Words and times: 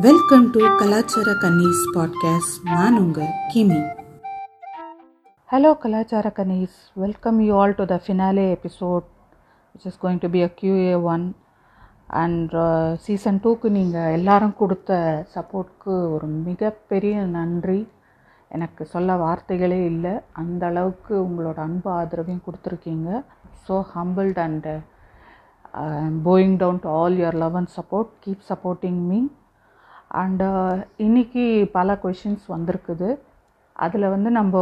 Welcome 0.00 0.50
to 0.50 0.60
கலாச்சார 0.76 1.32
கன்னிஸ் 1.32 1.82
podcast 1.94 2.54
நான் 2.64 2.98
உங்கள் 2.98 3.28
கிமி. 3.54 3.92
ஹலோ 5.50 5.78
கலாச்சார 5.78 6.32
Kanis. 6.36 6.70
Welcome 6.92 7.40
you 7.40 7.58
all 7.58 7.74
to 7.74 7.84
the 7.84 8.00
finale 8.06 8.56
episode 8.56 9.02
which 9.74 9.84
is 9.84 9.98
going 10.02 10.18
to 10.18 10.28
be 10.28 10.42
a 10.42 10.50
QA 10.60 11.02
one 11.02 11.36
and 12.06 12.54
season 12.98 13.40
டூக்கு 13.44 13.68
நீங்கள் 13.68 14.12
எல்லாரும் 14.12 14.54
கொடுத்த 14.56 15.26
சப்போர்ட்க்கு 15.34 16.12
ஒரு 16.12 16.26
மிகப்பெரிய 16.26 17.22
நன்றி. 17.22 17.88
எனக்கு 18.48 18.84
சொல்ல 18.84 19.16
வார்த்தைகளே 19.16 19.84
இல்லை. 19.84 20.20
அந்த 20.32 20.66
அளவுக்கு 20.66 21.20
உங்களோட 21.20 21.56
அன்பு 21.56 21.90
ஆதரவையும் 21.90 22.42
கொடுத்துருக்கீங்க. 22.48 23.22
So 23.68 23.84
humbled 23.94 24.38
and 24.38 24.66
bowing 26.24 26.56
down 26.56 26.78
to 26.80 26.90
all 26.90 27.16
your 27.16 27.34
love 27.34 27.56
and 27.56 27.68
support 27.76 28.08
keep 28.26 28.44
supporting 28.48 29.00
me 29.08 29.26
and 30.20 30.46
uh, 30.46 30.74
இன்னைக்கு 31.04 31.44
பல 31.76 31.94
கொஷின்ஸ் 32.02 32.44
வந்திருக்குது. 32.52 33.08
அதில் 33.84 34.12
வந்து 34.14 34.30
நம்ம 34.36 34.56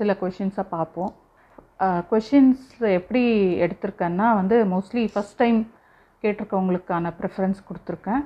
சில 0.00 0.12
கொஷின்ஸை 0.22 0.64
பார்ப்போம். 0.74 1.12
Uh, 1.84 2.00
கொஷின்ஸ் 2.10 2.66
எப்படி 2.98 3.22
எடுத்திருக்கேன்னா 3.64 4.26
வந்து 4.40 4.56
மோஸ்ட்லி 4.72 5.04
ஃபஸ்ட் 5.14 5.38
டைம் 5.42 5.60
கேட்டிருக்கவங்களுக்கான 6.22 7.12
ப்ரிஃபரன்ஸ் 7.20 7.60
கொடுத்துருக்கேன். 7.68 8.22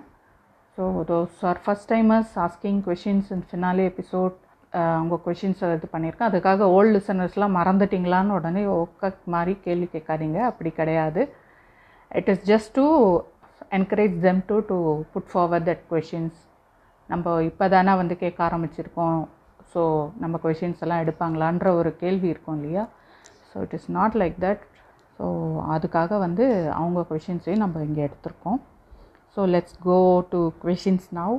So 0.79 0.83
those 1.11 1.41
are 1.49 1.61
first 1.65 1.91
timers 1.93 2.35
asking 2.47 2.81
questions 2.89 3.31
in 3.37 3.47
finale 3.49 3.85
episode 3.93 4.37
அவங்க 4.97 5.17
கொஷின்ஸை 5.27 5.71
இது 5.79 5.89
பண்ணியிருக்கேன். 5.95 6.31
அதுக்காக 6.31 6.69
ஓல்டு 6.77 6.93
லிசனர்ஸ்லாம் 6.97 7.57
மறந்துட்டிங்களான்னு 7.59 8.37
உடனே 8.39 8.63
ஒக்க 8.77 9.13
மாதிரி 9.35 9.55
கேள்வி 9.67 9.89
கேட்காதீங்க. 9.95 10.41
அப்படி 10.51 10.73
கிடையாது. 10.81 11.25
It 12.11 12.31
is 12.35 12.47
just 12.53 12.75
to 12.79 12.87
encourage 13.77 14.17
them 14.25 14.41
to 14.51 14.57
to 14.71 14.77
put 15.13 15.31
forward 15.33 15.67
that 15.69 15.85
questions 15.93 16.41
நம்ம 17.13 17.35
இப்போ 17.51 17.65
தானே 17.75 17.93
வந்து 18.01 18.15
கேட்க 18.23 18.39
ஆரம்பிச்சிருக்கோம். 18.49 19.21
ஸோ 19.73 19.83
நம்ம 20.23 20.39
கொஷின்ஸ் 20.43 20.83
எல்லாம் 20.85 21.03
எடுப்பாங்களான்ற 21.05 21.69
ஒரு 21.81 21.91
கேள்வி 22.03 22.29
இருக்கும் 22.33 22.59
இல்லையா? 22.59 22.85
So 23.51 23.63
it 23.67 23.77
is 23.79 23.89
not 23.99 24.17
like 24.23 24.37
that 24.45 24.63
so 25.19 25.27
அதுக்காக 25.75 26.19
வந்து 26.25 26.45
அவங்க 26.79 27.01
கொஷின்ஸையும் 27.11 27.63
நம்ம 27.65 27.83
இங்கே 27.89 28.03
எடுத்திருக்கோம். 28.09 28.61
So 29.35 29.41
let's 29.55 29.79
go 29.89 29.99
to 30.33 30.41
questions 30.65 31.09
now 31.21 31.37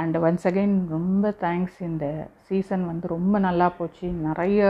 and 0.00 0.16
once 0.26 0.46
again 0.50 0.76
ரொம்ப 0.96 1.34
தேங்க்ஸ் 1.44 1.78
இந்த 1.90 2.06
சீசன் 2.48 2.84
வந்து 2.90 3.06
ரொம்ப 3.16 3.38
நல்லா 3.46 3.68
போச்சு. 3.78 4.08
நிறைய 4.28 4.62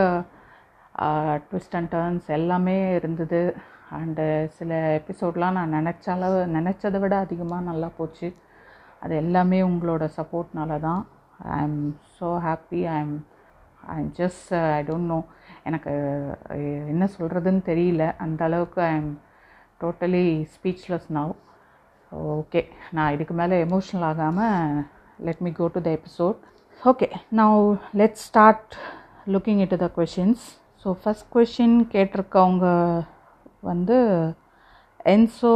ட்விஸ்ட் 1.46 1.76
அண்ட் 1.78 1.90
டர்ன்ஸ் 1.94 2.28
எல்லாமே 2.38 2.76
இருந்தது. 2.98 3.40
அண்டு 3.94 4.24
uh, 4.36 4.46
சில 4.56 4.70
எபிசோட்லாம் 4.98 5.56
நான் 5.56 5.74
நினச்ச 5.76 6.06
அளவு 6.14 6.38
நினச்சதை 6.54 6.98
விட 7.02 7.14
அதிகமாக 7.24 7.66
நல்லா 7.68 7.88
போச்சு. 7.98 8.28
அது 9.02 9.14
எல்லாமே 9.22 9.58
உங்களோட 9.68 10.04
சப்போர்ட்னால 10.16 10.78
தான். 10.86 11.02
I 11.50 11.58
am 11.66 11.78
so 12.16 12.28
happy 12.46 12.80
I 12.94 12.96
am 13.04 13.14
I 13.92 13.96
am 14.00 14.10
just 14.20 14.50
I 14.78 14.80
don't 14.88 15.10
know 15.12 15.20
எனக்கு 15.68 15.92
என்ன 16.92 17.04
சொல்கிறதுன்னு 17.16 17.62
தெரியல. 17.70 18.04
அந்த 18.26 18.42
அளவுக்கு 18.48 18.82
I 18.88 18.92
am 18.98 19.10
totally 19.80 20.26
speechless 20.56 21.08
now 21.18 21.32
okay 22.36 22.62
நான் 22.96 23.14
இதுக்கு 23.14 23.34
மேலே 23.34 23.56
எமோஷ்னல் 23.64 24.06
ஆகாமல் 24.10 24.84
let 25.26 25.42
me 25.46 25.52
go 25.62 25.66
to 25.74 25.80
the 25.88 25.90
episode 25.98 26.38
okay 26.82 27.08
நான் 27.38 27.58
let 28.00 28.22
start 28.28 28.74
looking 29.34 29.60
it 29.64 29.82
the 29.84 29.88
questions 29.98 30.46
so 30.84 30.90
first 31.02 31.28
question 31.36 31.76
கேட்டிருக்கவங்க 31.92 32.66
வந்து 33.62 33.96
என்சோ 35.12 35.54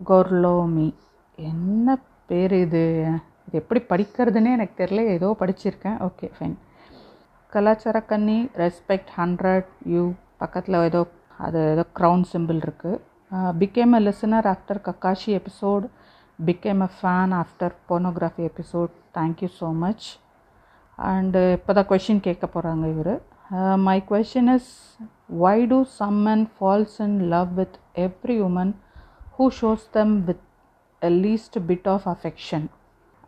கொர்லோமி 0.00 0.88
என்ன 1.38 1.86
பேர் 2.30 2.54
இது? 2.64 2.82
இது 3.46 3.58
எப்படி 3.60 3.80
படிக்கிறதுனே 3.90 4.50
எனக்கு 4.56 4.74
தெரியல. 4.82 5.02
ஏதோ 5.16 5.28
படிச்சிருக்கேன். 5.42 5.98
ஓகே 6.08 6.26
ஃபைன் 6.36 6.56
கலாச்சார 7.52 7.98
கன்னி 8.10 8.38
ரெஸ்பெக்ட் 8.62 9.12
ஹண்ட்ரட் 9.18 9.68
யூ 9.92 10.02
பக்கத்தில் 10.42 10.84
ஏதோ 10.88 11.00
அது 11.46 11.60
ஏதோ 11.74 11.84
க்ரௌன் 11.98 12.24
சிம்பிள் 12.32 12.58
இருக்குது 12.64 13.00
became 13.60 13.94
a 13.98 14.00
listener 14.06 14.48
after 14.52 14.80
Kakashi 14.88 15.30
episode 15.40 15.84
became 16.38 16.82
a 16.86 16.90
fan 16.98 17.34
after 17.42 17.74
pornography 17.90 18.44
episode 18.50 18.92
thank you 19.18 19.48
so 19.58 19.68
much 19.84 20.06
and 20.98 21.40
இப்போ 21.56 21.72
தான் 21.78 21.88
கொஷின் 21.90 22.24
கேட்க 22.26 22.44
போகிறாங்க 22.54 22.84
இவர். 22.94 23.14
My 23.86 23.98
question 24.10 24.50
is 24.56 24.72
why 25.30 25.58
do 25.72 25.78
some men 25.98 26.44
falls 26.54 26.98
in 27.06 27.18
love 27.34 27.52
with 27.58 27.76
every 28.06 28.36
woman 28.48 28.72
who 29.36 29.46
shows 29.60 29.86
them 29.96 30.14
with 30.28 30.44
a 31.02 31.10
least 31.24 31.58
bit 31.68 31.88
of 31.94 32.06
affection 32.14 32.66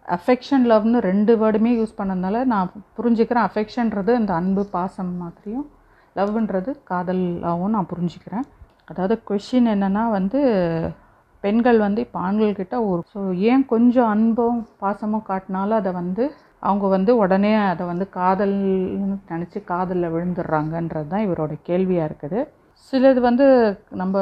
affection 0.09 0.65
லவ்னு 0.71 1.00
ரெண்டு 1.10 1.33
வேர்டுமே 1.41 1.72
use 1.81 1.99
பண்ணதுனால 1.99 2.39
நான் 2.53 2.71
புரிஞ்சுக்கிறேன். 2.97 3.47
அஃபெக்ஷன்றது 3.49 4.12
இந்த 4.21 4.33
அன்பு 4.41 4.62
பாசம் 4.72 5.12
மாதிரியும் 5.16 5.66
லவ்ன்றது 6.16 6.71
காதலாகவும் 6.91 7.75
நான் 7.77 7.91
புரிஞ்சுக்கிறேன். 7.93 8.47
அதாவது 8.89 9.15
கொஷின் 9.28 9.69
என்னென்னா 9.75 10.05
வந்து 10.19 10.41
பெண்கள் 11.44 11.78
வந்து 11.84 12.00
இப்போ 12.06 12.19
ஆண்கள்கிட்ட 12.28 12.77
ஒரு 12.89 13.03
ஸோ 13.12 13.21
ஏன் 13.50 13.62
கொஞ்சம் 13.66 14.10
அன்பும் 14.15 14.59
பாசமும் 14.83 15.28
காட்டினாலும் 15.31 15.78
அதை 15.81 15.93
வந்து 16.00 16.25
அவங்க 16.62 16.87
வந்து 16.94 17.12
உடனே 17.22 17.53
அதை 17.72 17.84
வந்து 17.91 18.06
காதல்னு 18.16 19.15
நினச்சி 19.32 19.59
காதலில் 19.71 20.12
விழுந்துடுறாங்கன்றது 20.15 21.09
தான் 21.12 21.26
இவரோட 21.26 21.53
கேள்வியாக 21.69 22.09
இருக்குது. 22.09 22.41
சிலது 22.93 23.21
வந்து 23.28 23.47
நம்ம 24.00 24.16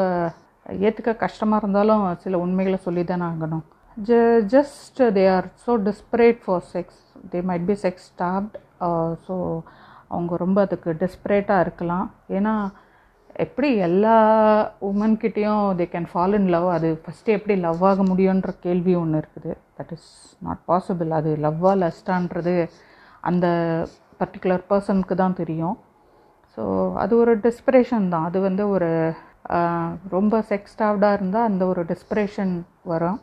ஏற்றுக்க 0.85 1.13
கஷ்டமாக 1.25 1.61
இருந்தாலும் 1.63 2.05
சில 2.25 2.39
உண்மைகளை 2.45 2.79
சொல்லி 2.87 3.03
தானே 3.11 3.27
ஆகணும் 3.33 3.65
ஜ 3.97 4.19
just 4.55 5.01
they 5.17 5.25
are 5.37 5.49
so 5.65 5.75
desperate 5.89 6.41
for 6.45 6.67
sex 6.75 7.01
they 7.33 7.39
might 7.51 7.67
be 7.71 7.77
sex 7.85 8.09
starved 8.13 8.57
so 9.27 9.37
அவங்க 10.13 10.33
ரொம்ப 10.45 10.59
அதுக்கு 10.67 10.91
டிஸ்பரேட்டாக 11.05 11.65
இருக்கலாம். 11.67 12.07
ஏன்னா 12.37 12.53
எப்படி 13.45 13.69
எல்லா 13.87 14.15
உமன்கிட்டேயும் 14.89 15.67
they 15.79 15.85
can 15.93 16.09
fall 16.13 16.37
in 16.41 16.49
love 16.55 16.69
அது 16.77 16.89
ஃபஸ்ட்டு 17.03 17.35
எப்படி 17.39 17.55
லவ் 17.67 17.83
ஆக 17.91 18.05
முடியுன்ற 18.11 18.51
கேள்வி 18.65 18.95
ஒன்று 19.01 19.21
இருக்குது. 19.23 19.53
தட் 19.79 19.93
இஸ் 19.97 20.09
நாட் 20.47 20.63
பாசிபிள் 20.71 21.11
அது 21.19 21.33
லவ்வாக 21.45 21.77
லஸ்டான்றது 21.83 22.55
அந்த 23.31 23.47
பர்டிகுலர் 24.21 24.65
பர்சனுக்கு 24.71 25.17
தான் 25.23 25.39
தெரியும். 25.41 25.77
ஸோ 26.55 26.65
அது 27.03 27.15
ஒரு 27.23 27.35
டெஸ்பிரேஷன் 27.45 28.09
தான். 28.15 28.27
அது 28.31 28.41
வந்து 28.49 28.65
ஒரு 28.75 28.91
ரொம்ப 30.17 30.41
செக்ஸ்டாவ்டாக 30.51 31.17
இருந்தால் 31.19 31.49
அந்த 31.51 31.63
ஒரு 31.73 31.85
டெஸ்பிரேஷன் 31.93 32.55
வரும். 32.93 33.21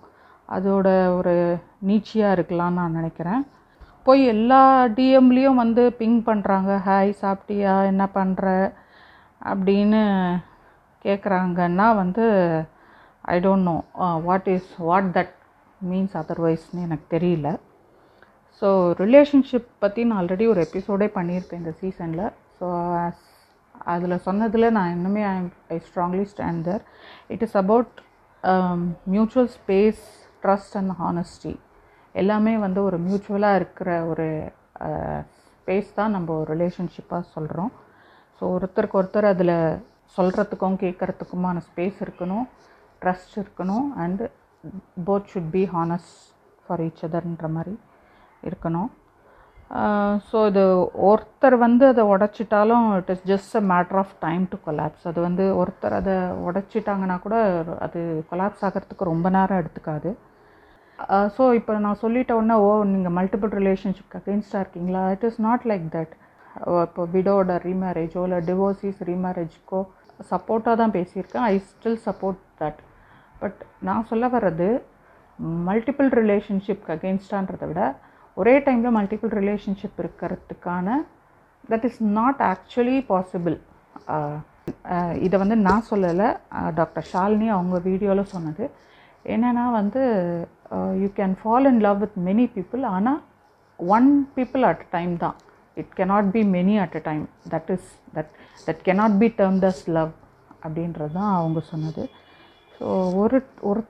அதோட 0.58 0.88
ஒரு 1.18 1.36
நீச்சியாக 1.90 2.36
இருக்கலாம்னு 2.38 2.80
நான் 2.80 2.98
நினைக்கிறேன். 3.00 3.44
போய் 4.08 4.24
எல்லா 4.36 4.64
டிஎம்லேயும் 4.98 5.62
வந்து 5.64 5.84
பிங் 6.00 6.20
பண்ணுறாங்க 6.32 6.72
ஹாய் 6.88 7.14
சாப்பிட்டியா? 7.22 7.76
என்ன 7.92 8.04
பண்ணுற 8.18 8.48
அப்படின்னு 9.46 10.02
கேட்குறாங்கன்னா 11.06 11.88
வந்து 11.96 12.26
I 13.26 13.38
don't 13.40 13.68
know 13.70 13.78
what 14.28 14.50
is 14.56 14.72
what 14.88 15.10
that 15.18 15.34
means 15.82 16.16
அதர்வைஸ்னு 16.22 16.86
எனக்கு 16.88 17.08
தெரியல. 17.16 17.50
ஸோ 18.62 18.68
ரிலேஷன்ஷிப் 19.04 19.70
பற்றி 19.80 20.02
நான் 20.04 20.20
ஆல்ரெடி 20.20 20.46
ஒரு 20.54 20.62
எபிசோடே 20.68 21.08
பண்ணியிருக்கேன் 21.18 21.62
இந்த 21.64 21.74
சீசனில் 21.82 22.26
ஸோ 22.60 22.68
அதில் 23.86 24.24
சொன்னதில் 24.28 24.74
நான் 24.78 24.94
இன்னுமே 24.96 25.24
I 25.32 25.38
I 25.76 25.78
strongly 25.88 26.26
stand 26.34 26.62
that 26.68 26.84
it 27.34 27.44
is 27.48 27.58
about 27.64 27.94
mutual 29.16 29.50
space 29.58 30.04
trust 30.44 30.76
and 30.78 30.94
honesty 31.02 31.54
எல்லாமே 32.16 32.54
வந்து 32.58 32.80
ஒரு 32.84 32.98
மியூச்சுவலாக 33.08 33.60
இருக்கிற 33.62 33.90
ஒரு 34.12 34.28
uh, 34.86 35.20
ஸ்பேஸ் 35.58 35.88
தான் 35.94 36.14
நம்ம 36.16 36.30
ஒரு 36.34 36.48
ரிலேஷன்ஷிப்பாக 36.54 37.24
சொல்கிறோம் 37.36 37.72
ஸோ 38.40 38.44
ஒருத்தருக்கு 38.56 39.00
ஒருத்தர் 39.02 39.28
அதில் 39.34 39.56
சொல்கிறதுக்கும் 40.18 40.78
கேட்குறதுக்குமான 40.84 41.64
ஸ்பேஸ் 41.68 42.00
இருக்கணும் 42.06 42.46
ட்ரஸ்ட் 43.02 43.36
இருக்கணும் 43.44 43.88
and 44.04 44.26
both 45.08 45.32
should 45.32 45.52
be 45.56 45.64
honest 45.76 46.20
for 46.66 46.84
each 46.86 47.04
அதர்ன்ற 47.08 47.48
மாதிரி 47.56 47.76
இருக்கணும். 48.50 48.90
ஸோ 50.30 50.38
இது 50.50 50.64
ஒருத்தர் 51.10 51.56
வந்து 51.66 51.86
அதை 51.92 52.04
உடச்சிட்டாலும் 52.14 52.86
it 52.98 53.10
is 53.14 53.24
just 53.32 53.54
a 53.60 53.62
matter 53.72 53.98
of 54.02 54.14
time 54.26 54.44
to 54.52 54.58
collapse 54.66 55.06
அது 55.12 55.20
வந்து 55.28 55.46
ஒருத்தர் 55.62 55.96
அதை 56.00 56.16
உடச்சிட்டாங்கன்னா 56.48 57.16
கூட 57.26 57.36
அது 57.86 58.02
கொலாப்ஸ் 58.32 58.64
ஆகிறதுக்கு 58.68 59.10
ரொம்ப 59.12 59.30
நேரம் 59.38 59.62
எடுத்துக்காது. 59.62 60.12
ஸோ 61.38 61.44
இப்போ 61.60 61.72
நான் 61.86 62.02
சொல்லிட்ட 62.04 62.34
உடனே 62.40 62.58
ஓ 62.68 62.70
நீங்கள் 62.94 63.16
மல்டிபிள் 63.20 63.52
ரிலேஷன்ஷிப்க்கு 63.60 64.20
அகெயின்ஸ்டாக 64.22 64.64
இருக்கீங்களா? 64.64 65.04
It 65.16 65.26
is 65.30 65.42
not 65.48 65.66
like 65.72 65.88
that 65.98 66.14
இப்போ 66.86 67.04
விடோட 67.14 67.52
ரீமேரேஜோ 67.68 68.22
இல்லை 68.28 68.40
டிவோர்ஸிஸ் 68.50 69.02
ரீமேரேஜ்க்கோ 69.12 69.80
சப்போர்ட்டாக 70.32 70.76
தான் 70.82 70.94
பேசியிருக்கேன். 70.98 71.46
I 71.52 71.56
still 71.70 72.00
support 72.08 72.42
that 72.62 72.80
but 73.42 73.60
நான் 73.88 74.08
சொல்ல 74.12 74.26
வர்றது 74.36 74.68
மல்டிபிள் 75.70 76.10
ரிலேஷன்ஷிப்க்கு 76.22 76.94
அகெயின்ஸ்டான்றதை 76.96 77.68
விட 77.72 77.82
ஒரே 78.38 78.54
டைமில் 78.66 78.96
மல்டிபிள் 78.98 79.32
ரிலேஷன்ஷிப் 79.42 80.00
இருக்கிறதுக்கான 80.04 80.98
that 81.72 81.86
is 81.90 82.02
not 82.20 82.42
actually 82.52 82.98
possible 83.12 83.58
இதை 85.26 85.36
வந்து 85.44 85.58
நான் 85.68 85.88
சொல்லலை. 85.90 86.30
டாக்டர் 86.80 87.08
ஷாலினி 87.12 87.48
அவங்க 87.56 87.78
வீடியோவில் 87.90 88.32
சொன்னது. 88.34 88.66
என்னென்னா 89.34 89.66
வந்து 89.80 90.02
you 91.02 91.08
can 91.20 91.36
fall 91.42 91.68
in 91.72 91.82
love 91.88 92.00
with 92.04 92.18
many 92.28 92.46
people 92.56 92.84
ஆனால் 92.96 93.20
ஒன் 93.80 94.10
பீப்புள் 94.38 94.66
அட் 94.72 94.84
டைம் 94.96 95.14
தான். 95.24 95.38
It 95.78 95.94
cannot 96.00 96.30
be 96.36 96.42
many 96.56 96.76
at 96.84 96.96
a 97.00 97.02
time 97.10 97.24
that 97.54 97.72
is 97.76 97.90
that 98.16 98.32
that 98.68 98.82
cannot 98.88 99.18
be 99.24 99.28
termed 99.40 99.62
thus 99.66 99.84
love 99.98 100.12
அப்படின்றது 100.66 101.14
தான் 101.20 101.34
அவங்க 101.40 101.60
சொன்னது. 101.72 102.04
ஸோ 102.78 102.86
ஒரு 103.22 103.38
ஒரு 103.70 103.82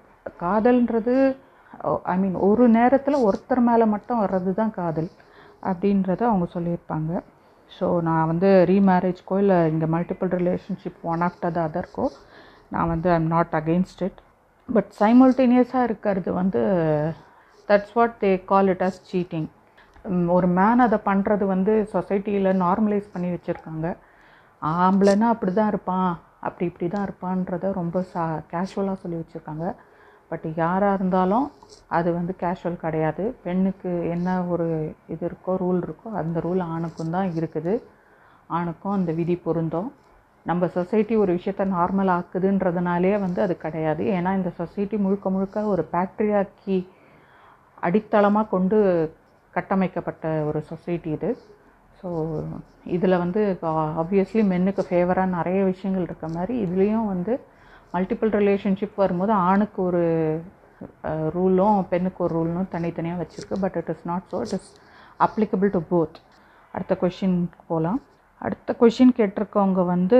காதல்ன்றது 0.43 1.15
ஐ 2.13 2.15
மீன் 2.21 2.35
ஒரு 2.47 2.65
நேரத்தில் 2.77 3.23
ஒருத்தர் 3.27 3.61
மேலே 3.69 3.85
மட்டும் 3.93 4.21
வர்றது 4.23 4.51
தான் 4.59 4.75
காதல் 4.79 5.09
அப்படின்றத 5.69 6.21
அவங்க 6.29 6.47
சொல்லியிருப்பாங்க. 6.55 7.11
ஸோ 7.71 7.85
நான் 8.07 8.29
வந்து 8.31 8.49
ரீமேரேஜ்க்கோ 8.71 9.37
இல்லை 9.43 9.57
இங்கே 9.71 9.87
multiple 9.95 10.31
relationship 10.39 10.99
one 11.11 11.23
after 11.27 11.55
the 11.57 11.61
அதர்க்கோ 11.69 12.05
நான் 12.73 12.91
வந்து 12.93 13.09
I'm 13.17 13.29
not 13.35 13.55
against 13.59 14.03
it 14.07 14.19
but 14.69 14.91
சைமல்டேனியஸாக 15.01 15.87
இருக்கிறது 15.89 16.29
வந்து 16.41 16.61
that's 17.69 17.95
what 17.97 18.15
they 18.23 18.31
call 18.51 18.69
it 18.73 18.85
as 18.87 18.99
cheating 19.11 19.47
ஒரு 20.35 20.47
மேன் 20.57 20.85
அதை 20.85 20.97
பண்ணுறது 21.09 21.45
வந்து 21.53 21.73
சொசைட்டியில் 21.93 22.59
நார்மலைஸ் 22.65 23.11
பண்ணி 23.13 23.29
வச்சுருக்காங்க. 23.33 23.87
ஆம்பளைன்னா 24.85 25.27
அப்படி 25.33 25.51
தான் 25.59 25.71
இருப்பான். 25.73 26.11
அப்படி 26.47 26.65
இப்படி 26.69 26.87
தான் 26.93 27.05
இருப்பான்றத 27.07 27.71
ரொம்ப 27.81 27.97
சா 28.11 28.23
கேஷுவலாக 28.53 29.01
சொல்லி 29.03 29.17
வச்சுருக்காங்க. 29.21 29.65
பட் 30.31 30.45
யாராக 30.61 30.97
இருந்தாலும் 30.97 31.47
அது 31.97 32.09
வந்து 32.17 32.33
கேஷுவல் 32.43 32.83
கிடையாது. 32.85 33.23
பெண்ணுக்கு 33.45 33.91
என்ன 34.15 34.37
ஒரு 34.53 34.67
இது 35.13 35.23
இருக்கோ 35.29 35.53
ரூல் 35.63 35.81
இருக்கோ 35.87 36.09
அந்த 36.21 36.39
ரூல் 36.47 36.63
ஆணுக்கும் 36.75 37.13
தான் 37.17 37.29
இருக்குது. 37.39 37.75
ஆணுக்கும் 38.57 38.95
அந்த 38.97 39.11
விதி 39.19 39.35
பொருந்தும். 39.45 39.89
நம்ம 40.49 40.67
சொசைட்டி 40.77 41.13
ஒரு 41.23 41.31
விஷயத்த 41.37 41.63
நார்மல் 41.75 42.11
ஆக்குதுன்றதுனாலே 42.17 43.13
வந்து 43.25 43.39
அது 43.45 43.53
கிடையாது. 43.65 44.03
ஏன்னா 44.17 44.31
இந்த 44.39 44.51
சொசைட்டி 44.61 44.97
முழுக்க 45.05 45.29
முழுக்க 45.35 45.63
ஒரு 45.73 45.85
பேக்டரியாக்கி 45.93 46.77
அடித்தளமாக 47.85 48.51
கொண்டு 48.55 48.77
கட்டமைக்கப்பட்ட 49.57 50.25
ஒரு 50.49 50.59
சொசைட்டி 50.71 51.11
இது. 51.17 51.29
ஸோ 51.99 52.07
இதில் 52.95 53.21
வந்து 53.23 53.41
ஆப்வியஸ்லி 54.01 54.43
மென்னுக்கு 54.51 54.83
ஃபேவராக 54.89 55.35
நிறைய 55.37 55.59
விஷயங்கள் 55.71 56.07
இருக்க 56.07 56.27
மாதிரி 56.35 56.55
இதுலேயும் 56.65 57.07
வந்து 57.13 57.33
மல்டிபிள் 57.93 58.31
ரிலேஷன்ஷிப் 58.39 59.01
வரும்போது 59.03 59.33
ஆணுக்கு 59.49 59.79
ஒரு 59.89 60.03
ரூலும் 61.35 61.77
பெண்ணுக்கு 61.91 62.21
ஒரு 62.25 62.33
ரூலும் 62.37 62.71
தனித்தனியாக 62.75 63.21
வச்சுருக்கு. 63.21 63.57
But 63.63 63.77
it 63.81 63.91
is 63.93 64.05
not 64.11 64.27
so 64.31 64.39
it 64.45 64.55
is 64.57 64.69
applicable 65.25 65.71
to 65.75 65.81
both 65.91 66.17
அடுத்த 66.73 66.93
கொஷினுக்கு 67.03 67.59
போகலாம் 67.71 67.99
அடுத்த 68.45 68.69
கொஷின் 68.81 69.15
கேட்டிருக்கவங்க 69.19 69.83
வந்து 69.93 70.19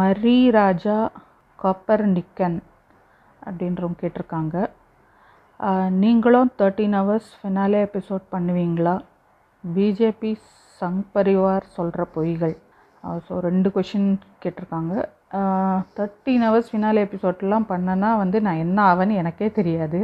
மரி 0.00 0.38
ராஜா 0.58 0.98
காப்பர் 1.58 2.04
நிக்கன் 2.16 2.58
அப்படின்றவங்க 3.42 3.98
கேட்டிருக்காங்க. 4.02 4.56
நீங்களும் 6.02 6.50
தேர்ட்டீன் 6.58 6.94
ஹவர்ஸ் 6.98 7.30
ஃபினாலே 7.38 7.78
எபிசோட் 7.86 8.22
பண்ணுவீங்களா? 8.34 8.94
பிஜேபி 9.64 10.30
சங் 10.80 11.02
பரிவார் 11.14 11.64
சொல்கிற 11.76 12.02
பொய்கள். 12.14 12.54
ஸோ 13.26 13.32
ரெண்டு 13.48 13.68
கொஷின் 13.74 14.08
கேட்டிருக்காங்க. 14.42 14.94
தேர்ட்டீன் 15.96 16.44
ஹவர்ஸ் 16.46 16.70
ஃபினாலே 16.70 17.02
எபிசோட்லாம் 17.08 17.68
பண்ணனா 17.72 18.10
வந்து 18.22 18.40
நான் 18.46 18.62
என்ன 18.66 18.78
ஆவேன்னு 18.92 19.20
எனக்கே 19.22 19.48
தெரியாது. 19.58 20.00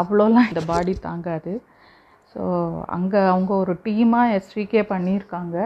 அவ்வளோலாம் 0.00 0.50
இந்த 0.50 0.64
பாடி 0.72 0.94
தாங்காது. 1.08 1.54
ஸோ 2.34 2.42
அங்கே 2.96 3.22
அவங்க 3.34 3.52
ஒரு 3.62 3.74
டீமாக 3.86 4.34
எஸ்விகே 4.38 4.84
பண்ணியிருக்காங்க. 4.92 5.56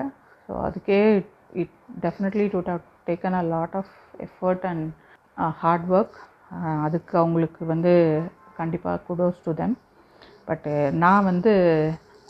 ஸோ 0.47 0.53
அதுக்கே 0.69 1.01
it 1.63 1.75
definitely 2.05 2.45
it 2.49 2.57
would 2.59 2.71
taken 3.09 3.37
a 3.41 3.43
lot 3.55 3.75
of 3.81 3.93
effort 4.27 4.65
and 4.71 4.87
hard 5.63 5.89
work 5.97 6.17
அதுக்கு 6.87 7.15
அவங்களுக்கு 7.21 7.63
வந்து 7.75 7.93
கண்டிப்பாக 8.61 9.03
குடோஸ் 9.09 9.45
டு 9.47 9.53
தெம் 9.61 9.77
பட்டு 10.49 10.73
நான் 11.03 11.27
வந்து 11.31 11.53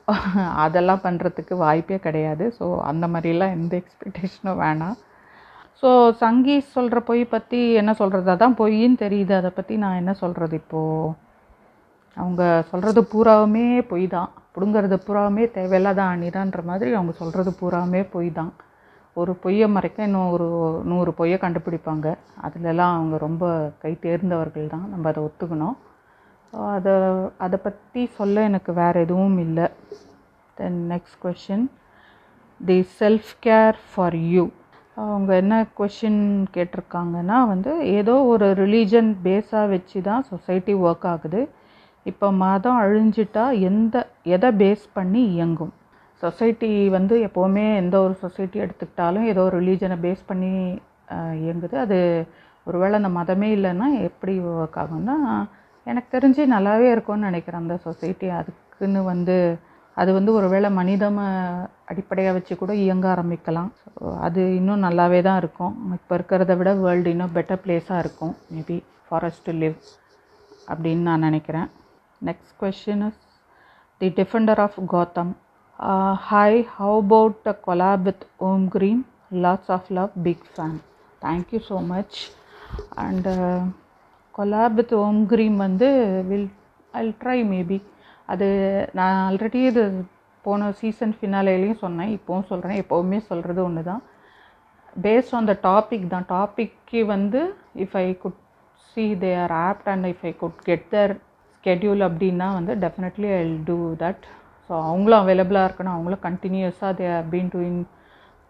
அதெல்லாம் 0.64 1.02
பண்ணுறதுக்கு 1.04 1.54
வாய்ப்பே 1.62 1.96
கிடையாது. 2.06 2.44
ஸோ 2.58 2.64
அந்த 2.90 3.04
மாதிரிலாம் 3.12 3.54
எந்த 3.58 3.72
எக்ஸ்பெக்டேஷனும் 3.80 4.58
வேணாம். 4.62 4.96
ஸோ 5.82 5.88
சங்கி 6.22 6.56
சொல்கிற 6.74 6.98
பொய் 7.08 7.22
பற்றி 7.34 7.60
என்ன 7.80 7.92
சொல்கிறது 8.00 8.28
அதான் 8.34 8.56
பொய்ன்னு 8.60 8.98
தெரியுது. 9.04 9.32
அதை 9.40 9.50
பற்றி 9.58 9.74
நான் 9.84 10.00
என்ன 10.02 10.12
சொல்கிறது 10.22 10.56
இப்போது 10.62 11.14
அவங்க 12.16 12.42
சொல்கிறது 12.72 13.00
பூராவுமே 13.12 13.64
பொய் 13.92 14.06
தான் 14.16 14.30
பிடுங்கிறது 14.56 14.96
பூராவுமே 15.06 15.44
தேவையில்லாத 15.56 16.00
அணிதான்ற 16.12 16.60
மாதிரி 16.70 16.90
அவங்க 16.98 17.14
சொல்கிறது 17.22 17.52
பூராவுமே 17.60 18.02
பொய் 18.14 18.30
தான் 18.40 18.52
ஒரு 19.16 19.32
பொய்யை 19.42 19.66
மறைக்க 19.76 20.08
இன்னும் 20.08 20.30
ஒரு 20.36 20.46
நூறு 20.90 21.10
பொய்யை 21.18 21.38
கண்டுபிடிப்பாங்க. 21.42 22.06
அதுலலாம் 22.46 22.94
அவங்க 22.98 23.16
ரொம்ப 23.26 23.44
கை 23.82 23.92
தேர்ந்தவர்கள் 24.04 24.72
தான் 24.74 24.86
நம்ம 24.92 25.08
அதை 25.12 25.22
ஒத்துக்கணும். 25.28 25.76
அதை 26.74 26.94
அதை 27.44 27.58
பற்றி 27.66 28.02
சொல்ல 28.18 28.42
எனக்கு 28.50 28.70
வேறு 28.80 29.02
எதுவும் 29.04 29.38
இல்லை. 29.46 29.66
Then 30.58 30.78
next 30.92 31.18
question 31.24 31.64
the 32.60 32.78
self 33.00 33.32
care 33.46 33.78
for 33.88 34.16
you 34.34 34.44
அவங்க 34.96 35.30
என்ன 35.42 35.54
கொஷின் 35.78 36.22
கேட்டிருக்காங்கன்னா 36.54 37.38
வந்து 37.52 37.72
ஏதோ 37.98 38.14
ஒரு 38.32 38.48
ரிலீஜன் 38.62 39.10
பேஸாக 39.24 39.70
வச்சு 39.72 39.98
தான் 40.08 40.26
சொசைட்டி 40.30 40.74
ஒர்க் 40.86 41.06
ஆகுது. 41.12 41.40
இப்போ 42.06 42.26
மதம் 42.42 42.78
அழிஞ்சிட்டா 42.84 43.44
எந்த 43.68 43.96
எதை 44.36 44.50
பேஸ் 44.62 44.84
பண்ணி 44.98 45.22
இயங்கும்? 45.34 45.72
சொசைட்டி 46.22 46.70
வந்து 46.96 47.14
எப்போவுமே 47.26 47.64
எந்த 47.82 47.96
ஒரு 48.06 48.14
சொசைட்டி 48.24 48.58
எடுத்துக்கிட்டாலும் 48.64 49.28
ஏதோ 49.32 49.42
ஒரு 49.48 49.56
ரிலீஜனை 49.62 49.96
பேஸ் 50.06 50.22
பண்ணி 50.30 50.52
இயங்குது. 51.44 51.76
அது 51.84 51.98
ஒருவேளை 52.66 52.94
அந்த 53.00 53.10
மதமே 53.18 53.48
இல்லைன்னா 53.56 53.88
எப்படி 54.08 54.34
ஒர்க் 54.52 54.78
ஆகும்னா 54.82 55.16
எனக்கு 55.86 56.08
தெரிஞ்சு 56.16 56.42
நல்லாவே 56.54 56.88
இருக்கும்னு 56.94 57.28
நினைக்கிறேன் 57.30 57.62
அந்த 57.62 57.76
சொசைட்டி 57.86 58.28
அதுக்குன்னு 58.38 59.00
வந்து 59.12 59.36
அது 59.96 60.10
வந்து 60.16 60.30
ஒருவேளை 60.38 60.68
மனிதம 60.78 61.18
அடிப்படையாக 61.90 62.34
வச்சு 62.36 62.54
கூட 62.60 62.72
இயங்க 62.84 63.06
ஆரம்பிக்கலாம். 63.14 63.68
ஸோ 63.82 63.90
அது 64.26 64.42
இன்னும் 64.58 64.84
நல்லாவே 64.86 65.20
தான் 65.28 65.40
இருக்கும். 65.42 65.74
இப்போ 65.98 66.14
இருக்கிறத 66.18 66.52
விட 66.60 66.70
வேர்ல்டு 66.84 67.12
இன்னும் 67.14 67.34
பெட்டர் 67.36 67.62
பிளேஸாக 67.64 68.02
இருக்கும். 68.04 68.34
மேபி 68.54 68.78
ஃபாரஸ்ட் 69.06 69.44
டு 69.48 69.52
லிவ் 69.62 69.78
அப்படின்னு 70.70 71.04
நான் 71.10 71.26
நினைக்கிறேன். 71.28 71.68
Next 72.22 72.54
question 72.62 73.04
is 73.08 73.22
the 74.00 74.08
defender 74.20 74.62
of 74.66 74.78
Gotham 74.94 75.32
hi 76.28 76.60
how 76.76 76.98
about 77.04 77.48
a 77.52 77.56
collab 77.68 78.04
with 78.08 78.26
Om 78.48 78.66
green 78.74 79.02
lots 79.44 79.72
of 79.76 79.88
love 79.98 80.12
big 80.26 80.44
fan 80.52 80.76
thank you 81.22 81.60
so 81.70 81.78
much 81.94 82.18
and 83.04 83.32
collab 84.34 84.76
with 84.78 84.94
Om 85.02 85.20
cream 85.32 85.56
வந்து 85.66 85.88
will 86.30 86.48
I'll 87.00 87.12
try 87.22 87.38
maybe 87.52 87.78
அது 88.32 88.46
நான் 88.98 89.16
already 89.26 89.60
இது 89.70 89.82
போன 90.44 90.70
season 90.80 91.14
ஃபினாலேலையும் 91.18 91.82
சொன்னேன். 91.82 92.10
இப்போவும் 92.18 92.48
சொல்கிறேன் 92.50 92.80
எப்போவுமே 92.82 93.18
சொல்கிறது 93.30 93.60
ஒன்று 93.64 93.82
தான் 93.90 94.02
பேஸ்ட் 95.04 95.34
ஆன் 95.36 95.48
த 95.50 95.54
டாபிக் 95.68 96.06
தான் 96.14 96.26
டாப்பிக்கு 96.32 97.00
வந்து 97.06 97.40
if 97.84 97.96
I 98.02 98.06
could 98.22 98.40
see 98.90 99.04
they 99.22 99.30
are 99.44 99.54
apt 99.68 99.88
and 99.92 100.06
if 100.12 100.24
I 100.30 100.32
could 100.42 100.58
get 100.68 100.86
their 100.94 101.14
schedule 101.56 102.02
அப்படின்னா 102.08 102.48
வந்து 102.58 102.74
definitely 102.84 103.28
I 103.36 103.40
will 103.42 103.64
do 103.64 103.78
that 104.04 104.24
so 104.70 104.72
அவங்களும் 104.90 105.22
அவைலபிளாக 105.22 105.68
இருக்கணும். 105.68 105.96
அவங்களும் 105.96 106.24
கண்டினியூஸாக 106.28 106.92
they 107.00 107.06
are 107.16 107.26
been 107.32 107.50
doing 107.54 107.80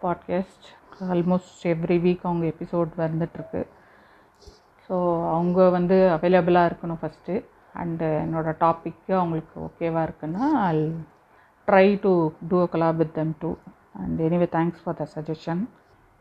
podcast 0.05 0.67
almost 1.15 1.63
every 1.75 1.99
week 2.07 2.27
அவங்க 2.29 2.47
எபிசோட் 2.55 2.93
வந்துட்டுருக்கு 3.05 3.63
ஸோ 4.91 4.97
அவங்க 5.35 5.69
வந்து 5.71 5.97
அவைலபிளாக 6.17 6.69
இருக்கணும் 6.71 7.01
ஃபஸ்ட்டு 7.03 7.35
அண்டு 7.75 8.09
என்னோடய 8.25 8.55
டாப்பிக்கு 8.59 9.13
அவங்களுக்கு 9.19 9.55
ஓகேவாக 9.67 10.07
இருக்குன்னா 10.09 10.45
I'll 10.67 10.85
try 11.69 11.87
to 12.03 12.13
do 12.49 12.57
a 12.63 12.69
collab 12.73 12.99
with 13.03 13.15
them 13.15 13.33
too 13.41 13.51
and 14.03 14.19
anyway 14.21 14.49
thanks 14.57 14.83
for 14.83 14.99
the 15.01 15.07
suggestion 15.15 15.63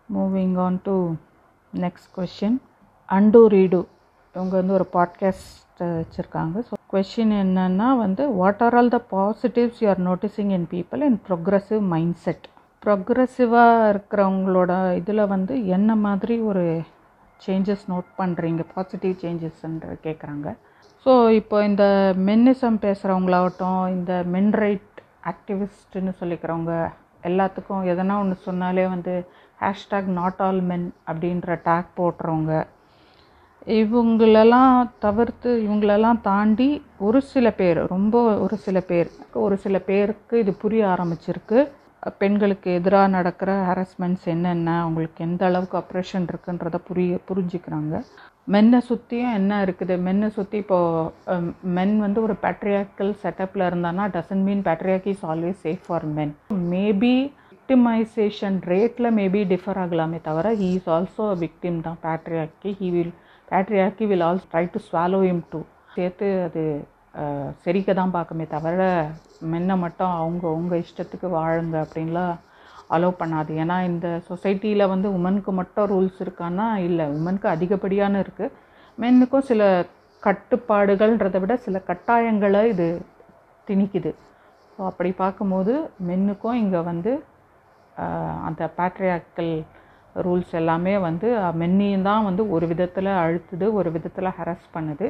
moving 0.10 0.56
on 0.66 0.80
to 0.84 0.96
next 1.74 2.10
question 2.18 2.58
and 3.10 3.42
read 3.48 3.82
இவங்க 4.36 4.54
வந்து 4.56 4.74
ஒரு 4.74 4.88
பாட்காஸ்ட் 4.94 5.60
வச்சுருக்காங்க. 6.00 6.56
ஸோ 6.68 6.74
கொஷின் 6.94 7.34
என்னென்னா 7.42 7.88
வந்து 7.98 8.24
what 8.40 8.62
are 8.66 8.76
all 8.76 8.92
the 8.96 9.00
positives 9.12 9.80
you 9.84 9.88
are 9.90 10.02
noticing 10.10 10.52
in 10.58 10.68
people 10.72 11.04
in 11.10 11.20
progressive 11.28 11.82
mindset 12.18 12.46
ப்ரொக்ரெசிவாக 12.84 13.90
இருக்கிறவங்களோட 13.94 14.72
இதில் 15.00 15.24
வந்து 15.26 15.54
என்ன 15.68 15.96
மாதிரி 16.06 16.36
ஒரு 16.52 16.66
சேஞ்சஸ் 17.46 17.86
நோட் 17.92 18.10
பண்ணுறீங்க 18.20 18.64
பாசிட்டிவ் 18.74 19.16
சேஞ்சஸ்ன்ற 19.24 19.96
கேட்குறாங்க 20.06 20.48
ஸோ 21.06 21.14
இப்போ 21.40 21.58
இந்த 21.70 21.86
மென்னிசம் 22.28 22.78
பேசுகிறவங்களாகட்டும் 22.86 23.82
இந்த 23.96 24.14
மென் 24.34 24.54
ரைட் 24.64 25.00
ஆக்டிவிஸ்ட்டுன்னு 25.32 26.14
சொல்லிக்கிறவங்க 26.22 26.74
எல்லாத்துக்கும் 27.24 27.84
எதனா 27.92 28.16
ஒன்று 28.22 28.38
சொன்னாலே 28.48 28.86
வந்து 28.94 29.14
ஹேஷ்டாக் 29.60 30.10
நாட் 30.20 30.42
ஆல் 30.48 30.62
மென் 30.70 30.88
அப்படின்ற 31.10 31.58
டேக் 31.68 31.92
போடுறவங்க 32.00 32.54
இவங்களெல்லாம் 33.76 34.74
தவிர்த்து 35.06 35.50
இவங்களெல்லாம் 35.66 36.20
தாண்டி 36.22 36.68
ஒரு 37.08 37.20
சில 37.34 37.48
பேர் 37.60 37.80
ரொம்ப 37.94 38.16
ஒரு 38.46 38.56
சில 38.66 38.78
பேர் 38.90 39.10
ஒரு 39.44 39.56
சில 39.66 39.78
பேருக்கு 39.90 40.36
இது 40.44 40.54
புரிய 40.64 40.84
ஆரம்பிச்சிருக்கு. 40.94 41.60
பெண்களுக்கு 42.22 42.70
எதிராக 42.80 43.08
நடக்கிற 43.16 43.52
ஹாரஸ்மெண்ட்ஸ் 43.68 44.26
என்னென்ன 44.34 44.70
அவங்களுக்கு 44.84 45.20
எந்த 45.28 45.42
அளவுக்கு 45.50 45.78
அப்ரேஷன் 45.82 46.26
இருக்குன்றத 46.32 46.78
புரிய 46.88 47.20
புரிஞ்சுக்கிறாங்க. 47.30 47.94
மென்னை 48.54 48.80
சுற்றியும் 48.88 49.36
என்ன 49.40 49.60
இருக்குது? 49.66 49.96
மென்னை 50.08 50.30
சுற்றி 50.38 50.58
இப்போது 50.64 51.62
மென் 51.78 51.96
வந்து 52.06 52.20
ஒரு 52.28 52.36
பேட்ரியாக்கல் 52.44 53.14
செட்டப்பில் 53.24 53.68
இருந்தானா 53.70 54.06
doesn't 54.16 54.46
mean 54.48 54.64
patriarchy 54.68 55.12
is 55.16 55.26
always 55.34 55.64
safe 55.66 55.86
for 55.88 56.08
men 56.18 56.34
maybe 56.74 57.16
victimisation 57.52 58.58
ரேட்டில் 58.74 59.14
மேபி 59.20 59.42
டிஃபர் 59.54 59.82
ஆகலாமே 59.84 60.20
தவிர 60.30 60.50
ஹீ 60.62 60.72
இஸ் 60.80 60.90
ஆல்சோ 60.98 61.28
விக்டிம் 61.44 61.80
தான். 61.88 62.00
Patriarchy 62.08 62.72
he 62.80 62.90
will 62.96 63.14
patriarchy 63.52 64.06
will 64.12 64.26
also 64.30 64.48
try 64.54 64.66
to 64.74 64.82
swallow 64.90 65.22
him 65.32 65.46
too 65.54 65.62
சேர்த்து 65.96 66.28
அது 66.48 66.64
செரிக்க 67.64 67.90
தான் 68.00 68.14
பார்க்குமே 68.16 68.46
தவிர 68.54 68.82
மென்னை 69.52 69.76
மட்டும் 69.84 70.14
அவங்க 70.20 70.46
உங்கள் 70.60 70.82
இஷ்டத்துக்கு 70.84 71.28
வாழுங்க 71.38 71.76
அப்படின்லாம் 71.86 72.34
அலோவ் 72.96 73.20
பண்ணாது. 73.22 73.52
ஏன்னா 73.64 73.76
இந்த 73.90 74.08
சொசைட்டியில் 74.30 74.92
வந்து 74.94 75.08
உமனுக்கு 75.18 75.52
மட்டும் 75.60 75.90
ரூல்ஸ் 75.92 76.20
இருக்கான்னா 76.26 76.68
இல்லை 76.88 77.06
உமனுக்கு 77.18 77.48
அதிகப்படியான 77.56 78.22
இருக்குது 78.24 78.56
மென்னுக்கும் 78.98 79.48
சில 79.50 79.62
கட்டுப்பாடுகள்ன்றதை 80.24 81.40
விட 81.44 81.54
சில 81.66 81.78
கட்டாயங்களை 81.90 82.62
இது 82.74 82.88
திணிக்குது. 83.68 84.12
ஸோ 84.74 84.82
அப்படி 84.92 85.10
பார்க்கும்போது 85.24 85.74
மென்னுக்கும் 86.10 86.60
இங்கே 86.64 86.82
வந்து 86.92 87.12
அந்த 88.48 88.62
பேட்ரியாக்கல் 88.78 89.54
ரூல்ஸ் 90.26 90.54
எல்லாமே 90.62 90.94
வந்து 91.08 91.28
மென்னையும் 91.62 92.08
தான் 92.10 92.26
வந்து 92.30 92.44
ஒரு 92.56 92.66
விதத்தில் 92.72 93.12
அழுத்துது 93.24 93.68
ஒரு 93.80 93.90
விதத்தில் 93.96 94.36
ஹரஸ் 94.40 94.68
பண்ணுது. 94.76 95.08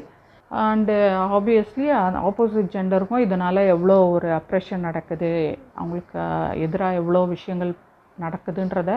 அண்டு 0.62 0.96
ஆப்வியஸ்லி 1.36 1.86
ஆப்போசிட் 2.28 2.74
ஜெண்டருக்கும் 2.74 3.24
இதனால் 3.26 3.60
எவ்வளோ 3.74 3.96
ஒரு 4.16 4.30
அப்ரெஷன் 4.40 4.86
நடக்குது 4.88 5.32
அவங்களுக்கு 5.80 6.18
uh, 6.24 6.50
எதிராக 6.66 7.00
எவ்வளோ 7.02 7.22
விஷயங்கள் 7.34 7.72
நடக்குதுன்றத 8.18 8.92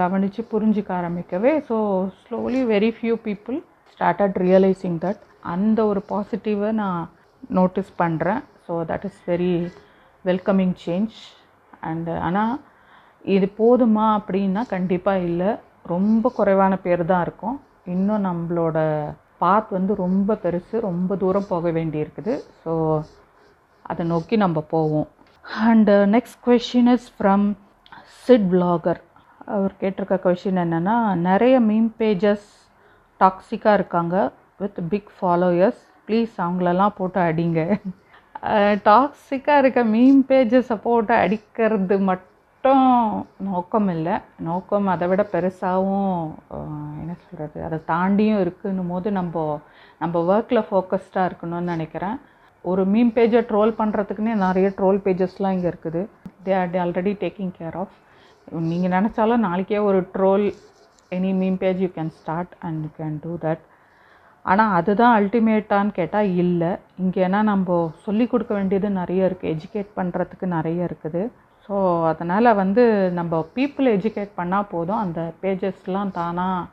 கவனித்து 0.00 0.42
புரிஞ்சிக்க 0.52 0.90
ஆரம்பிக்கவே 1.00 1.52
so 1.68 1.76
slowly 2.20 2.60
very 2.72 2.90
few 2.96 3.16
people 3.26 3.58
started 3.92 4.38
realizing 4.46 4.98
that 5.04 5.22
அந்த 5.52 5.78
ஒரு 5.90 6.00
பாசிட்டிவை 6.10 6.70
நான் 6.82 7.00
நோட்டீஸ் 7.58 7.92
பண்ணுறேன் 8.02 8.42
so 8.66 8.74
that 8.90 9.06
is 9.10 9.20
very 9.30 9.54
welcoming 10.24 10.76
change 10.84 11.16
and 11.88 12.14
ஆனால் 12.26 12.54
இது 13.24 13.46
போதுமா 13.58 14.06
அப்படின்னா 14.18 14.62
கண்டிப்பாக 14.74 15.26
இல்லை. 15.28 15.50
ரொம்ப 15.92 16.30
குறைவான 16.36 16.72
பேர் 16.84 17.02
தான் 17.10 17.24
இருக்கும். 17.26 17.56
இன்னும் 17.94 18.26
நம்மளோட 18.28 18.78
பாத் 19.42 19.70
வந்து 19.70 19.92
ரொம்ப 20.04 20.36
பெருசு 20.44 20.76
ரொம்ப 20.88 21.16
தூரம் 21.16 21.48
போக 21.48 21.70
வேண்டியிருக்குது. 21.70 22.34
ஸோ 22.62 22.72
அதை 23.84 24.02
நோக்கி 24.06 24.36
நம்ம 24.36 24.58
போவோம். 24.74 25.08
And 25.64 25.94
next 26.14 26.40
question 26.46 26.90
is 26.94 27.08
from 27.16 27.46
Sid 28.26 28.48
blogger 28.52 29.00
அவர் 29.46 29.72
கேட்டிருக்க 29.80 30.16
கொஷின் 30.26 30.60
என்னென்னா 30.64 30.96
நிறைய 31.28 31.54
மீம் 31.68 31.90
பேஜஸ் 32.00 32.48
டாக்ஸிக்காக 33.20 33.78
இருக்காங்க 33.78 34.16
வித் 34.60 34.78
பிக் 34.92 35.10
ஃபாலோயர்ஸ் 35.18 35.82
ப்ளீஸ் 36.08 36.34
அவங்களெல்லாம் 36.44 36.96
போட்டு 36.98 37.20
அடிங்க. 37.28 37.60
டாக்ஸிக்காக 38.88 39.60
இருக்க 39.62 39.80
மீம் 39.92 40.20
பேஜஸை 40.30 40.76
போட்டு 40.86 41.12
அடிக்கிறது 41.24 41.96
மட்டும் 42.08 42.31
மட்டும் 42.64 43.46
நோக்கம் 43.52 43.88
இல்லை. 43.92 44.16
நோக்கம் 44.48 44.88
அதை 44.92 45.06
விட 45.10 45.22
பெருசாகவும் 45.32 46.20
என்ன 47.02 47.14
சொல்கிறது 47.22 47.58
அதை 47.68 47.78
தாண்டியும் 47.88 48.42
இருக்குன்னும் 48.42 48.92
போது 48.92 49.08
நம்ம 49.16 49.44
நம்ம 50.02 50.20
ஒர்க்கில் 50.34 50.60
ஃபோக்கஸ்டாக 50.68 51.24
இருக்கணும்னு 51.30 51.72
நினைக்கிறேன். 51.74 52.14
ஒரு 52.64 52.84
மீம் 52.92 53.12
பேஜை 53.16 53.42
ட்ரோல் 53.50 53.74
பண்ணுறதுக்குன்னே 53.80 54.36
நிறைய 54.44 54.70
ட்ரோல் 54.78 55.02
பேஜஸ்லாம் 55.06 55.56
இங்கே 55.56 55.68
இருக்குது. 55.72 56.02
They 56.44 56.54
are 56.60 56.78
already 56.84 57.14
taking 57.24 57.52
care 57.58 57.80
of 57.82 57.98
நீங்கள் 58.70 58.94
நினச்சாலும் 58.96 59.44
நாளைக்கே 59.48 59.82
ஒரு 59.88 60.00
troll 60.14 60.46
any 61.18 61.34
meme 61.42 61.60
page 61.66 61.84
you 61.86 61.92
can 61.98 62.14
start 62.22 62.56
and 62.66 62.80
you 62.86 62.92
can 63.02 63.20
do 63.26 63.34
that 63.48 63.68
ஆனால் 64.44 64.74
அதுதான் 64.78 65.16
அல்டிமேட்டான்னு 65.18 65.98
கேட்டால் 66.00 66.34
இல்லை. 66.44 66.72
இங்கே 67.02 67.20
ஏன்னா 67.28 67.40
நம்ம 67.52 67.84
சொல்லிக் 68.08 68.34
கொடுக்க 68.34 68.52
வேண்டியது 68.60 68.98
நிறைய 69.02 69.30
இருக்குது 69.30 69.52
எஜுகேட் 69.56 69.96
பண்ணுறதுக்கு 70.00 70.46
நிறைய 70.58 70.88
இருக்குது. 70.90 71.22
ஸோ 71.66 71.74
அதனால் 72.10 72.58
வந்து 72.60 72.84
நம்ம 73.18 73.40
பீப்புள் 73.56 73.88
எஜுகேட் 73.96 74.38
பண்ணால் 74.40 74.70
போதும். 74.72 75.02
அந்த 75.04 75.20
பேஜஸ்லாம் 75.42 76.14
தானாக 76.20 76.70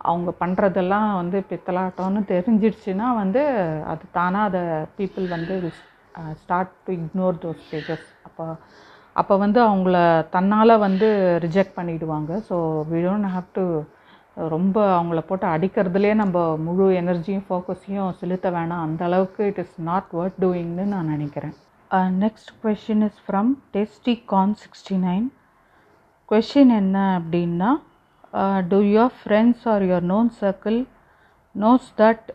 அவங்க 0.00 0.30
பண்ணுறதெல்லாம் 0.42 1.08
வந்து 1.20 1.38
பித்தலாட்டம்னு 1.50 2.22
தெரிஞ்சிடுச்சுன்னா 2.30 3.08
வந்து 3.22 3.42
அது 3.92 4.04
தானாக 4.18 4.48
அதை 4.50 4.62
பீப்புள் 4.98 5.26
வந்து 5.34 5.54
start 6.40 6.72
to 6.86 6.92
ignore 6.98 7.40
those 7.44 7.62
pages 7.72 8.06
அப்போ 8.28 8.46
அப்போ 9.20 9.34
வந்து 9.44 9.60
அவங்கள 9.68 9.96
தன்னால் 10.34 10.82
வந்து 10.86 11.08
ரிஜெக்ட் 11.44 11.76
பண்ணிவிடுவாங்க 11.78 12.32
so 12.48 12.56
we 12.90 13.00
don't 13.06 13.30
have 13.34 13.48
to 13.58 13.64
ரொம்ப 14.54 14.76
அவங்கள 14.98 15.20
போட்டு 15.28 15.46
அடிக்கிறதுலே 15.54 16.12
நம்ம 16.22 16.36
முழு 16.66 16.86
எனர்ஜியும் 17.00 17.46
ஃபோக்கஸையும் 17.48 18.16
செலுத்த 18.20 18.46
வேணாம். 18.56 18.84
அந்த 18.86 19.02
அளவுக்கு 19.08 19.42
இட் 19.50 19.60
இஸ் 19.64 19.76
நாட் 19.90 20.14
ஒர்த் 20.20 20.40
டூயிங்னு 20.44 20.84
நான் 20.94 21.12
நினைக்கிறேன். 21.14 21.54
Next 21.92 22.50
question 22.62 23.02
is 23.04 23.20
from 23.26 23.50
testy 23.74 24.22
con 24.24 24.54
sixty 24.54 24.96
nine 24.98 25.26
question 26.30 26.72
என்ன 26.76 27.20
அப்படின்னா 27.20 27.70
do 28.68 28.78
your 28.80 29.12
friends 29.18 29.68
or 29.68 29.82
your 29.82 30.06
known 30.06 30.30
circle 30.40 30.78
knows 31.54 31.88
that 31.96 32.28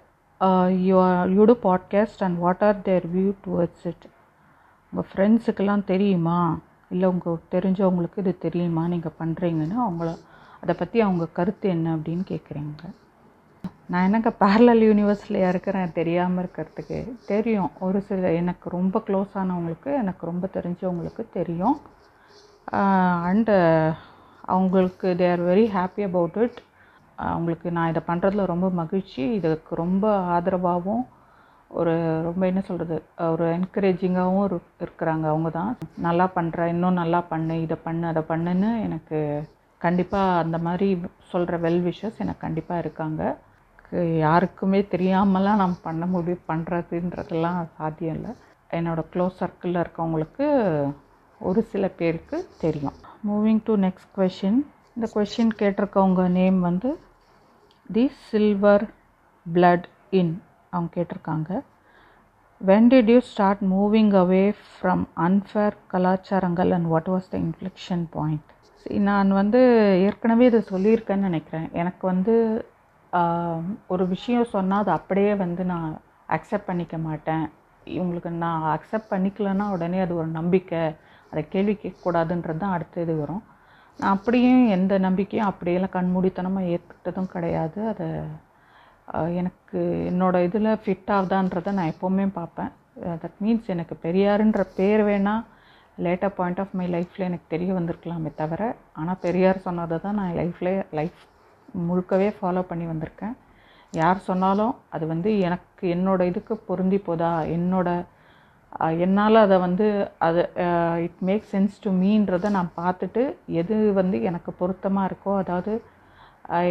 you 0.88 0.98
you do 1.38 1.56
podcast 1.64 2.24
and 2.24 2.40
what 2.40 2.64
are 2.64 2.82
their 2.82 3.08
view 3.08 3.34
towards 3.48 3.86
it 3.86 4.06
உங்கள் 4.94 5.10
ஃப்ரெண்ட்ஸுக்கெல்லாம் 5.12 5.86
தெரியுமா? 5.86 6.40
இல்லை 6.90 7.10
உங்கள் 7.10 7.44
தெரிஞ்சவங்களுக்கு 7.52 8.18
இது 8.18 8.38
தெரியுமா? 8.38 8.88
நீங்கள் 8.88 9.18
பண்ணுறீங்கன்னு 9.20 9.78
அவங்கள 9.88 10.10
அதை 10.62 10.76
பற்றி 10.76 11.02
அவங்க 11.02 11.26
கருத்து 11.34 11.70
என்ன 11.70 11.96
அப்படின்னு 11.96 12.24
கேட்குறீங்க 12.30 12.84
நான் 13.90 14.06
என்னங்க 14.08 14.30
பேரலல் 14.42 14.82
யூனிவர்ஸ்லையாக 14.88 15.52
இருக்கிறேன் 15.54 15.94
தெரியாமல் 15.98 16.40
இருக்கிறதுக்கு? 16.42 16.98
தெரியும். 17.32 17.70
ஒரு 17.86 18.00
சில 18.08 18.32
எனக்கு 18.42 18.68
ரொம்ப 18.78 18.98
க்ளோஸ் 19.08 19.34
ஆனவங்களுக்கு 19.42 19.92
எனக்கு 20.02 20.24
ரொம்ப 20.32 20.46
தெரிஞ்சவங்களுக்கு 20.56 21.24
தெரியும். 21.38 21.78
அண்டு 23.30 23.56
அவங்களுக்கு 24.56 25.08
they 25.22 25.28
are 25.36 25.44
very 25.52 25.66
happy 25.78 26.04
about 26.10 26.38
it 26.46 26.60
அவங்களுக்கு 27.28 27.68
நான் 27.78 27.92
இதை 27.94 28.02
பண்ணுறதுல 28.10 28.44
ரொம்ப 28.54 28.68
மகிழ்ச்சி. 28.82 29.24
இதுக்கு 29.40 29.74
ரொம்ப 29.84 30.06
ஆதரவாகவும் 30.36 31.06
ஒரு 31.80 31.94
ரொம்ப 32.28 32.42
என்ன 32.52 32.62
சொல்கிறது 32.68 32.98
ஒரு 33.34 33.46
என்கரேஜிங்காகவும் 33.58 34.46
இரு 34.50 34.58
இருக்கிறாங்க 34.86 35.26
அவங்க 35.34 35.50
தான். 35.60 35.72
நல்லா 36.08 36.26
பண்ணுற 36.38 36.68
இன்னும் 36.74 37.00
நல்லா 37.02 37.20
பண்ணு 37.32 37.56
இதை 37.66 37.78
பண்ணு 37.88 38.06
அதை 38.12 38.24
பண்ணுன்னு 38.32 38.70
எனக்கு 38.88 39.20
கண்டிப்பாக 39.82 40.40
அந்த 40.44 40.58
மாதிரி 40.68 40.88
சொல்கிற 41.34 41.58
வெல் 41.66 41.84
விஷஸ் 41.90 42.22
எனக்கு 42.26 42.46
கண்டிப்பாக 42.48 42.84
இருக்காங்க. 42.84 43.22
யாருக்குமே 44.24 44.80
தெரியாமலாம் 44.94 45.62
நான் 45.62 45.76
பண்ண 45.88 46.06
முடியும் 46.14 46.48
பண்ணுறதுன்றதெல்லாம் 46.50 47.60
சாத்தியம் 47.78 48.16
இல்லை. 48.18 48.32
என்னோடய 48.78 49.10
க்ளோஸ் 49.14 49.40
சர்க்கிளில் 49.42 49.82
இருக்கவங்களுக்கு 49.84 50.48
ஒரு 51.42 51.62
சில 51.72 51.88
பேருக்கு 52.00 52.38
தெரியும். 52.64 52.98
மூவிங் 53.28 53.62
டு 53.68 53.74
நெக்ஸ்ட் 53.86 54.12
கொஷின் 54.18 54.60
இந்த 54.96 55.08
கொஷின் 55.16 55.54
கேட்டிருக்கவங்க 55.62 56.24
நேம் 56.40 56.60
வந்து 56.68 56.92
தி 57.96 58.06
சில்வர் 58.30 58.86
பிளட் 59.46 59.88
இன் 60.20 60.34
அவங்க 60.70 60.90
கேட்டிருக்காங்க. 60.98 61.50
When 62.62 62.88
did 62.92 63.12
you 63.14 63.20
start 63.32 63.64
moving 63.74 64.14
away 64.22 64.46
from 64.70 65.04
unfair 65.28 65.76
கலாச்சாரங்கள் 65.94 66.72
and 66.78 66.90
what 66.94 67.12
was 67.14 67.30
the 67.34 67.38
inflection 67.48 68.06
point 68.16 68.52
நான் 69.10 69.32
வந்து 69.42 69.62
ஏற்கனவே 70.08 70.46
இதை 70.50 70.60
சொல்லியிருக்கேன்னு 70.72 71.28
நினைக்கிறேன். 71.30 71.70
எனக்கு 71.82 72.04
வந்து 72.12 72.36
ஒரு 73.94 74.04
விஷயம் 74.14 74.52
சொன்னால் 74.56 74.84
அது 74.84 74.92
அப்படியே 75.00 75.34
வந்து 75.44 75.64
நான் 75.74 75.90
அக்செப்ட் 76.36 76.70
பண்ணிக்க 76.70 76.96
மாட்டேன். 77.08 77.46
இவங்களுக்கு 77.98 78.32
நான் 78.46 78.66
அக்செப்ட் 78.76 79.12
பண்ணிக்கலன்னா 79.14 79.66
உடனே 79.76 80.00
அது 80.06 80.14
ஒரு 80.22 80.30
நம்பிக்கை. 80.40 80.82
அதை 81.32 81.42
கேள்வி 81.54 81.74
கேட்கக்கூடாதுன்றது 81.84 82.62
தான் 82.64 82.76
அடுத்த 82.78 83.06
இது 83.06 83.14
வரும். 83.22 83.44
நான் 84.00 84.16
அப்படியும் 84.18 84.66
எந்த 84.78 84.94
நம்பிக்கையும் 85.06 85.50
அப்படியெல்லாம் 85.52 85.96
கண்மூடித்தனமாக 85.98 86.72
ஏற்றுக்கிட்டதும் 86.74 87.34
கிடையாது. 87.36 87.80
அதை 87.92 88.08
எனக்கு 89.42 89.80
என்னோடய 90.12 90.48
இதில் 90.48 90.80
ஃபிட் 90.84 91.12
ஆகுதான்றதை 91.18 91.72
நான் 91.78 91.92
எப்போவுமே 91.94 92.26
பார்ப்பேன். 92.40 92.72
தட் 93.24 93.40
மீன்ஸ் 93.46 93.72
எனக்கு 93.76 93.96
பெரியாருன்ற 94.06 94.62
பேர் 94.78 95.04
வேணால் 95.10 95.44
லேட்டர் 96.06 96.36
பாயிண்ட் 96.38 96.60
ஆஃப் 96.64 96.76
மை 96.80 96.88
லைஃப்பில் 96.96 97.28
எனக்கு 97.30 97.48
தெரிய 97.54 97.72
வந்திருக்கலாமே 97.78 98.32
தவிர 98.42 98.62
ஆனால் 99.00 99.22
பெரியார் 99.26 99.66
சொன்னதை 99.68 99.98
தான் 100.06 100.18
நான் 100.20 100.38
லைஃப்பில் 100.40 100.74
லைஃப் 101.00 101.22
முழுக்கவே 101.88 102.30
ஃபாலோ 102.38 102.62
பண்ணி 102.70 102.86
வந்திருக்கேன். 102.92 103.36
யார் 103.94 104.28
சொன்னாலும் 104.30 104.74
அது 104.96 105.06
வந்து 105.14 105.30
எனக்கு 105.48 105.84
என்னோடய 105.96 106.32
இதுக்கு 106.32 106.54
பொருந்தி 106.70 107.00
போதா? 107.08 107.34
என்னோட 107.58 107.90
என்னால் 109.04 109.44
அதை 109.44 109.58
வந்து 109.66 109.86
அது 110.28 110.42
இட் 111.06 111.22
மேக் 111.28 111.46
சென்ஸ் 111.52 111.76
டு 111.84 111.90
மீன்றதை 112.02 112.50
நான் 112.56 112.72
பார்த்துட்டு 112.82 113.22
எது 113.62 113.76
வந்து 114.00 114.18
எனக்கு 114.30 114.52
பொருத்தமாக 114.62 115.10
இருக்கோ 115.10 115.34
அதாவது 115.44 115.74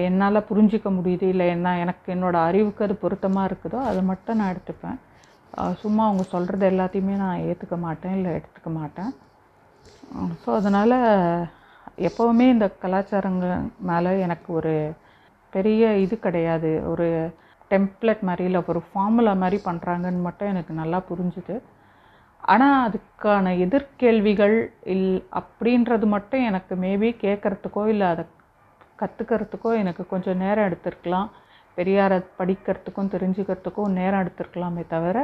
என்னால் 0.09 0.47
புரிஞ்சிக்க 0.51 0.89
முடியுது 0.99 1.27
இல்லை 1.33 1.47
என்ன 1.55 1.73
எனக்கு 1.85 2.09
என்னோடய 2.15 2.49
அறிவுக்கு 2.51 2.85
அது 2.87 2.95
பொருத்தமாக 3.05 3.49
இருக்குதோ 3.51 3.81
அதை 3.91 4.03
மட்டும் 4.11 4.39
நான் 4.41 4.53
எடுத்துப்பேன். 4.55 4.99
சும்மா 5.83 6.03
அவங்க 6.09 6.25
சொல்கிறது 6.35 6.65
எல்லாத்தையுமே 6.73 7.15
நான் 7.25 7.45
ஏற்றுக்க 7.49 7.77
மாட்டேன் 7.87 8.17
இல்லை 8.19 8.31
எடுத்துக்க 8.39 8.71
மாட்டேன். 8.79 9.11
ஸோ 10.43 10.49
அதனால் 10.61 10.97
எப்போவுமே 11.99 12.47
இந்த 12.55 12.67
கலாச்சாரங்கள் 12.83 13.69
மேலே 13.91 14.13
எனக்கு 14.27 14.49
ஒரு 14.59 14.75
பெரிய 15.53 15.83
இது 16.05 16.15
கிடையாது. 16.27 16.71
ஒரு 16.93 17.07
டெம்ப்ளெட் 17.71 18.23
மாதிரி 18.29 18.45
இல்லை 18.49 18.61
ஒரு 18.73 18.81
ஃபார்முலா 18.89 19.33
மாதிரி 19.43 19.59
பண்ணுறாங்கன்னு 19.69 20.27
மட்டும் 20.27 20.51
எனக்கு 20.55 20.73
நல்லா 20.81 20.99
புரிஞ்சுது. 21.11 21.57
ஆனால் 22.55 22.77
அதுக்கான 22.87 23.53
எதிர்கேள்விகள் 23.67 24.57
இல் 24.95 25.09
அப்படின்றது 25.41 26.07
மட்டும் 26.15 26.45
எனக்கு 26.51 26.75
மேபி 26.85 27.09
கேட்குறதுக்கோ 27.25 27.85
இல்லை 27.93 28.09
அதை 28.15 28.25
கற்றுக்கிறதுக்கோ 29.03 29.71
எனக்கு 29.83 30.03
கொஞ்சம் 30.13 30.41
நேரம் 30.45 30.69
எடுத்திருக்கலாம். 30.69 31.31
பெரியாரை 31.77 32.19
படிக்கிறதுக்கும் 32.41 33.13
தெரிஞ்சுக்கிறதுக்கும் 33.15 33.97
நேரம் 34.01 34.23
எடுத்திருக்கலாமே 34.25 34.85
தவிர 34.95 35.17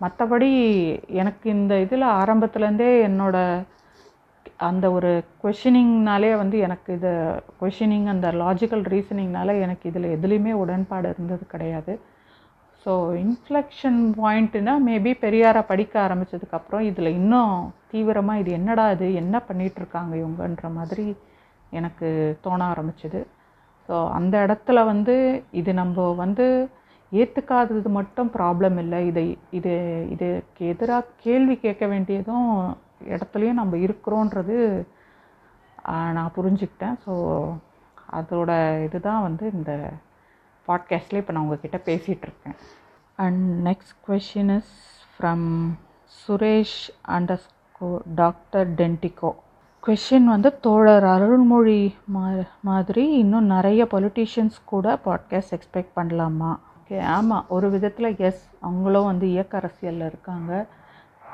மற்றபடி 0.00 0.50
எனக்கு 1.20 1.46
இந்த 1.50 1.74
இதில் 1.84 2.06
ஆரம்பத்துலேருந்தே 2.20 2.90
என்னோடய 3.08 3.64
அந்த 4.68 4.86
ஒரு 4.96 5.10
கொஷினிங்னாலே 5.42 6.30
வந்து 6.40 6.56
எனக்கு 6.66 6.90
இது 6.98 7.10
கொஷினிங் 7.60 8.08
அந்த 8.12 8.28
லாஜிக்கல் 8.42 8.84
ரீசனிங்னால 8.94 9.54
எனக்கு 9.64 9.84
இதில் 9.90 10.14
எதுலேயுமே 10.16 10.52
உடன்பாடு 10.62 11.08
இருந்தது 11.14 11.44
கிடையாது. 11.52 11.92
ஸோ 12.86 12.92
இன்ஃப்ளெக்ஷன் 13.22 13.98
பாயிண்ட்டுனா 14.18 14.74
மேபி 14.88 15.12
பெரியாரை 15.24 15.62
படிக்க 15.70 15.94
ஆரம்பித்ததுக்கப்புறம் 16.06 16.84
இதில் 16.90 17.16
இன்னும் 17.20 17.56
தீவிரமாக 17.92 18.42
இது 18.42 18.50
என்னடா 18.58 18.86
இது 18.96 19.08
என்ன 19.22 19.36
பண்ணிகிட்ருக்காங்க 19.48 20.12
இவங்கன்ற 20.22 20.68
மாதிரி 20.78 21.06
எனக்கு 21.72 22.08
தோண 22.44 22.60
ஆரம்பிச்சது. 22.72 23.20
ஸோ 23.88 23.96
அந்த 24.18 24.34
இடத்துல 24.46 24.78
வந்து 24.92 25.16
இது 25.60 25.70
நம்ம 25.82 26.06
வந்து 26.22 26.46
ஏற்றுக்காதது 27.12 27.90
மட்டும் 27.98 28.28
ப்ராப்ளம் 28.36 28.78
இல்லை. 28.84 29.00
இதை 29.10 29.26
இது 29.58 29.74
இதுக்கு 30.14 30.64
எதிராக 30.74 31.12
கேள்வி 31.26 31.56
கேட்க 31.66 31.84
வேண்டியதும் 31.86 32.50
இடத்துலையும் 33.08 33.60
நம்ம 33.60 33.76
இருக்கிறோன்றது 33.76 34.86
நான் 35.84 36.32
புரிஞ்சுக்கிட்டேன். 36.36 36.96
ஸோ 37.06 37.14
அதோட 38.12 38.50
இதுதான் 38.84 39.22
வந்து 39.22 39.50
இந்த 39.52 39.92
பாட்காஸ்டில் 40.68 41.20
இப்போ 41.20 41.32
நான் 41.32 41.42
உங்ககிட்ட 41.42 41.78
பேசிகிட்ருக்கேன் 41.84 42.56
and 43.16 43.66
next 43.66 43.94
question 44.08 44.56
is 44.56 44.74
from 45.14 45.46
Suresh 46.20 46.80
under 47.08 47.46
doctor 48.14 48.74
Dentico 48.74 49.30
question 49.82 50.24
வந்து 50.24 50.60
தோழர் 50.60 51.04
அருள்மொழி 51.04 51.94
மா 52.06 52.32
மாதிரி 52.60 53.04
இன்னும் 53.18 53.44
நிறைய 53.44 53.84
பொலிட்டீஷியன்ஸ் 53.84 54.58
கூட 54.64 54.98
பாட்காஸ்ட் 55.04 55.54
எக்ஸ்பெக்ட் 55.56 55.96
பண்ணலாமா? 55.96 56.50
ஓகே 56.78 57.02
ஆமாம் 57.02 57.46
ஒரு 57.48 57.70
விதத்தில் 57.70 58.16
எஸ் 58.16 58.44
அவங்களும் 58.60 59.04
வந்து 59.04 59.30
இயக்க 59.30 59.56
அரசியலில் 59.56 60.06
இருக்காங்க. 60.06 60.66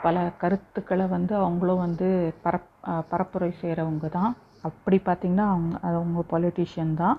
பல 0.05 0.17
கருத்துக்களை 0.43 1.07
வந்து 1.15 1.35
அவங்களும் 1.43 1.83
வந்து 1.85 2.09
பரப் 2.45 2.69
பரப்புரை 3.11 3.51
செய்கிறவங்க 3.61 4.09
தான். 4.19 4.33
அப்படி 4.65 4.97
பார்த்திங்கன்னா 5.07 5.47
அவங்க 5.53 5.75
அவங்க 5.91 6.23
பொலிட்டிஷியன் 6.33 6.95
தான். 7.03 7.17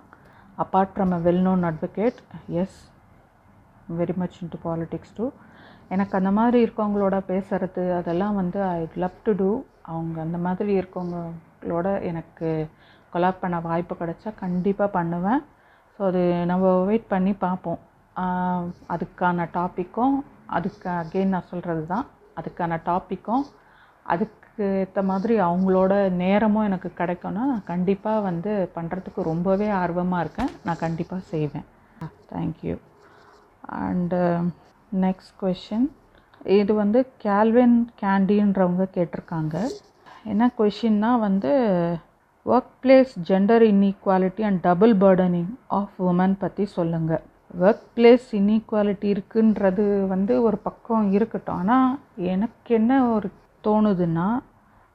Apart 0.58 0.94
from 0.94 1.14
a 1.18 1.22
well 1.26 1.44
known 1.48 1.64
advocate 1.70 2.20
is 2.62 2.78
very 3.98 4.14
much 4.22 4.38
into 4.42 4.58
politics 4.64 5.16
too 5.18 5.26
எனக்கு 5.92 6.14
அந்த 6.20 6.32
மாதிரி 6.38 6.58
இருக்கவங்களோட 6.66 7.18
பேசுகிறது 7.30 7.84
அதெல்லாம் 8.00 8.38
வந்து 8.40 8.60
ஐ 8.70 8.80
லவ் 9.04 9.20
டு 9.26 9.34
டூ 9.42 9.50
அவங்க 9.92 10.18
அந்த 10.26 10.38
மாதிரி 10.46 10.72
இருக்கவங்களோட 10.80 11.88
எனக்கு 12.10 12.50
கொலாப் 13.14 13.42
பண்ண 13.44 13.58
வாய்ப்பு 13.68 13.96
கிடைச்சா 13.96 14.32
கண்டிப்பாக 14.42 14.96
பண்ணுவேன். 14.98 15.42
ஸோ 15.94 16.02
அது 16.10 16.22
நம்ம 16.52 16.74
வெயிட் 16.90 17.12
பண்ணி 17.14 17.34
பார்ப்போம். 17.46 17.80
அதுக்கான 18.94 19.48
டாப்பிக்கும் 19.56 20.16
அதுக்கு 20.58 20.88
அகெயின் 21.00 21.34
நான் 21.36 21.50
சொல்கிறது 21.52 21.84
தான். 21.94 22.06
அதுக்கான 22.40 22.80
டாப்பிக்கும் 22.90 23.46
அதுக்கு 24.14 24.66
ஏற்ற 24.82 25.00
மாதிரி 25.10 25.34
அவங்களோட 25.48 25.94
நேரமும் 26.22 26.68
எனக்கு 26.70 26.90
கிடைக்கும்னா 27.00 27.44
நான் 27.52 27.68
கண்டிப்பாக 27.72 28.26
வந்து 28.28 28.52
பண்ணுறதுக்கு 28.76 29.30
ரொம்பவே 29.32 29.68
ஆர்வமாக 29.82 30.24
இருக்கேன். 30.26 30.52
நான் 30.66 30.84
கண்டிப்பாக 30.86 31.28
செய்வேன். 31.34 31.68
தேங்க்யூ 32.32 32.76
அண்டு 33.86 34.22
நெக்ஸ்ட் 34.92 35.36
கொஷின் 35.42 35.88
இது 36.60 36.74
வந்து 36.82 37.00
கேல்வின் 37.24 37.78
கேண்டின்றவங்க 38.02 38.86
கேட்டிருக்காங்க. 38.98 39.56
என்ன 40.32 40.44
கொஷின்னா 40.60 41.12
வந்து 41.28 41.52
workplace 42.84 43.14
gender 43.30 43.64
inequality 43.72 44.44
and 44.50 44.62
double 44.68 44.94
burdening 45.04 45.52
of 45.80 45.98
women 46.10 46.36
பற்றி 46.44 46.66
சொல்லுங்கள் 46.78 47.24
ஒர்க் 47.54 47.86
பிளேஸ் 47.96 48.28
இன்இக்வாலிட்டி 48.32 49.08
இருக்குன்றது 49.16 50.08
வந்து 50.08 50.34
ஒரு 50.42 50.58
பக்கம் 50.58 51.12
இருக்கட்டும். 51.12 51.56
ஆனால் 51.56 52.00
எனக்கு 52.16 52.76
என்ன 52.76 53.10
ஒரு 53.14 53.30
தோணுதுன்னா 53.64 54.28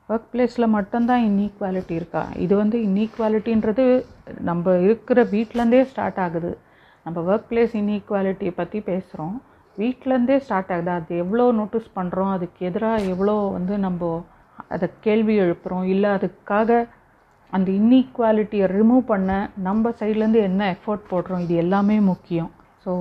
ஒர்க் 0.08 0.28
பிளேஸில் 0.32 0.74
மட்டும்தான் 0.76 1.22
இன்இக்வாலிட்டி 1.22 1.90
இருக்கா? 1.90 2.22
இது 2.36 2.56
வந்து 2.56 2.78
இன்இக்வாலிட்டின்றது 2.78 4.04
நம்ம 4.40 4.74
இருக்கிற 4.78 5.24
வீட்டிலேருந்தே 5.24 5.82
ஸ்டார்ட் 5.82 6.18
ஆகுது. 6.18 6.58
நம்ம 7.04 7.34
ஒர்க் 7.34 7.48
பிளேஸ் 7.50 7.74
இன்இக்வாலிட்டியை 7.80 8.52
பற்றி 8.56 8.80
பேசுகிறோம் 8.80 9.36
வீட்டிலேருந்தே 9.78 10.36
ஸ்டார்ட் 10.36 10.72
ஆகுது. 10.72 10.90
அது 10.90 11.16
எவ்வளோ 11.16 11.52
நோட்டீஸ் 11.52 11.88
பண்ணுறோம் 11.96 12.32
அதுக்கு 12.32 12.66
எதிராக 12.66 13.02
எவ்வளோ 13.02 13.34
வந்து 13.56 13.78
நம்ம 13.78 14.24
அதை 14.68 14.88
கேள்வி 15.00 15.40
எழுப்புகிறோம் 15.40 15.86
இல்லை 15.94 16.10
அதுக்காக 16.10 16.88
அந்த 17.56 17.68
இன்இக்வாலிட்டியை 17.78 18.66
ரிமூவ் 18.76 19.04
பண்ண 19.12 19.30
நம்ம 19.66 19.90
சைட்லேருந்து 20.00 20.40
என்ன 20.48 20.68
எஃபோர்ட் 20.74 21.04
போடுறோம் 21.10 21.42
இது 21.44 21.54
எல்லாமே 21.64 21.96
முக்கியம். 22.12 22.50
ஸோ 22.84 22.92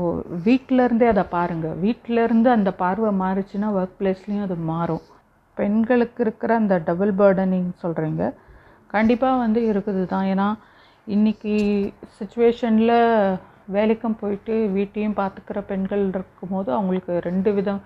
வீட்டிலருந்தே 0.47 1.07
அதை 1.13 1.23
பாருங்கள் 1.35 1.77
வீட்டிலருந்து 1.85 2.49
அந்த 2.57 2.71
பார்வை 2.81 3.11
மாறுச்சுன்னா 3.21 3.69
ஒர்க் 3.77 3.95
பிளேஸ்லேயும் 3.99 4.45
அது 4.47 4.57
மாறும். 4.71 5.05
பெண்களுக்கு 5.57 6.19
இருக்கிற 6.25 6.51
அந்த 6.61 6.75
டபுள் 6.89 7.13
பேர்டனிங் 7.21 7.71
சொல்கிறீங்க 7.83 8.25
கண்டிப்பாக 8.93 9.41
வந்து 9.43 9.61
இருக்குது 9.71 10.03
தான். 10.13 10.27
ஏன்னா 10.33 10.47
இன்றைக்கி 11.07 11.55
சுச்சுவேஷனில் 12.17 12.97
வேலைக்கும் 13.75 14.19
போயிட்டு 14.21 14.53
வீட்டையும் 14.77 15.17
பார்த்துக்கிற 15.19 15.59
பெண்கள் 15.71 16.03
இருக்கும்போது 16.13 16.69
அவங்களுக்கு 16.77 17.13
ரெண்டு 17.27 17.49
விதம் 17.57 17.81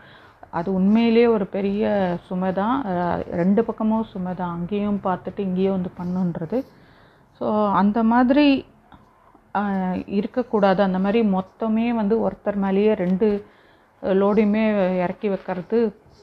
அது 0.58 0.70
உண்மையிலேயே 0.80 1.28
ஒரு 1.36 1.46
பெரிய 1.56 1.84
சுமை 2.28 2.50
தான் 2.60 2.76
ரெண்டு 3.42 3.62
பக்கமும் 3.68 4.06
சுமை 4.12 4.34
தான் 4.42 4.54
அங்கேயும் 4.58 5.00
பார்த்துட்டு 5.08 5.42
இங்கேயும் 5.48 5.76
வந்து 5.78 5.92
பண்ணுன்றது. 6.00 6.58
ஸோ 7.42 7.46
அந்த 7.82 8.00
மாதிரி 8.14 8.46
இருக்கக்கூடாது. 10.20 10.80
அந்த 10.88 11.00
மாதிரி 11.06 11.20
மொத்தமே 11.36 11.88
வந்து 12.00 12.16
ஒருத்தர் 12.26 12.58
மேலேயே 12.66 12.94
ரெண்டு 13.04 13.28
லோடையுமே 14.22 14.64
இறக்கி 15.04 15.28
வைக்கிறது 15.34 15.78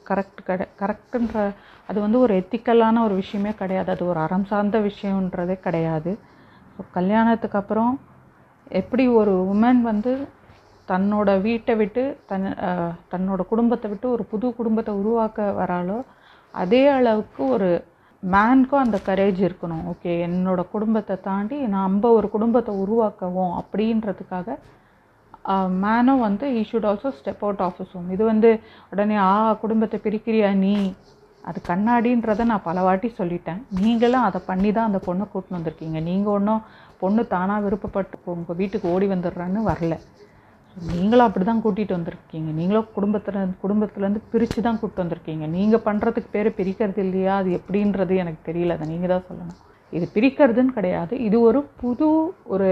கரெக்ட் 0.08 0.40
கிடை 0.48 0.66
கரெக்டுன்ற 0.80 1.36
அது 1.88 1.98
வந்து 2.04 2.18
ஒரு 2.24 2.32
எத்திக்கலான 2.40 3.02
ஒரு 3.06 3.14
விஷயமே 3.22 3.52
கிடையாது. 3.60 3.88
அது 3.94 4.04
ஒரு 4.10 4.18
அறம் 4.26 4.48
சார்ந்த 4.50 4.78
விஷயன்றதே 4.88 5.56
கிடையாது. 5.66 6.12
ஸோ 6.74 6.82
கல்யாணத்துக்கு 6.98 7.58
அப்புறம் 7.62 7.92
எப்படி 8.80 9.04
ஒரு 9.20 9.32
உமன் 9.54 9.80
வந்து 9.90 10.12
தன்னோட 10.88 11.28
வீட்டை 11.46 11.74
விட்டு 11.80 12.02
தன் 12.30 12.46
தன்னோட 13.12 13.40
குடும்பத்தை 13.52 13.88
விட்டு 13.90 14.06
ஒரு 14.14 14.24
புது 14.32 14.46
குடும்பத்தை 14.58 14.92
உருவாக்க 15.00 15.48
வராலோ 15.60 15.98
அதே 16.54 16.82
அளவுக்கு 16.96 17.42
ஒரு 17.56 17.70
மேனுக்கும் 18.22 18.82
அந்த 18.84 18.98
கரேஜ் 19.06 19.40
இருக்கணும். 19.46 19.84
ஓகே 19.92 20.12
என்னோட 20.26 20.60
குடும்பத்தை 20.74 21.14
தாண்டி 21.28 21.56
நம்ம 21.76 22.10
ஒரு 22.18 22.28
குடும்பத்தை 22.34 22.72
உருவாக்கவும் 22.82 23.54
அப்படின்றதுக்காக 23.60 24.56
மேனும் 25.84 26.22
வந்து 26.26 26.46
he 26.58 26.60
should 26.68 26.86
also 26.90 27.10
step 27.18 27.42
out 27.46 27.62
of 27.66 27.80
home 27.92 28.10
இது 28.16 28.22
வந்து 28.32 28.50
உடனே 28.92 29.16
ஆ 29.30 29.32
குடும்பத்தை 29.62 29.98
பிரிக்கிறியா 30.04 30.50
நீ? 30.64 30.74
அது 31.48 31.58
கண்ணாடின்றதை 31.68 32.44
நான் 32.50 32.66
பல 32.68 32.82
வாட்டி 32.86 33.08
சொல்லிட்டேன். 33.20 33.60
நீங்களும் 33.82 34.26
அதை 34.28 34.40
பண்ணி 34.50 34.70
தான் 34.76 34.88
அந்த 34.90 35.00
பொண்ணை 35.06 35.24
கூட்டின்னு 35.32 35.58
வந்திருக்கீங்க. 35.58 36.00
நீங்கள் 36.08 36.34
ஒன்றும் 36.36 36.62
பொண்ணு 37.00 37.22
தானாக 37.34 37.64
விருப்பப்பட்டு 37.64 38.34
உங்கள் 38.34 38.58
வீட்டுக்கு 38.60 38.86
ஓடி 38.94 39.06
வந்துடுறான்னு 39.14 39.62
வரல. 39.70 39.96
நீங்களும் 40.90 41.26
அப்படி 41.26 41.44
தான் 41.44 41.62
கூட்டிகிட்டு 41.64 41.96
வந்திருக்கீங்க. 41.96 42.50
நீங்களும் 42.58 42.88
குடும்பத்தில் 42.96 43.56
குடும்பத்துலேருந்து 43.64 44.22
பிரித்து 44.32 44.60
தான் 44.66 44.78
கூப்பிட்டு 44.80 45.04
வந்திருக்கீங்க. 45.04 45.46
நீங்கள் 45.56 45.84
பண்ணுறதுக்கு 45.88 46.30
பேர் 46.36 46.50
பிரிக்கிறது 46.60 47.00
இல்லையா? 47.06 47.34
அது 47.42 47.50
எப்படின்றது 47.58 48.16
எனக்கு 48.22 48.40
தெரியல. 48.48 48.76
அதை 48.78 48.86
நீங்கள் 48.92 49.12
தான் 49.14 49.26
சொல்லணும். 49.28 49.58
இது 49.92 50.06
பிரிக்கிறதுன்னு 50.16 50.76
கிடையாது. 50.78 51.14
இது 51.26 51.36
ஒரு 51.48 51.60
புது 51.80 52.08
ஒரு 52.54 52.68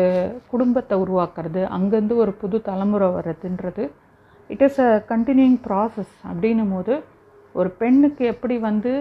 குடும்பத்தை 0.52 0.96
உருவாக்குறது. 1.04 1.62
அங்கேருந்து 1.76 2.16
ஒரு 2.24 2.34
புது 2.42 2.58
தலைமுறை 2.70 3.08
வர்றதுன்றது. 3.16 3.84
It 4.50 4.64
is 4.66 4.80
a 4.86 4.90
continuing 5.12 5.58
process 5.66 6.14
அப்படின்னும் 6.30 6.72
போது 6.76 6.94
ஒரு 7.54 7.70
பெண்ணுக்கு 7.82 8.24
எப்படி 8.34 8.56
வந்து 8.68 8.92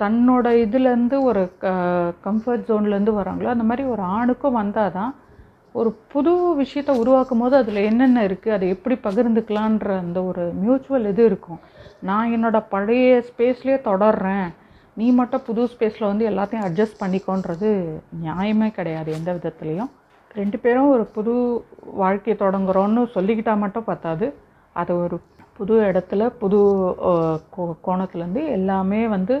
தன்னோட 0.00 0.46
இதுலேருந்து 0.64 1.16
ஒரு 1.28 1.42
க 1.62 1.68
கம்ஃபர்ட் 2.26 2.66
ஜோன்லேருந்து 2.68 3.12
வராங்களோ 3.20 3.52
அந்த 3.52 3.64
மாதிரி 3.68 3.84
ஒரு 3.92 4.02
ஆணுக்கும் 4.16 4.58
வந்தால் 4.60 4.94
தான் 4.96 5.12
ஒரு 5.78 5.90
புது 6.12 6.32
விஷயத்த 6.60 6.92
உருவாக்கும் 7.00 7.42
போது 7.42 7.54
அதில் 7.60 7.86
என்னென்ன 7.88 8.22
இருக்குது 8.28 8.54
அதை 8.56 8.66
எப்படி 8.74 8.96
பகிர்ந்துக்கலான்ற 9.06 9.88
அந்த 10.02 10.18
ஒரு 10.30 10.44
மியூச்சுவல் 10.62 11.08
இது 11.12 11.22
இருக்கும். 11.30 11.60
நான் 12.08 12.32
என்னோடய 12.36 12.70
பழைய 12.74 13.18
ஸ்பேஸ்லேயே 13.28 13.78
தொடர்றேன். 13.90 14.48
நீ 15.00 15.06
மட்டும் 15.20 15.44
புது 15.48 15.62
ஸ்பேஸில் 15.72 16.10
வந்து 16.10 16.24
எல்லாத்தையும் 16.30 16.66
அட்ஜஸ்ட் 16.68 17.00
பண்ணிக்கோன்றது 17.02 17.70
நியாயமே 18.24 18.68
கிடையாது 18.78 19.10
எந்த 19.18 19.30
விதத்துலேயும். 19.38 19.90
ரெண்டு 20.40 20.58
பேரும் 20.64 20.92
ஒரு 20.94 21.04
புது 21.16 21.34
வாழ்க்கையை 22.02 22.36
தொடங்குறோன்னு 22.44 23.02
சொல்லிக்கிட்டால் 23.16 23.62
மட்டும் 23.64 23.88
பத்தாது. 23.90 24.26
அது 24.80 24.92
ஒரு 25.04 25.18
புது 25.58 25.74
இடத்துல 25.90 26.22
புது 26.40 26.58
கோணத்துலேருந்து 27.86 28.42
எல்லாமே 28.56 29.02
வந்து 29.16 29.36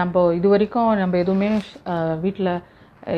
நம்ம 0.00 0.22
இது 0.38 0.48
வரைக்கும் 0.52 0.90
நம்ம 1.00 1.18
எதுவுமே 1.24 1.48
வீட்டில் 2.22 2.52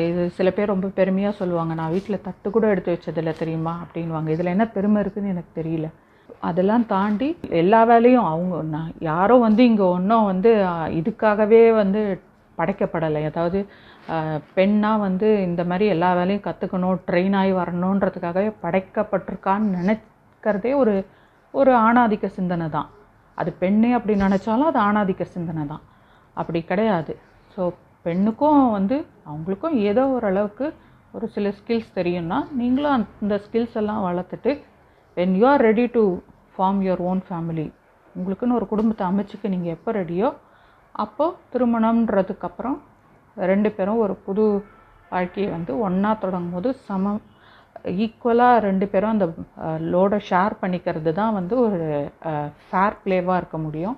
இது 0.05 0.23
சில 0.37 0.49
பேர் 0.55 0.71
ரொம்ப 0.73 0.87
பெருமையாக 0.97 1.37
சொல்லுவாங்க 1.39 1.73
நான் 1.79 1.93
வீட்டில் 1.95 2.23
தட்டு 2.27 2.47
கூட 2.55 2.65
எடுத்து 2.73 2.93
வச்சதில்ல 2.95 3.31
தெரியுமா? 3.41 3.73
அப்படின்வாங்க 3.83 4.29
இதில் 4.35 4.53
என்ன 4.55 4.65
பெருமை 4.75 4.99
இருக்குதுன்னு 5.03 5.33
எனக்கு 5.35 5.51
தெரியல. 5.59 5.87
அதெல்லாம் 6.49 6.85
தாண்டி 6.93 7.27
எல்லா 7.61 7.79
வேலையும் 7.91 8.27
அவங்க 8.31 8.57
நான் 8.75 8.91
யாரோ 9.11 9.35
வந்து 9.45 9.61
இங்கே 9.69 9.85
ஒன்றும் 9.95 10.27
வந்து 10.31 10.51
இதுக்காகவே 10.99 11.61
வந்து 11.81 12.01
படைக்கப்படலை. 12.57 13.21
அதாவது 13.31 13.59
பெண்ணாக 14.57 15.03
வந்து 15.07 15.27
இந்த 15.47 15.61
மாதிரி 15.71 15.85
எல்லா 15.95 16.11
வேலையும் 16.19 16.45
கற்றுக்கணும் 16.47 17.01
ட்ரெயின் 17.09 17.35
ஆகி 17.41 17.51
வரணுன்றதுக்காகவே 17.61 18.49
படைக்கப்பட்டிருக்கான்னு 18.63 19.75
நினைக்கிறதே 19.79 20.71
ஒரு 20.83 20.95
ஒரு 21.53 21.71
ஆணாதிக்க 21.87 22.25
சிந்தனை 22.39 22.67
தான். 22.77 22.89
அது 23.37 23.51
பெண்ணே 23.61 23.91
அப்படி 23.97 24.15
நினச்சாலும் 24.25 24.69
அது 24.71 24.79
ஆணாதிக்க 24.87 25.23
சிந்தனை 25.35 25.63
தான். 25.73 25.83
அப்படி 26.37 26.59
கிடையாது. 26.71 27.13
ஸோ 27.53 27.61
பெண்ணுக்கும் 28.05 28.61
வந்து 28.71 28.97
அவங்களுக்கும் 29.25 29.75
ஏதோ 29.89 30.03
ஓரளவுக்கு 30.15 30.67
ஒரு 31.13 31.27
சில 31.35 31.49
ஸ்கில்ஸ் 31.59 31.95
தெரியும்னா 31.95 32.37
நீங்களும் 32.51 33.05
அந்த 33.21 33.37
ஸ்கில்ஸ் 33.45 33.77
எல்லாம் 33.81 34.03
வளர்த்துட்டு 34.07 34.51
when 35.17 35.33
you 35.39 35.45
are 35.51 35.63
ready 35.69 35.85
to 35.95 36.03
form 36.53 36.79
your 36.85 37.03
own 37.09 37.21
family 37.27 37.67
உங்களுக்குன்னு 38.15 38.57
ஒரு 38.59 38.67
குடும்பத்தை 38.67 39.03
அமைச்சுக்க 39.07 39.53
நீங்கள் 39.55 39.75
எப்போ 39.77 39.91
ரெடியோ 39.91 40.29
அப்போது 40.95 41.37
திருமணம்ன்றதுக்கப்புறம் 41.53 42.77
ரெண்டு 43.37 43.69
பேரும் 43.71 44.01
ஒரு 44.05 44.15
புது 44.25 44.45
வாழ்க்கையை 45.11 45.49
வந்து 45.51 45.73
ஒன்றா 45.85 46.11
தொடங்கும் 46.23 46.55
போது 46.55 46.69
சமம் 46.87 47.21
ஈக்குவலாக 47.97 48.63
ரெண்டு 48.65 48.85
பேரும் 48.87 49.13
அந்த 49.15 49.27
லோடை 49.93 50.19
ஷேர் 50.29 50.55
பண்ணிக்கிறது 50.61 51.11
தான் 51.19 51.35
வந்து 51.37 51.55
ஒரு 51.65 51.79
ஃபேர் 52.65 52.97
ப்ளேவாக 53.03 53.39
இருக்க 53.41 53.57
முடியும். 53.57 53.97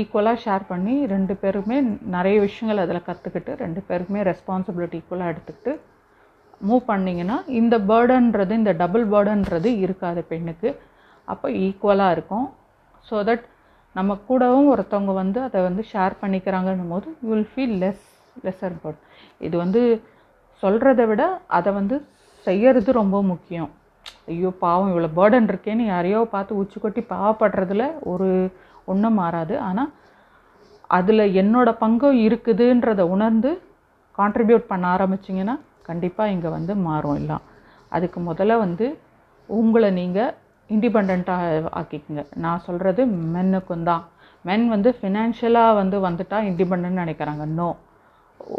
ஈக்குவலாக 0.00 0.38
ஷேர் 0.44 0.64
பண்ணி 0.70 0.94
ரெண்டு 1.14 1.34
பேருமே 1.42 1.76
நிறைய 2.14 2.36
விஷயங்கள் 2.46 2.82
அதில் 2.84 3.06
கற்றுக்கிட்டு 3.08 3.52
ரெண்டு 3.64 3.80
பேருக்குமே 3.88 4.22
ரெஸ்பான்சிபிலிட்டி 4.30 4.96
ஈக்குவலாக 5.00 5.32
எடுத்துக்கிட்டு 5.32 5.72
மூவ் 6.68 6.82
பண்ணிங்கன்னா 6.90 7.36
இந்த 7.60 7.74
பேர்டன்றது 7.90 8.54
இந்த 8.60 8.72
டபுள் 8.82 9.04
பேர்டன்றது 9.12 9.70
இருக்காது 9.84 10.20
பெண்ணுக்கு. 10.30 10.70
அப்போ 11.28 11.46
ஈக்குவலாக 11.66 12.14
இருக்கும். 12.16 12.46
ஸோ 13.06 13.16
தட் 13.28 13.44
நம்ம 13.96 14.12
கூடவும் 14.28 14.68
ஒருத்தவங்க 14.72 15.12
வந்து 15.22 15.38
அதை 15.46 15.58
வந்து 15.68 15.82
ஷேர் 15.92 16.14
பண்ணிக்கிறாங்கன்னும் 16.22 16.92
போது 16.94 17.08
you 17.24 17.30
will 17.32 17.48
feel 17.52 17.76
less 17.82 18.04
lesser 18.44 18.76
bird 18.82 19.00
இது 19.46 19.54
வந்து 19.64 19.82
சொல்கிறத 20.62 21.02
விட 21.10 21.22
அதை 21.58 21.70
வந்து 21.78 21.96
செய்யறது 22.46 22.90
ரொம்ப 23.00 23.16
முக்கியம். 23.32 23.70
ஐயோ 24.32 24.50
பாவம் 24.64 24.90
இவ்வளோ 24.92 25.10
பேர்டன் 25.18 25.48
இருக்கேன்னு 25.52 25.84
யாரையோ 25.94 26.20
பார்த்து 26.34 26.58
உச்சி 26.62 26.78
கொட்டி 26.80 27.02
பாவப்படுறதுல 27.12 27.84
ஒரு 28.12 28.28
ஒன்றும் 28.92 29.18
மாறாது. 29.22 29.54
ஆனால் 29.68 29.90
அதில் 30.96 31.24
என்னோடய 31.40 31.80
பங்கும் 31.82 32.18
இருக்குதுன்றதை 32.26 33.04
உணர்ந்து 33.14 33.50
கான்ட்ரிபியூட் 34.18 34.70
பண்ண 34.72 34.84
ஆரம்பிச்சிங்கன்னா 34.96 35.56
கண்டிப்பாக 35.88 36.32
இங்கே 36.34 36.50
வந்து 36.56 36.72
மாறும் 36.88 37.18
எல்லாம். 37.20 37.44
அதுக்கு 37.96 38.18
முதல்ல 38.30 38.58
வந்து 38.64 38.86
உங்களை 39.48 39.88
நீங்கள் 40.00 40.34
இண்டிபெண்ட்டாக 40.70 41.70
ஆக்கிக்கங்க. 41.80 42.22
நான் 42.44 42.64
சொல்கிறது 42.66 43.02
மென்னுக்கும் 43.34 43.88
தான். 43.90 44.04
மென் 44.44 44.64
வந்து 44.74 44.90
ஃபினான்ஷியலாக 44.98 45.78
வந்து 45.80 45.96
வந்துட்டால் 46.06 46.46
இண்டிபெண்ட்னு 46.50 47.02
நினைக்கிறாங்க. 47.02 47.44
நோ 47.58 47.68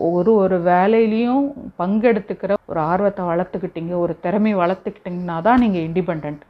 ஒரு 0.09 0.31
ஒரு 0.43 0.57
வேலையிலையும் 0.69 1.45
பங்கெடுத்துக்கிற 1.79 2.53
ஒரு 2.71 2.79
ஆர்வத்தை 2.91 3.23
வளர்த்துக்கிட்டீங்க 3.31 3.93
ஒரு 4.03 4.13
திறமையை 4.23 4.57
வளர்த்துக்கிட்டிங்கன்னா 4.61 5.35
தான் 5.47 5.61
நீங்கள் 5.63 5.85
இண்டிபெண்ட் 5.89 6.43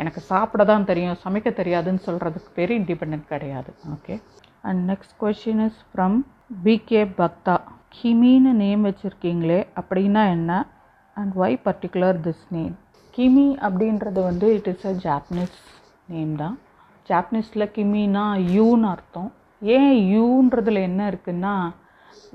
எனக்கு 0.00 0.20
சாப்பிட 0.30 0.62
தான் 0.70 0.86
தெரியும் 0.90 1.20
சமைக்க 1.24 1.48
தெரியாதுன்னு 1.60 2.02
சொல்கிறதுக்கு 2.08 2.50
பேர் 2.58 2.72
இண்டிபெண்ட் 2.80 3.26
கிடையாது. 3.32 3.70
Okay 3.94 4.14
and 4.68 4.80
next 4.90 5.14
question 5.22 5.62
is 5.66 5.80
from 5.90 6.16
PK 6.66 7.02
Bhakta 7.20 7.56
கிமின்னு 7.96 8.52
name 8.64 8.82
வச்சுருக்கீங்களே 8.88 9.60
அப்படின்னா 9.80 10.22
என்ன? 10.36 10.52
And 11.16 11.32
why 11.42 11.56
particular 11.66 12.18
this 12.26 12.44
name 12.56 12.74
Kimi 13.16 13.46
அப்படின்றது 13.66 14.20
வந்து 14.30 14.48
it 14.58 14.68
is 14.72 14.86
a 14.90 14.94
Japanese 15.06 15.56
name 16.12 16.34
தான். 16.42 16.56
ஜாப்பனீஸில் 17.08 17.72
கிமினா 17.76 18.24
யூன்னு 18.56 18.86
அர்த்தம். 18.94 19.30
ஏன் 19.62 19.96
யூன்றதில் 20.14 20.78
என்ன 20.88 21.00
இருக்குன்னா 21.12 21.54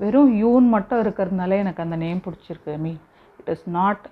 வெறும் 0.02 0.32
யூன் 0.42 0.66
மட்டும் 0.74 1.00
இருக்கிறதுனால 1.04 1.56
எனக்கு 1.62 1.84
அந்த 1.84 1.96
நேம் 2.04 2.20
பிடிச்சிருக்கு. 2.26 2.72
I 2.78 2.80
mean 2.86 3.00
it 3.40 3.50
is 3.54 3.66
not 3.78 4.04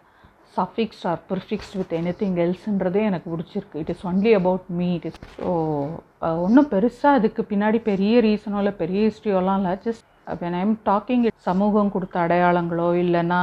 suffixed 0.57 1.05
or 1.11 1.21
prefixed 1.31 1.77
with 1.81 1.95
anything 2.23 2.37
எல்ஸ்ன்றதே 2.45 3.03
எனக்கு 3.11 3.29
பிடிச்சிருக்கு. 3.35 3.81
It 3.83 3.93
is 3.95 4.05
only 4.11 4.33
about 4.40 4.67
me 4.81 4.88
it 4.99 5.07
is 5.11 5.19
so 5.38 5.51
ஒன்றும் 6.47 6.69
பெருசாக 6.75 7.19
அதுக்கு 7.19 7.43
பின்னாடி 7.53 7.79
பெரிய 7.90 8.21
ரீசனோ 8.29 8.59
இல்லை 8.62 8.75
பெரிய 8.83 9.01
ஹிஸ்ட்ரியோலாம் 9.09 9.59
இல்லை. 9.61 9.75
ஜஸ்ட் 9.87 10.05
வென் 10.43 10.57
ஐம் 10.62 10.75
டாக்கிங் 10.90 11.25
சமூகம் 11.49 11.93
கொடுத்த 11.95 12.19
அடையாளங்களோ 12.25 12.88
இல்லைன்னா 13.05 13.43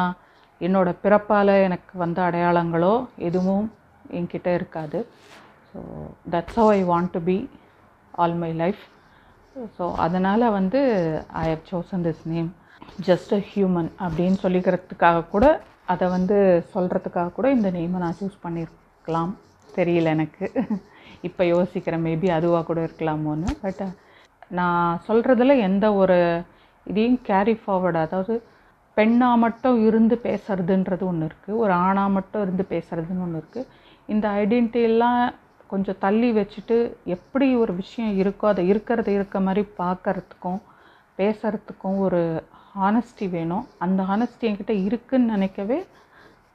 என்னோடய 0.61 1.01
பிறப்பால் 1.03 1.53
எனக்கு 1.67 1.93
வந்த 2.03 2.19
அடையாளங்களோ 2.29 2.93
எதுவும் 3.27 3.67
என்கிட்ட 4.17 4.49
இருக்காது. 4.59 4.99
So 5.69 5.79
that's 6.33 6.57
how 6.61 6.71
I 6.77 6.81
want 6.91 7.11
to 7.17 7.21
be 7.29 7.37
all 8.21 8.35
my 8.43 8.51
life 8.63 8.81
so 9.77 9.85
அதனால் 10.05 10.43
வந்து 10.57 10.79
I 11.43 11.45
have 11.51 11.63
chosen 11.71 12.03
this 12.07 12.23
name 12.33 12.49
just 13.07 13.31
a 13.37 13.41
human 13.51 13.89
அப்படின்னு 14.05 14.37
சொல்லிக்கிறதுக்காக 14.45 15.27
கூட 15.35 15.45
அதை 15.91 16.05
வந்து 16.17 16.37
சொல்கிறதுக்காக 16.73 17.33
கூட 17.37 17.47
இந்த 17.57 17.69
நேமை 17.77 17.99
நான் 18.03 18.19
சூஸ் 18.21 18.37
பண்ணியிருக்கலாம் 18.45 19.31
தெரியல 19.69 20.13
எனக்கு. 20.15 20.45
இப்போ 21.27 21.43
யோசிக்கிறேன் 21.53 22.05
மேபி 22.07 22.27
அதுவாக 22.37 22.63
கூட 22.69 22.79
இருக்கலாமோன்னு. 22.87 23.51
பட் 23.65 23.83
நான் 24.59 25.01
சொல்கிறதுல 25.07 25.55
எந்த 25.67 25.85
ஒரு 26.01 26.17
இதையும் 26.87 27.19
கேரி 27.29 27.53
ஃபார்வர்டு 27.61 27.99
அதாவது 28.05 28.35
பெண்ணாக 28.97 29.41
மட்டும் 29.43 29.77
இருந்து 29.87 30.15
பேசுறதுன்றது 30.25 31.03
ஒன்று 31.09 31.27
இருக்குது 31.29 31.59
ஒரு 31.63 31.73
ஆணாக 31.85 32.15
மட்டும் 32.15 32.43
இருந்து 32.45 32.63
பேசுறதுன்னு 32.73 33.23
ஒன்று 33.25 33.41
இருக்குது 33.41 33.69
இந்த 34.09 34.25
ஐடென்டிட்டிலாம் 34.41 35.21
கொஞ்சம் 35.71 35.99
தள்ளி 35.99 36.29
வச்சுட்டு 36.37 36.77
எப்படி 37.15 37.47
ஒரு 37.63 37.73
விஷயம் 37.81 38.15
இருக்கோ 38.21 38.47
அதை 38.53 38.63
இருக்கிறத 38.71 39.09
இருக்க 39.17 39.39
மாதிரி 39.39 39.63
பார்க்கறதுக்கும் 39.81 40.59
பேசுகிறதுக்கும் 41.19 41.99
ஒரு 41.99 42.21
ஹானஸ்டி 42.79 43.29
வேணும். 43.29 43.67
அந்த 43.77 44.03
ஹானஸ்டி 44.03 44.41
என்கிட்ட 44.41 44.83
இருக்குன்னு 44.83 45.31
நினைக்கவே 45.31 45.85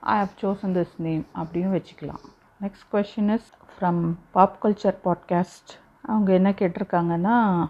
I 0.01 0.17
have 0.17 0.29
chosen 0.41 0.69
this 0.69 0.93
name 0.97 1.27
அப்படியும் 1.33 1.75
வச்சுக்கலாம். 1.75 2.25
Next 2.63 2.89
question 2.93 3.33
is 3.33 3.53
from 3.81 4.15
pop 4.31 4.65
culture 4.65 4.97
podcast 5.05 5.73
அவங்க 6.01 6.33
என்ன 6.33 6.51
கேட்டிருக்காங்கன்னா 6.51 7.69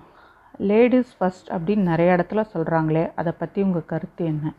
லேடிஸ் 0.58 1.16
ஃபஸ்ட் 1.20 1.48
அப்படின்னு 1.48 1.76
நிறைய 1.76 2.14
இடத்துல 2.14 2.44
சொல்கிறாங்களே 2.54 3.12
அதை 3.14 3.32
பற்றி 3.38 3.62
உங்கள் 3.62 3.84
கருத்து 3.86 4.24
என்ன? 4.24 4.52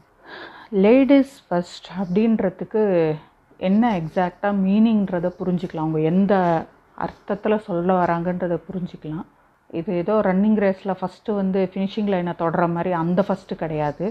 லேடிஸ் 0.72 1.44
ஃபஸ்ட் 1.50 1.88
அப்படின்றதுக்கு 1.98 3.16
என்ன 3.58 4.00
எக்ஸாக்டாக 4.00 4.56
மீனிங்கிறத 4.66 5.32
புரிஞ்சுக்கலாம். 5.40 5.78
அவங்க 5.78 6.00
எந்த 6.00 6.66
அர்த்தத்தில் 6.96 7.60
சொல்ல 7.60 8.04
வராங்கன்றதை 8.04 8.60
புரிஞ்சுக்கலாம். 8.72 9.26
இது 9.80 9.92
ஏதோ 10.02 10.16
ரன்னிங் 10.28 10.60
ரேஸில் 10.64 10.98
ஃபஸ்ட்டு 11.00 11.38
வந்து 11.42 11.62
ஃபினிஷிங் 11.72 12.10
லைனை 12.14 12.34
தொடர 12.42 12.68
மாதிரி 12.76 12.92
அந்த 13.04 13.22
ஃபஸ்ட்டு 13.28 13.60
கிடையாது. 13.62 14.06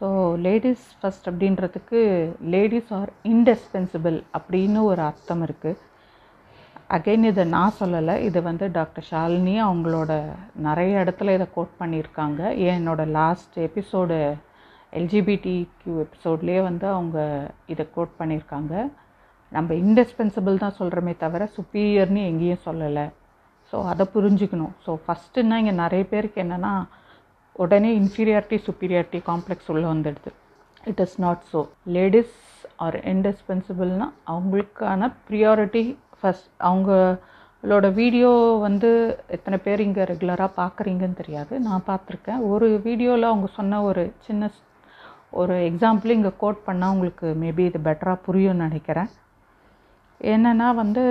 ஸோ 0.00 0.06
லேடிஸ் 0.46 0.86
ஃபஸ்ட் 1.00 1.26
அப்படின்றதுக்கு 1.30 2.00
லேடிஸ் 2.54 2.92
ஆர் 2.98 3.10
இன்டெஸ்பென்சிபிள் 3.32 4.16
அப்படின்னு 4.38 4.80
ஒரு 4.90 5.02
அர்த்தம் 5.08 5.42
இருக்குது 5.46 5.80
அகைன் 6.96 7.28
இதை 7.28 7.44
நான் 7.56 7.76
சொல்லலை. 7.80 8.14
இது 8.28 8.38
வந்து 8.48 8.64
டாக்டர் 8.78 9.06
ஷாலினி 9.10 9.54
அவங்களோட 9.66 10.12
நிறைய 10.66 11.02
இடத்துல 11.04 11.34
இதை 11.38 11.46
கோட் 11.54 11.78
பண்ணியிருக்காங்க. 11.82 12.40
ஏன் 12.66 12.76
என்னோட 12.80 13.04
லாஸ்ட் 13.18 13.56
எபிசோடு 13.68 14.18
எல்ஜிபிடி 14.98 15.56
கியூ 15.80 15.94
எபிசோட்லேயே 16.06 16.62
வந்து 16.70 16.86
அவங்க 16.96 17.18
இதை 17.74 17.84
கோட் 17.94 18.18
பண்ணியிருக்காங்க. 18.18 18.74
நம்ம 19.52 19.74
இன்டெஸ்பென்சிபிள் 19.84 20.62
தான் 20.64 20.78
சொல்கிறோமே 20.80 21.14
தவிர 21.24 21.48
சுப்பீரியர்னு 21.56 22.22
எங்கேயும் 22.30 22.66
சொல்லலை. 22.68 23.06
ஸோ 23.72 23.84
அதை 23.84 24.06
புரிஞ்சுக்கணும். 24.14 24.70
ஸோ 24.86 24.98
ஃபஸ்ட்டுன்னா 25.06 25.54
இங்கே 25.54 25.70
நிறைய 25.70 26.06
பேருக்கு 26.06 26.42
என்னென்னா 26.42 26.84
உடனே 27.52 27.98
இன்ஃபீரியாரிட்டி 27.98 28.58
சுப்பீரியாரிட்டி 28.58 29.22
காம்ப்ளெக்ஸ் 29.26 29.66
உள்ளே 29.66 29.86
வந்துடுது. 29.86 30.30
It 30.84 30.98
is 30.98 31.20
not 31.20 31.42
so 31.52 31.68
ladies 31.86 32.34
are 32.76 32.96
இன்டிஸ்பென்சிபிள்னால் 32.96 34.12
அவங்களுக்கான 34.26 35.12
ப்ரியாரிட்டி 35.30 35.96
ஃபஸ்ட் 36.22 36.48
அவங்களோட 36.60 37.92
வீடியோ 37.94 38.58
வந்து 38.60 38.90
எத்தனை 39.28 39.58
பேர் 39.64 39.80
இங்கே 39.80 40.02
ரெகுலராக 40.02 40.50
பார்க்குறீங்கன்னு 40.56 41.14
தெரியாது. 41.14 41.60
நான் 41.60 41.82
பார்த்துருக்கேன். 41.86 42.48
ஒரு 42.48 42.80
வீடியோவில் 42.84 43.22
அவங்க 43.22 43.46
சொன்ன 43.46 43.82
ஒரு 43.82 44.12
சின்ன 44.18 44.46
ஸ்- 44.46 44.70
ஒரு 45.30 45.54
எக்ஸாம்பிள் 45.54 46.06
இங்கே 46.06 46.30
கோட் 46.38 46.56
பண்ணால் 46.66 46.92
உங்களுக்கு 46.92 47.36
மேபி 47.40 47.58
இது 47.58 47.80
பெட்டராக 47.84 48.20
புரியும்னு 48.26 48.66
நினைக்கிறேன். 48.66 49.08
என்னென்னா 50.22 50.68
வந்து 50.74 51.04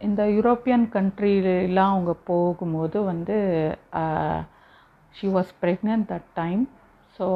இந்த 0.00 0.22
யூரோப்பியன் 0.28 0.84
கண்ட்ரிலாம் 0.92 1.92
அவங்க 1.92 2.12
போகும்போது 2.24 2.98
வந்து 3.04 3.36
she 5.14 5.28
was 5.28 5.52
pregnant 5.62 6.06
that 6.08 6.28
time 6.34 6.62
so 7.16 7.26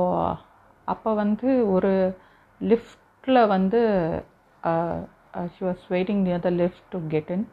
அப்போ 0.89 1.11
வந்து 1.15 1.51
ஒரு 1.67 1.93
லிஃப்டில் 2.61 3.41
வந்து 3.47 3.81
she 5.55 5.63
was 5.65 5.85
waiting 5.91 6.23
near 6.23 6.45
the 6.47 6.51
lift 6.61 6.87
to 6.91 7.01
get 7.09 7.31
in 7.31 7.47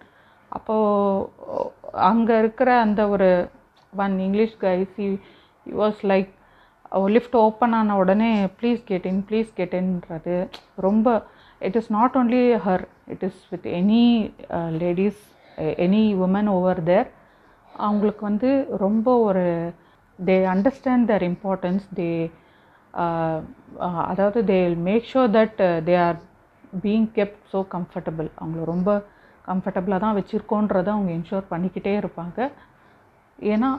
அப்போது 0.52 1.70
அங்கே 2.10 2.36
இருக்கிற 2.38 2.70
அந்த 2.80 3.02
ஒரு 3.08 3.30
one 3.94 4.16
English 4.20 4.56
guys 4.62 4.94
he 4.98 5.10
was 5.66 6.02
like 6.06 6.32
lift 7.10 7.38
open 7.38 7.74
ஆன 7.74 7.96
உடனே 7.96 8.32
ப்ளீஸ் 8.60 8.82
கெட் 8.86 9.06
இன் 9.06 9.24
ப்ளீஸ் 9.30 9.50
கெட்டின்றது 9.58 10.38
ரொம்ப 10.78 11.08
it 11.62 11.78
is 11.80 11.92
not 11.98 12.16
only 12.22 12.44
her 12.68 12.84
it 13.14 13.24
is 13.30 13.42
with 13.52 13.68
any 13.80 14.06
ladies 14.84 15.22
any 15.86 16.04
woman 16.26 16.50
over 16.58 16.82
there 16.90 17.10
அவங்களுக்கு 17.74 18.24
வந்து 18.30 18.52
ரொம்ப 18.86 19.08
ஒரு 19.28 19.46
they 20.20 20.36
understand 20.54 21.08
Dhar 21.12 21.26
importance 21.32 21.86
they 22.00 22.10
அதாவது 24.12 24.40
they 24.52 24.60
make 24.88 25.10
sure 25.12 25.32
that 25.38 25.60
they 25.88 25.96
are 26.08 26.20
being 26.86 27.08
kept 27.18 27.44
so 27.54 27.60
comfortable 27.76 28.30
அவங்கள 28.42 28.64
ரொம்ப 28.74 28.90
கம்ஃபர்டபுளாக 29.48 30.02
தான் 30.06 30.18
வச்சுருக்கோன்றதை 30.18 30.90
அவங்க 30.96 31.12
என்ஷோர் 31.18 31.46
பண்ணிக்கிட்டே 31.54 31.94
இருப்பாங்க. 32.02 32.40
ஏன்னா 33.40 33.70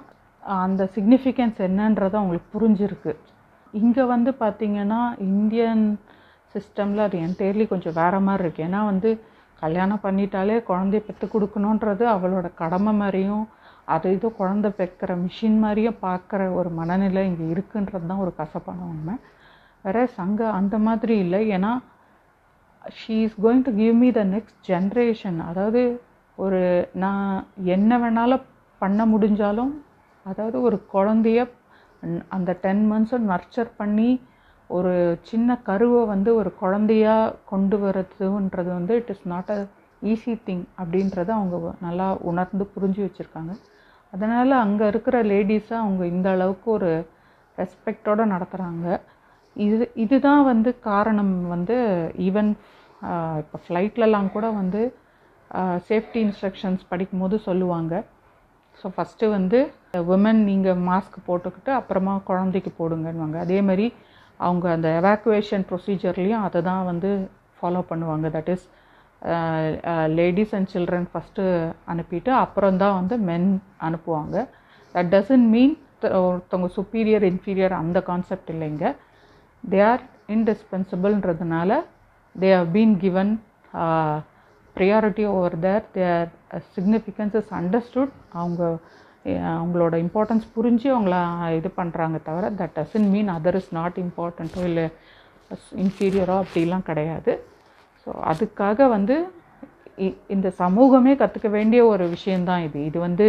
அந்த 0.62 0.83
சிக்னிஃபிகன்ஸ் 0.97 1.59
என்னன்றது 1.66 2.14
அவங்களுக்கு 2.21 2.49
புரிஞ்சிருக்கு. 2.57 3.12
இங்கே 3.75 4.05
வந்து 4.14 4.31
பார்த்திங்கன்னா 4.40 5.01
இந்தியன் 5.31 5.85
சிஸ்டமில் 6.54 7.04
அது 7.06 7.16
என்டையர்லி 7.26 7.64
கொஞ்சம் 7.72 7.96
வேறு 7.98 8.20
மாதிரி 8.26 8.44
இருக்குது 8.44 8.66
ஏன்னா 8.68 8.80
வந்து 8.90 9.10
கல்யாணம் 9.62 10.04
பண்ணிட்டாலே 10.04 10.56
குழந்தைய 10.68 11.00
பெற்று 11.06 11.26
கொடுக்கணுன்றது 11.32 12.04
அவளோட 12.14 12.46
கடமை 12.60 12.92
மாதிரியும் 13.00 13.44
அது 13.94 14.08
ஏதோ 14.16 14.28
குழந்த 14.40 14.66
பெக்கிற 14.78 15.12
மிஷின் 15.24 15.58
மாதிரியும் 15.64 16.00
பார்க்குற 16.06 16.40
ஒரு 16.58 16.70
மனநிலை 16.78 17.22
இங்கே 17.30 17.46
இருக்குன்றது 17.54 18.06
தான் 18.10 18.22
ஒரு 18.24 18.32
கசப்பான 18.40 18.84
உண்மை. 18.92 19.14
வேற 19.84 19.98
சங்க 20.18 20.40
அந்த 20.58 20.76
மாதிரி 20.86 21.14
இல்லை. 21.24 21.40
ஏன்னா 21.56 21.72
she 22.98 23.16
is 23.26 23.38
going 23.44 23.64
to 23.68 23.72
give 23.80 23.96
me 24.02 24.08
the 24.18 24.22
next 24.34 24.60
generation 24.68 25.38
அதாவது 25.50 25.82
ஒரு 26.38 26.60
நான் 27.02 27.24
என்ன 27.76 27.98
வேணாலும் 28.02 28.44
பண்ண 28.80 29.00
முடிஞ்சாலும் 29.12 29.72
அதாவது 30.26 30.56
ஒரு 30.68 30.76
குழந்தைய 30.94 31.40
அந்த 32.36 32.50
டென் 32.64 32.84
மந்த்ஸும் 32.90 33.26
நர்ச்சர் 33.32 33.70
பண்ணி 33.80 34.10
ஒரு 34.76 34.92
சின்ன 35.30 35.56
கருவை 35.68 36.00
வந்து 36.12 36.30
ஒரு 36.40 36.50
குழந்தையாக 36.62 37.35
கொண்டு 37.52 37.76
வரதுன்றது 37.85 38.70
வந்து 38.78 38.92
it 39.00 39.11
is 39.14 39.26
not 39.33 39.50
a 39.56 39.59
easy 40.02 40.35
thing 40.46 40.64
அப்படின்றத 40.80 41.30
அவங்க 41.38 41.56
நல்லா 41.87 42.06
உணர்ந்து 42.30 42.64
புரிஞ்சு 42.74 43.00
வச்சுருக்காங்க. 43.06 43.52
அதனால் 44.12 44.52
அங்கே 44.64 44.85
இருக்கிற 44.92 45.16
லேடிஸை 45.33 45.76
அவங்க 45.85 46.02
இந்த 46.14 46.28
அளவுக்கு 46.37 46.68
ஒரு 46.76 46.90
ரெஸ்பெக்டோடு 47.59 48.24
நடத்துகிறாங்க 48.35 48.87
இது 49.56 49.85
இதுதான் 50.04 50.42
வந்து 50.52 50.70
காரணம் 50.90 51.35
வந்து 51.54 51.76
ஈவன் 52.28 52.50
இப்போ 53.42 53.59
ஃப்ளைட்லலாம் 53.64 54.33
கூட 54.37 54.46
வந்து 54.61 54.80
சேஃப்டி 55.88 56.20
இன்ஸ்ட்ரக்ஷன்ஸ் 56.26 56.83
படிக்கும்போது 56.90 57.37
சொல்லுவாங்க. 57.48 57.94
ஸோ 58.80 58.88
ஃபஸ்ட்டு 58.96 59.30
வந்து 59.37 59.59
உமன் 60.14 60.40
நீங்கள் 60.50 60.83
மாஸ்க் 60.88 61.16
போட்டுக்கிட்டு 61.28 61.70
அப்புறமா 61.78 62.14
குழந்தைக்கு 62.30 62.70
போடுங்கன்னுவாங்க. 62.80 63.38
அதே 63.46 63.59
மாதிரி 63.68 63.87
அவங்க 64.44 64.66
அந்த 64.76 64.88
எவாக்குவேஷன் 65.00 65.64
ப்ரொசீஜர்லேயும் 65.70 66.44
அதை 66.46 66.61
தான் 66.70 66.85
வந்து 66.90 67.11
ஃபாலோ 67.59 67.81
பண்ணுவாங்க. 67.90 68.26
That 68.37 68.50
is 68.55 68.66
ladies 70.18 70.55
and 70.57 70.70
children 70.74 71.09
first 71.12 71.42
அனுப்பிட்டு 71.92 72.31
அப்புறம் 72.44 72.79
தான் 72.83 72.96
வந்து 73.00 73.16
மென் 73.31 73.48
அனுப்புவாங்க. 73.88 74.37
தட் 74.94 75.11
டசன்ட் 75.16 75.48
மீன் 75.57 75.74
ஒருத்தவங்க 76.20 76.68
சுப்பீரியர் 76.79 77.24
இன்ஃபீரியர் 77.31 77.74
அந்த 77.83 77.98
கான்செப்ட் 78.11 78.50
இல்லைங்க 78.55 78.85
they 79.64 79.81
are 79.90 80.05
இன்டிஸ்பென்சிபிள்ன்றதுனால 80.37 81.70
they 82.35 82.50
have 82.59 82.70
been 82.76 82.94
given 83.05 83.33
priority 84.76 85.24
over 85.35 85.57
their 85.66 85.85
their 85.96 86.29
significance 86.76 87.37
is 87.40 87.53
understood 87.61 88.14
அவங்க 88.40 88.62
அவங்களோட 89.54 89.94
இம்பார்ட்டன்ஸ் 90.04 90.46
புரிஞ்சு 90.54 90.87
அவங்கள 90.94 91.16
இது 91.59 91.70
பண்ணுறாங்க 91.80 92.18
தவிர 92.28 92.44
that 92.61 92.74
doesn't 92.78 93.11
mean 93.14 93.30
other 93.37 93.59
is 93.61 93.72
not 93.78 93.98
இம்பார்ட்டண்ட்டோ 94.04 94.62
இல்லை 94.70 94.87
இன்ஃபீரியரோ 95.85 96.37
அப்படிலாம் 96.42 96.88
கிடையாது. 96.88 97.33
ஸோ 98.02 98.11
அதுக்காக 98.33 98.88
வந்து 98.96 99.16
இந்த 100.35 100.48
சமூகமே 100.62 101.12
கற்றுக்க 101.22 101.48
வேண்டிய 101.56 101.80
ஒரு 101.92 102.04
விஷயந்தான் 102.16 102.62
இது. 102.68 102.78
இது 102.90 102.98
வந்து 103.06 103.26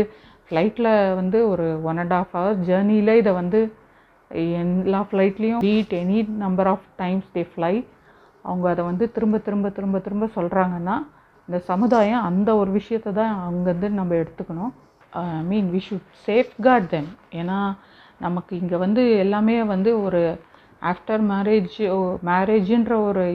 ஃப்ளைட்டில் 0.48 0.92
வந்து 1.20 1.40
ஒரு 1.52 1.66
ஒன் 1.90 2.00
அண்ட் 2.04 2.16
ஆஃப் 2.20 2.34
ஹவர்ஸ் 2.38 2.62
ஜேர்னியில் 2.70 3.20
இதை 3.22 3.32
வந்து 3.42 3.60
எல்லா 4.62 5.00
ஃப்ளைட்லேயும் 5.10 5.64
be it 5.66 5.94
any 6.02 6.20
number 6.44 6.70
of 6.74 6.86
times 7.02 7.28
they 7.36 7.42
fly 7.54 7.74
அவங்க 8.46 8.66
அதை 8.74 8.84
வந்து 8.90 9.06
திரும்ப 9.16 9.40
திரும்ப 9.48 9.70
திரும்ப 9.78 10.00
திரும்ப 10.06 10.30
சொல்கிறாங்கன்னா 10.38 10.96
இந்த 11.48 11.60
சமுதாயம் 11.72 12.26
அந்த 12.30 12.50
ஒரு 12.62 12.72
விஷயத்தை 12.80 13.12
தான் 13.20 13.34
அங்கேருந்து 13.48 13.90
நம்ம 14.00 14.16
எடுத்துக்கணும். 14.22 14.72
Mean 15.42 15.70
we 15.72 15.80
should 15.80 16.12
safeguard 16.26 16.88
them 16.90 17.10
ஏன்னா 17.32 17.58
நமக்கு 18.20 18.54
இங்கே 18.56 18.78
வந்து 18.78 19.04
எல்லாமே 19.18 19.56
வந்து 19.66 19.92
ஒரு 20.02 20.22
ஆஃப்டர் 20.82 21.24
மேரேஜ் 21.32 21.78
மேரேஜுன்ற 22.24 22.94
ஒரு 23.04 23.26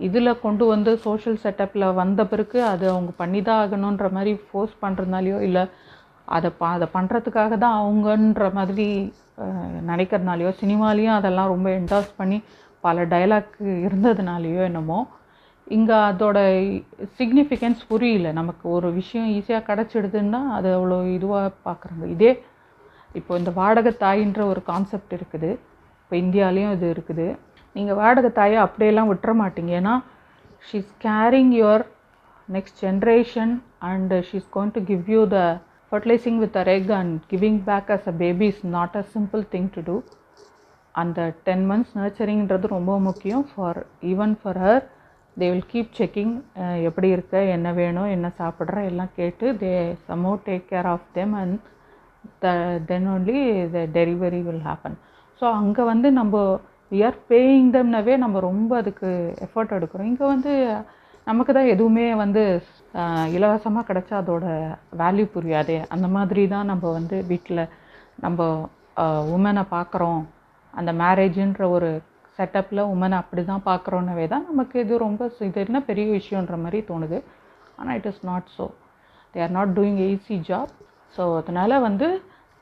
இதில் 0.00 0.40
கொண்டு 0.40 0.64
வந்து 0.64 0.90
சோஷியல் 0.98 1.40
செட்டப்பில் 1.42 1.86
வந்த 1.92 2.20
பிறகு 2.24 2.58
அது 2.64 2.84
அவங்க 2.90 3.10
பண்ணி 3.16 3.40
தான் 3.42 3.60
ஆகணுன்ற 3.62 4.06
மாதிரி 4.10 4.32
ஃபோர்ஸ் 4.44 4.74
பண்ணுறதுனாலையோ 4.82 5.38
இல்லை 5.40 5.64
அதை 6.28 6.50
ப 6.58 6.64
அதை 6.66 6.86
பண்ணுறதுக்காக 6.94 7.52
தான் 7.58 7.78
அவங்கன்ற 7.78 8.46
மாதிரி 8.52 8.86
நினைக்கிறதுனாலையோ 9.86 10.50
சினிமாலேயும் 10.60 11.16
அதெல்லாம் 11.16 11.52
ரொம்ப 11.54 11.68
என்டாஸ் 11.70 12.12
பண்ணி 12.16 12.38
பல 12.84 13.04
டைலாக் 13.04 13.52
இருந்ததுனாலையோ 13.86 14.62
என்னமோ 14.64 14.98
இங்கே 15.66 15.96
அதோட 16.10 16.38
சிக்னிஃபிகன்ஸ் 17.18 17.82
புரியல. 17.90 18.28
நமக்கு 18.40 18.64
ஒரு 18.76 18.88
விஷயம் 19.00 19.28
ஈஸியாக 19.36 19.66
கிடச்சிடுதுன்னா 19.68 20.40
அது 20.56 20.68
அவ்வளோ 20.78 20.98
இதுவாக 21.16 21.50
பார்க்குறாங்க. 21.68 22.04
இதே 22.14 22.32
இப்போ 23.18 23.32
இந்த 23.40 23.50
வாடகை 23.60 23.92
தாயின்ற 24.04 24.40
ஒரு 24.52 24.60
கான்செப்ட் 24.70 25.12
இருக்குது. 25.18 25.50
இப்போ 26.02 26.14
இந்தியாலேயும் 26.24 26.74
இது 26.76 26.86
இருக்குது. 26.94 27.26
நீங்கள் 27.76 27.98
வாடகை 28.02 28.30
தாயை 28.40 28.58
அப்படியெல்லாம் 28.66 29.10
விட்டுற 29.12 29.32
மாட்டீங்க. 29.42 29.72
ஏன்னா 29.80 29.94
she's 30.68 30.90
carrying 31.06 31.52
your 31.60 31.84
next 32.48 32.80
generation 32.86 33.52
and 33.90 34.12
she's 34.30 34.48
going 34.56 34.74
to 34.76 34.82
give 34.90 35.04
you 35.14 35.22
the 35.36 35.40
fertilising 35.92 36.38
with 36.42 36.56
a 36.60 36.64
egg 36.72 36.90
and 36.98 37.14
giving 37.30 37.60
back 37.68 37.90
as 37.96 38.08
a 38.12 38.14
baby 38.24 38.46
is 38.52 38.64
not 38.76 38.96
a 39.00 39.04
simple 39.14 39.42
thing 39.54 39.70
to 39.76 39.82
do 39.88 39.96
அந்த 40.94 41.20
டென் 41.46 41.64
மந்த்ஸ் 41.70 41.94
நர்ச்சரிங்கிறது 41.98 42.68
ரொம்ப 42.76 42.94
முக்கியம் 43.08 43.44
for 43.50 43.80
even 44.12 44.34
for 44.40 44.60
her 44.64 44.84
they 45.36 45.46
will 45.52 45.68
keep 45.72 45.94
checking 45.98 46.34
எப்படி 46.88 47.08
இருக்க 47.16 47.36
என்ன 47.56 47.68
வேணும் 47.80 48.10
என்ன 48.16 48.28
சாப்பிட்ற 48.40 48.82
எல்லாம் 48.90 49.14
கேட்டு 49.18 49.46
they 49.62 49.72
சமோ 50.08 50.32
take 50.46 50.66
care 50.72 50.88
of 50.94 51.06
them 51.18 51.34
and 51.42 51.56
the 52.42 52.48
then 52.90 53.08
only 53.14 53.40
the 53.76 53.80
delivery 53.98 54.40
will 54.48 54.64
happen 54.68 54.98
so 55.42 55.46
அங்கே 55.60 55.84
வந்து 55.92 56.08
நம்ம 56.20 56.42
இயர் 56.92 57.18
பேயிங் 57.30 57.70
தம்னாவே 57.76 58.14
நம்ம 58.24 58.40
ரொம்ப 58.50 58.72
அதுக்கு 58.80 59.08
எஃபர்ட் 59.46 59.76
எடுக்கிறோம். 59.76 60.08
இங்கே 60.10 60.26
வந்து 60.32 60.52
நமக்கு 61.26 61.52
தான் 61.56 61.70
எதுவுமே 61.74 62.06
வந்து 62.22 62.42
இலவசமாக 63.36 63.86
கிடச்சா 63.88 64.14
அதோட 64.20 64.46
வேல்யூ 65.02 65.26
புரியாதே. 65.36 65.76
அந்த 65.94 66.06
மாதிரி 66.16 66.42
தான் 66.54 66.70
நம்ம 66.72 66.84
வந்து 66.98 67.16
வீட்டில் 67.30 67.62
நம்ம 68.24 68.40
உமனை 69.36 69.64
பார்க்குறோம். 69.76 70.22
அந்த 70.74 70.90
மேரேஜுன்ற 71.02 71.62
ஒரு 71.76 71.90
செட்டப்பில் 72.38 72.82
உமனை 72.92 73.16
அப்படி 73.22 73.42
தான் 73.50 73.64
பார்க்குறோன்னவே 73.70 74.26
தான் 74.32 74.44
நமக்கு 74.50 74.76
இது 74.84 74.94
ரொம்ப 75.06 75.30
இது 75.48 75.60
என்ன 75.66 75.80
பெரிய 75.88 76.06
விஷயன்ற 76.18 76.56
மாதிரி 76.64 76.78
தோணுது. 76.90 77.18
ஆனால் 77.78 77.96
it 77.98 78.08
is 78.10 78.22
not 78.30 78.48
so 78.56 78.66
they 79.34 79.40
are 79.46 79.54
not 79.58 79.72
doing 79.78 79.98
easy 80.10 80.36
job 80.50 80.72
so 81.14 81.24
அதனால் 81.40 81.74
வந்து 81.88 82.08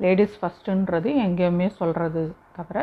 லேடிஸ் 0.00 0.36
ஃபஸ்ட்டுன்றது 0.40 1.10
எங்கேயுமே 1.26 1.68
சொல்கிறது 1.80 2.22
தவிர 2.58 2.78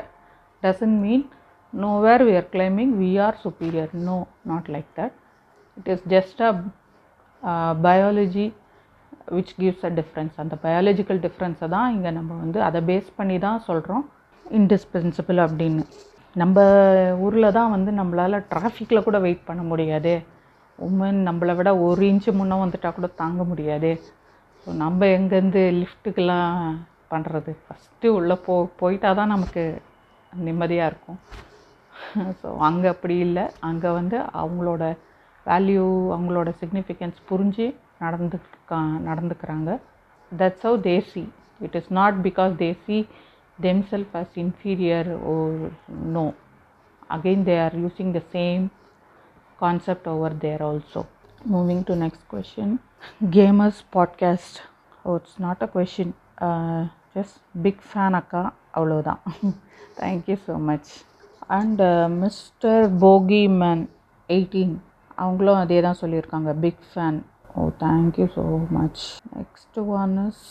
doesn't 0.64 1.00
mean 1.06 1.26
no 1.74 1.92
where 2.06 2.24
we 2.28 2.34
are 2.42 2.50
claiming 2.56 2.94
we 3.02 3.12
are 3.28 3.38
superior 3.46 3.94
no 4.10 4.18
not 4.52 4.70
like 4.76 4.90
that 5.00 5.16
it 5.78 5.90
is 5.96 6.06
just 6.16 6.42
a 6.50 6.52
biology 7.88 8.46
which 9.38 9.56
gives 9.62 9.86
a 9.90 9.92
difference 10.00 10.36
அந்த 10.44 10.56
biological 10.66 11.20
டிஃப்ரென்ஸை 11.26 11.68
தான் 11.76 11.90
இங்கே 11.96 12.12
நம்ம 12.20 12.32
வந்து 12.44 12.60
அதை 12.68 12.82
பேஸ் 12.92 13.10
பண்ணி 13.18 13.38
தான் 13.48 13.60
சொல்கிறோம் 13.70 14.06
இன்டிஸ்பென்சிபிள் 14.46 15.40
அப்படின்னு. 15.46 15.84
நம்ம 16.42 16.58
ஊரில் 17.26 17.56
தான் 17.58 17.74
வந்து 17.76 17.92
நம்மளால் 18.00 18.46
டிராஃபிக்கில் 18.52 19.06
கூட 19.08 19.18
வெயிட் 19.26 19.48
பண்ண 19.50 19.62
முடியாது. 19.72 20.14
உமன் 20.80 21.20
நம்மளை 21.28 21.54
விட 21.60 21.70
ஒரு 21.86 22.02
இன்ச்சு 22.10 22.32
முன்னே 22.40 22.58
வந்துட்டால் 22.64 22.98
கூட 22.98 23.08
தாங்க 23.22 23.44
முடியாது. 23.52 23.92
ஸோ 24.62 24.70
நம்ம 24.84 25.08
எங்கேருந்து 25.18 25.62
லிஃப்ட்டுக்கெல்லாம் 25.82 26.56
பண்ணுறது 27.14 27.52
ஃபஸ்ட்டு 27.64 28.14
உள்ளே 28.18 28.36
போ 28.46 28.54
போயிட்டா 28.82 29.12
தான் 29.20 29.34
நமக்கு 29.36 29.64
நிம்மதியாக 30.34 30.90
இருக்கும். 30.92 31.20
ஸோ 32.42 32.48
அங்கே 32.68 32.88
அப்படி 32.94 33.16
இல்லை. 33.28 33.46
அங்கே 33.70 33.90
வந்து 34.00 34.18
அவங்களோட 34.42 34.84
வேல்யூ 35.46 35.86
அவங்களோட 36.16 36.50
சிக்னிஃபிகன்ஸ் 36.62 37.20
புரிஞ்சு 37.30 37.66
நடந்துக்கா 38.06 38.80
நடந்துக்கிறாங்க. 39.10 39.70
That's 40.32 40.66
how 40.68 40.78
desi 40.90 41.24
it 41.66 41.78
is 41.80 41.92
not 42.00 42.18
because 42.28 42.54
desi 42.66 42.98
themselves 43.59 44.15
as 44.15 44.31
inferior 44.37 45.05
or 45.25 45.49
no 46.17 46.25
again 47.11 47.43
they 47.45 47.59
are 47.59 47.75
using 47.79 48.09
the 48.13 48.25
same 48.33 48.65
concept 49.59 50.07
over 50.07 50.31
there 50.45 50.63
also 50.63 51.03
moving 51.47 51.83
to 51.85 51.95
next 51.97 52.23
question 52.29 52.69
gamers 53.37 53.79
podcast 53.93 54.55
oh 55.05 55.17
it's 55.17 55.39
not 55.39 55.61
a 55.63 55.71
question 55.77 56.09
uh, 56.41 56.83
just 57.17 57.41
big 57.65 57.83
fan 57.89 58.15
அக்கா 58.19 58.43
அவ்வளோதான் 58.79 59.19
thank you 59.99 60.37
so 60.45 60.55
much 60.69 60.93
and 61.57 61.83
mister 62.23 62.85
bogey 63.03 63.41
man 63.63 63.83
eighteen 64.29 64.73
அவங்களும் 65.19 65.61
அதே 65.63 65.79
தான் 65.87 65.99
சொல்லியிருக்காங்க 66.03 66.53
big 66.65 66.85
fan 66.93 67.19
oh 67.55 67.65
thank you 67.85 68.27
so 68.37 68.45
much 68.79 69.03
next 69.37 69.79
one 69.99 70.15
is 70.27 70.47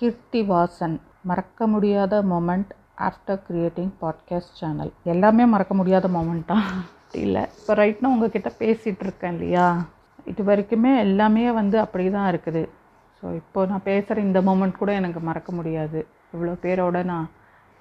Keerthi 0.00 0.42
Vasan 0.52 0.96
மறக்க 1.29 1.67
முடியாத 1.73 2.13
moment 2.31 2.71
after 3.07 3.39
creating 3.47 3.91
podcast 4.01 4.57
channel 4.59 4.91
எல்லாமே 5.13 5.45
மறக்க 5.53 5.73
முடியாத 5.79 6.07
மொமெண்ட்டா 6.15 6.57
இல்லை. 7.23 7.43
இப்போ 7.59 7.73
ரைட்னா 7.81 8.11
உங்ககிட்ட 8.13 8.49
பேசிகிட்டு 8.61 9.03
இருக்கேன் 9.05 9.33
இல்லையா? 9.35 9.65
இது 10.31 10.41
வரைக்குமே 10.49 10.91
எல்லாமே 11.05 11.43
வந்து 11.59 11.77
அப்படி 11.83 12.05
தான் 12.15 12.29
இருக்குது. 12.31 12.63
ஸோ 13.19 13.25
இப்போ 13.41 13.59
நான் 13.71 13.87
பேசுகிற 13.89 14.21
இந்த 14.27 14.39
மொமெண்ட் 14.49 14.81
கூட 14.81 14.91
எனக்கு 15.01 15.21
மறக்க 15.29 15.51
முடியாது. 15.59 15.99
இவ்வளோ 16.33 16.53
பேரோட 16.65 16.97
நான் 17.11 17.27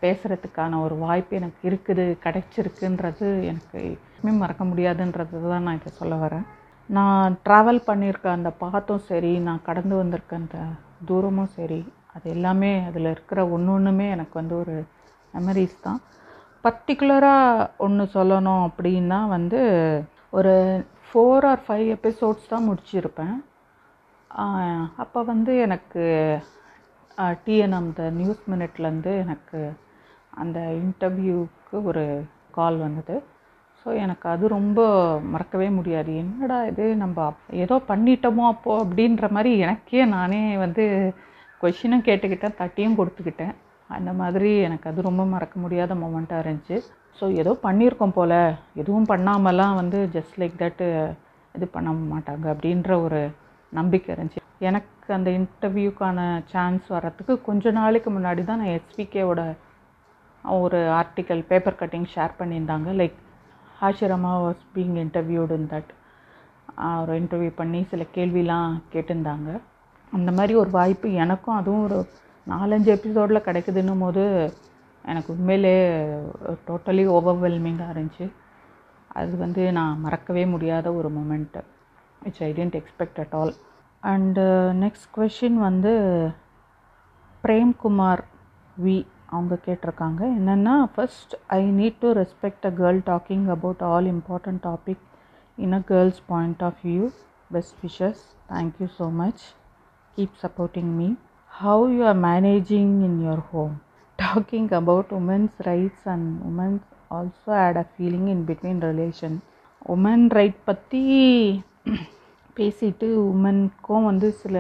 பேசுகிறதுக்கான 0.03 0.81
ஒரு 0.85 0.95
வாய்ப்பு 1.05 1.37
எனக்கு 1.41 1.61
இருக்குது 1.71 2.05
கிடைச்சிருக்குன்றது 2.25 3.29
எனக்கு 3.51 3.79
எப்பவுமே 3.95 4.33
மறக்க 4.43 4.65
முடியாதுன்றது 4.71 5.43
தான் 5.53 5.67
நான் 5.67 5.79
இதை 5.81 5.93
சொல்ல 6.01 6.15
வரேன். 6.25 6.47
நான் 6.89 7.37
ட்ராவல் 7.47 7.87
பண்ணியிருக்க 7.91 8.29
அந்த 8.39 8.51
பாத்தும் 8.65 9.07
சரி 9.11 9.33
நான் 9.47 9.67
கடந்து 9.69 9.95
வந்திருக்க 10.03 10.43
அந்த 10.43 10.59
தூரமும் 11.09 11.55
சரி 11.59 11.81
அது 12.17 12.27
எல்லாமே 12.37 12.73
அதில் 12.89 13.13
இருக்கிற 13.15 13.41
ஒன்று 13.55 13.71
ஒன்றுமே 13.77 14.07
எனக்கு 14.17 14.35
வந்து 14.41 14.55
ஒரு 14.63 14.75
மெமரிஸ் 15.35 15.79
தான். 15.87 16.01
பர்டிகுலராக 16.65 17.67
ஒன்று 17.87 18.05
சொல்லணும் 18.17 18.63
அப்படின்னா 18.69 19.19
வந்து 19.37 19.61
ஒரு 20.39 20.55
ஃபோர் 21.09 21.47
ஆர் 21.51 21.63
ஃபைவ் 21.67 21.87
எபிசோட்ஸ் 21.97 22.51
தான் 22.53 22.67
முடிச்சிருப்பேன். 22.69 23.37
அப்போ 25.03 25.21
வந்து 25.33 25.53
எனக்கு 25.67 26.03
டிஎன்எம் 27.45 27.91
த 27.99 28.03
நியூஸ் 28.19 28.43
மினிட்லேருந்து 28.53 29.13
எனக்கு 29.25 29.61
அந்த 30.43 30.59
இன்டர்வியூவுக்கு 30.83 31.77
ஒரு 31.91 32.05
கால் 32.57 32.77
வந்தது. 32.87 33.17
ஸோ 33.81 33.89
எனக்கு 34.05 34.27
அது 34.35 34.45
ரொம்ப 34.59 34.81
மறக்கவே 35.33 35.69
முடியாது. 35.79 36.11
என்னடா 36.23 36.59
இது 36.71 36.85
நம்ம 37.05 37.27
ஏதோ 37.65 37.77
பண்ணிட்டோமோ 37.91 38.45
அப்போது 38.55 38.83
அப்படின்ற 38.85 39.27
மாதிரி 39.37 39.53
எனக்கே 39.65 40.05
நானே 40.17 40.43
வந்து 40.65 40.85
கொஷினும் 41.61 42.07
கேட்டுக்கிட்டேன் 42.09 42.59
தட்டியும் 42.61 42.99
கொடுத்துக்கிட்டேன். 43.01 43.55
அந்த 43.97 44.11
மாதிரி 44.21 44.51
எனக்கு 44.67 44.87
அது 44.91 45.09
ரொம்ப 45.09 45.23
மறக்க 45.35 45.57
முடியாத 45.65 45.95
மூமெண்ட்டாக 46.03 46.43
இருந்துச்சு. 46.45 46.79
ஸோ 47.19 47.25
ஏதோ 47.41 47.53
பண்ணியிருக்கோம் 47.67 48.17
போல். 48.17 48.39
எதுவும் 48.81 49.11
பண்ணாமலாம் 49.13 49.77
வந்து 49.81 49.99
ஜஸ்ட் 50.17 50.39
லைக் 50.43 50.57
தட்டு 50.63 50.87
இது 51.59 51.67
பண்ண 51.77 51.91
மாட்டாங்க 52.15 52.47
அப்படின்ற 52.55 52.91
ஒரு 53.05 53.21
நம்பிக்கை 53.73 54.11
இருந்துச்சு. 54.15 54.43
எனக்கு 54.69 55.09
அந்த 55.17 55.31
இன்டர்வியூக்கான 55.39 56.19
சான்ஸ் 56.53 56.87
வர்றதுக்கு 56.95 57.35
கொஞ்ச 57.49 57.71
நாளைக்கு 57.79 58.11
முன்னாடி 58.17 58.43
தான் 58.51 58.61
நான் 58.63 58.75
எஸ்பிகேவோட 58.79 59.43
ஒரு 60.65 60.81
ஆர்டிக்கல் 60.99 61.43
பேப்பர் 61.51 61.79
கட்டிங் 61.81 62.11
ஷேர் 62.15 62.35
பண்ணியிருந்தாங்க. 62.41 62.89
Like 63.01 63.17
Ashrama 63.87 64.35
was 64.45 64.63
being 64.75 64.97
interviewed 65.05 65.57
in 65.61 65.71
that 65.73 65.91
ஒரு 67.01 67.15
இன்டர்வியூ 67.23 67.53
பண்ணி 67.61 67.81
சில 67.91 68.03
கேள்விலாம் 68.17 68.71
கேட்டிருந்தாங்க. 68.93 69.51
அந்த 70.13 70.31
மாதிரி 70.33 70.55
ஒரு 70.55 70.71
வாய்ப்பு 70.71 71.09
எனக்கும் 71.25 71.59
அதுவும் 71.61 71.85
ஒரு 71.87 71.99
நாலஞ்சு 72.47 72.91
எபிசோடில் 72.97 73.47
கிடைக்குதுன்னும் 73.47 74.03
போது 74.05 74.25
எனக்கு 75.05 75.31
உண்மையிலே 75.35 75.77
டோட்டலி 76.69 77.05
ஓவர்வெல்மிங்காக 77.17 77.95
இருந்துச்சு. 77.95 78.27
அது 79.11 79.35
வந்து 79.37 79.63
நான் 79.79 80.01
மறக்கவே 80.05 80.45
முடியாத 80.55 80.87
ஒரு 80.99 81.09
moment 81.17 81.61
which 82.23 82.41
I 82.41 82.51
didn't 82.59 82.79
expect 82.81 83.21
at 83.25 83.35
all 83.41 83.53
and 84.03 84.45
next 84.85 85.09
question 85.17 85.59
வந்து 85.67 85.93
பிரேம்குமார் 87.45 88.23
வி 88.77 88.97
அவங்க 89.29 89.55
கேட்டிருக்காங்க. 89.67 90.21
என்னென்னா 90.39 90.75
first 90.95 91.35
I 91.57 91.61
need 91.79 92.01
to 92.01 92.09
respect 92.21 92.67
a 92.67 92.73
girl 92.81 93.01
talking 93.11 93.47
about 93.57 93.83
all 93.91 94.09
important 94.15 94.63
topic 94.69 95.05
in 95.59 95.77
a 95.79 95.83
girls 95.91 96.21
point 96.27 96.63
of 96.63 96.81
view 96.85 97.07
best 97.51 97.79
wishes 97.85 98.23
thank you 98.53 98.89
so 98.99 99.09
much 99.23 99.45
keep 100.17 100.37
supporting 100.43 100.93
me 100.99 101.09
how 101.51 101.87
you 101.95 102.03
are 102.11 102.21
managing 102.29 102.93
in 103.07 103.19
your 103.25 103.45
home 103.51 103.75
talking 104.19 104.69
about 104.81 105.11
women's 105.19 105.57
rights 105.69 106.07
and 106.13 106.29
women's 106.51 106.87
also 107.17 107.53
add 107.65 107.79
a 107.83 107.87
feeling 107.93 108.29
in 108.35 108.45
between 108.51 108.81
relation 108.91 109.37
women 109.95 110.27
right 110.39 110.61
பற்றி 110.69 111.03
பேசிட்டு 112.59 113.09
உமனுக்கும் 113.33 114.07
வந்து 114.11 114.29
சில 114.43 114.57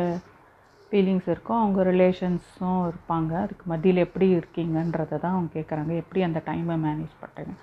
feelings 0.88 1.28
இருக்கும். 1.32 1.60
அவங்க 1.62 1.80
ரிலேஷன்ஸும் 1.90 2.82
இருப்பாங்க. 2.90 3.32
அதுக்கு 3.44 3.64
மத்தியில் 3.72 4.04
எப்படி 4.04 4.26
இருக்கீங்கன்றதை 4.38 5.16
தான் 5.24 5.34
அவங்க 5.36 5.50
கேட்குறாங்க 5.56 5.92
எப்படி 6.02 6.20
அந்த 6.28 6.42
டைமை 6.48 6.76
மேனேஜ் 6.84 7.14
பண்ணுறீங்க 7.22 7.54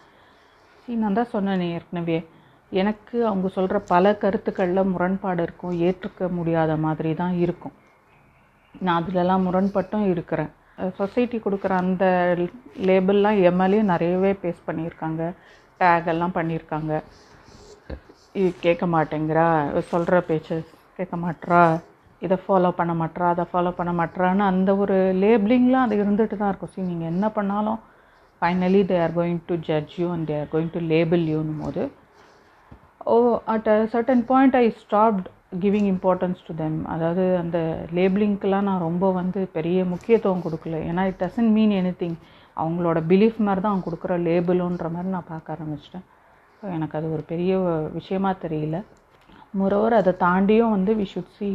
சரி 0.79 0.97
நான் 1.03 1.17
தான் 1.19 1.31
சொன்னேன் 1.35 1.63
ஏற்கனவே. 1.75 2.17
எனக்கு 2.71 3.17
அவங்க 3.29 3.47
சொல்கிற 3.57 3.79
பல 3.93 4.15
கருத்துக்களில் 4.23 4.89
முரண்பாடு 4.93 5.41
இருக்கும். 5.47 5.75
ஏற்றுக்க 5.87 6.29
முடியாத 6.37 6.71
மாதிரி 6.85 7.11
தான் 7.21 7.35
இருக்கும். 7.45 7.75
நான் 8.85 8.99
அதிலெல்லாம் 8.99 9.45
முரண்பட்டும் 9.47 10.05
இருக்கிறேன். 10.13 10.51
சொசைட்டி 10.99 11.37
கொடுக்குற 11.45 11.73
அந்த 11.83 12.05
லேபிள்லாம் 12.89 13.39
எம்எல்ஏ 13.49 13.81
நிறையவே 13.93 14.31
பேஸ் 14.43 14.65
பண்ணியிருக்காங்க. 14.67 15.23
டேக் 15.81 16.09
எல்லாம் 16.13 16.35
பண்ணியிருக்காங்க. 16.37 16.93
இது 18.39 18.49
கேட்க 18.65 18.85
மாட்டேங்கிறா 18.95 19.47
சொல்கிற 19.91 20.19
பேச்சு 20.29 20.57
கேட்க 20.97 21.15
மாட்றா 21.25 21.63
இதை 22.25 22.37
ஃபாலோ 22.43 22.69
பண்ண 22.79 22.93
மாட்றா 23.01 23.25
அதை 23.33 23.45
ஃபாலோ 23.51 23.71
பண்ண 23.79 23.91
மாட்றான்னு 23.99 24.43
அந்த 24.51 24.71
ஒரு 24.83 24.97
லேபிளிங்லாம் 25.23 25.85
அது 25.87 25.95
இருந்துட்டு 26.03 26.35
தான் 26.41 26.51
இருக்கும். 26.51 26.71
சரி 26.73 26.87
நீங்கள் 26.91 27.11
என்ன 27.13 27.25
பண்ணாலும் 27.37 27.79
finally 28.41 28.81
they 28.91 28.97
are 29.05 29.15
going 29.17 29.41
to 29.49 29.55
judge 29.69 29.93
you 30.01 30.07
and 30.15 30.27
they 30.29 30.35
are 30.41 30.51
going 30.53 30.71
to 30.75 30.81
label 30.93 31.23
யூனும் 31.33 31.61
போது 31.65 31.83
ஓ 33.13 33.15
at 33.53 33.69
a 33.75 33.77
certain 33.93 34.23
point 34.31 34.55
I 34.61 34.65
stopped 34.83 35.27
giving 35.61 35.87
importance 35.91 36.41
to 36.47 36.53
them 36.61 36.77
அதாவது 36.93 37.23
அந்த 37.41 37.57
லேபிளிங்க்கெலாம் 37.97 38.67
நான் 38.69 38.85
ரொம்ப 38.87 39.05
வந்து 39.19 39.39
பெரிய 39.57 39.79
முக்கியத்துவம் 39.93 40.45
கொடுக்கல. 40.45 40.79
ஏன்னா 40.89 41.03
it 41.09 41.21
doesn't 41.23 41.53
mean 41.57 41.73
any 41.79 41.93
thing 42.01 42.17
அவங்களோட 42.57 42.99
பிலீஃப் 43.11 43.37
மாதிரி 43.45 43.61
தான் 43.61 43.73
அவங்க 43.73 43.85
கொடுக்குற 43.87 44.15
லேபிளுன்ற 44.27 44.89
மாதிரி 44.95 45.11
நான் 45.15 45.31
பார்க்க 45.31 45.55
ஆரம்பிச்சிட்டேன். 45.55 46.05
ஸோ 46.57 46.65
எனக்கு 46.77 46.97
அது 46.99 47.07
ஒரு 47.15 47.23
பெரிய 47.31 47.53
விஷயமா 47.99 48.31
தெரியல. 48.45 48.79
முறவர் 49.59 49.95
அதை 49.99 50.13
தாண்டியும் 50.25 50.75
வந்து 50.77 50.91
we 50.99 51.05
should 51.13 51.33
see 51.37 51.49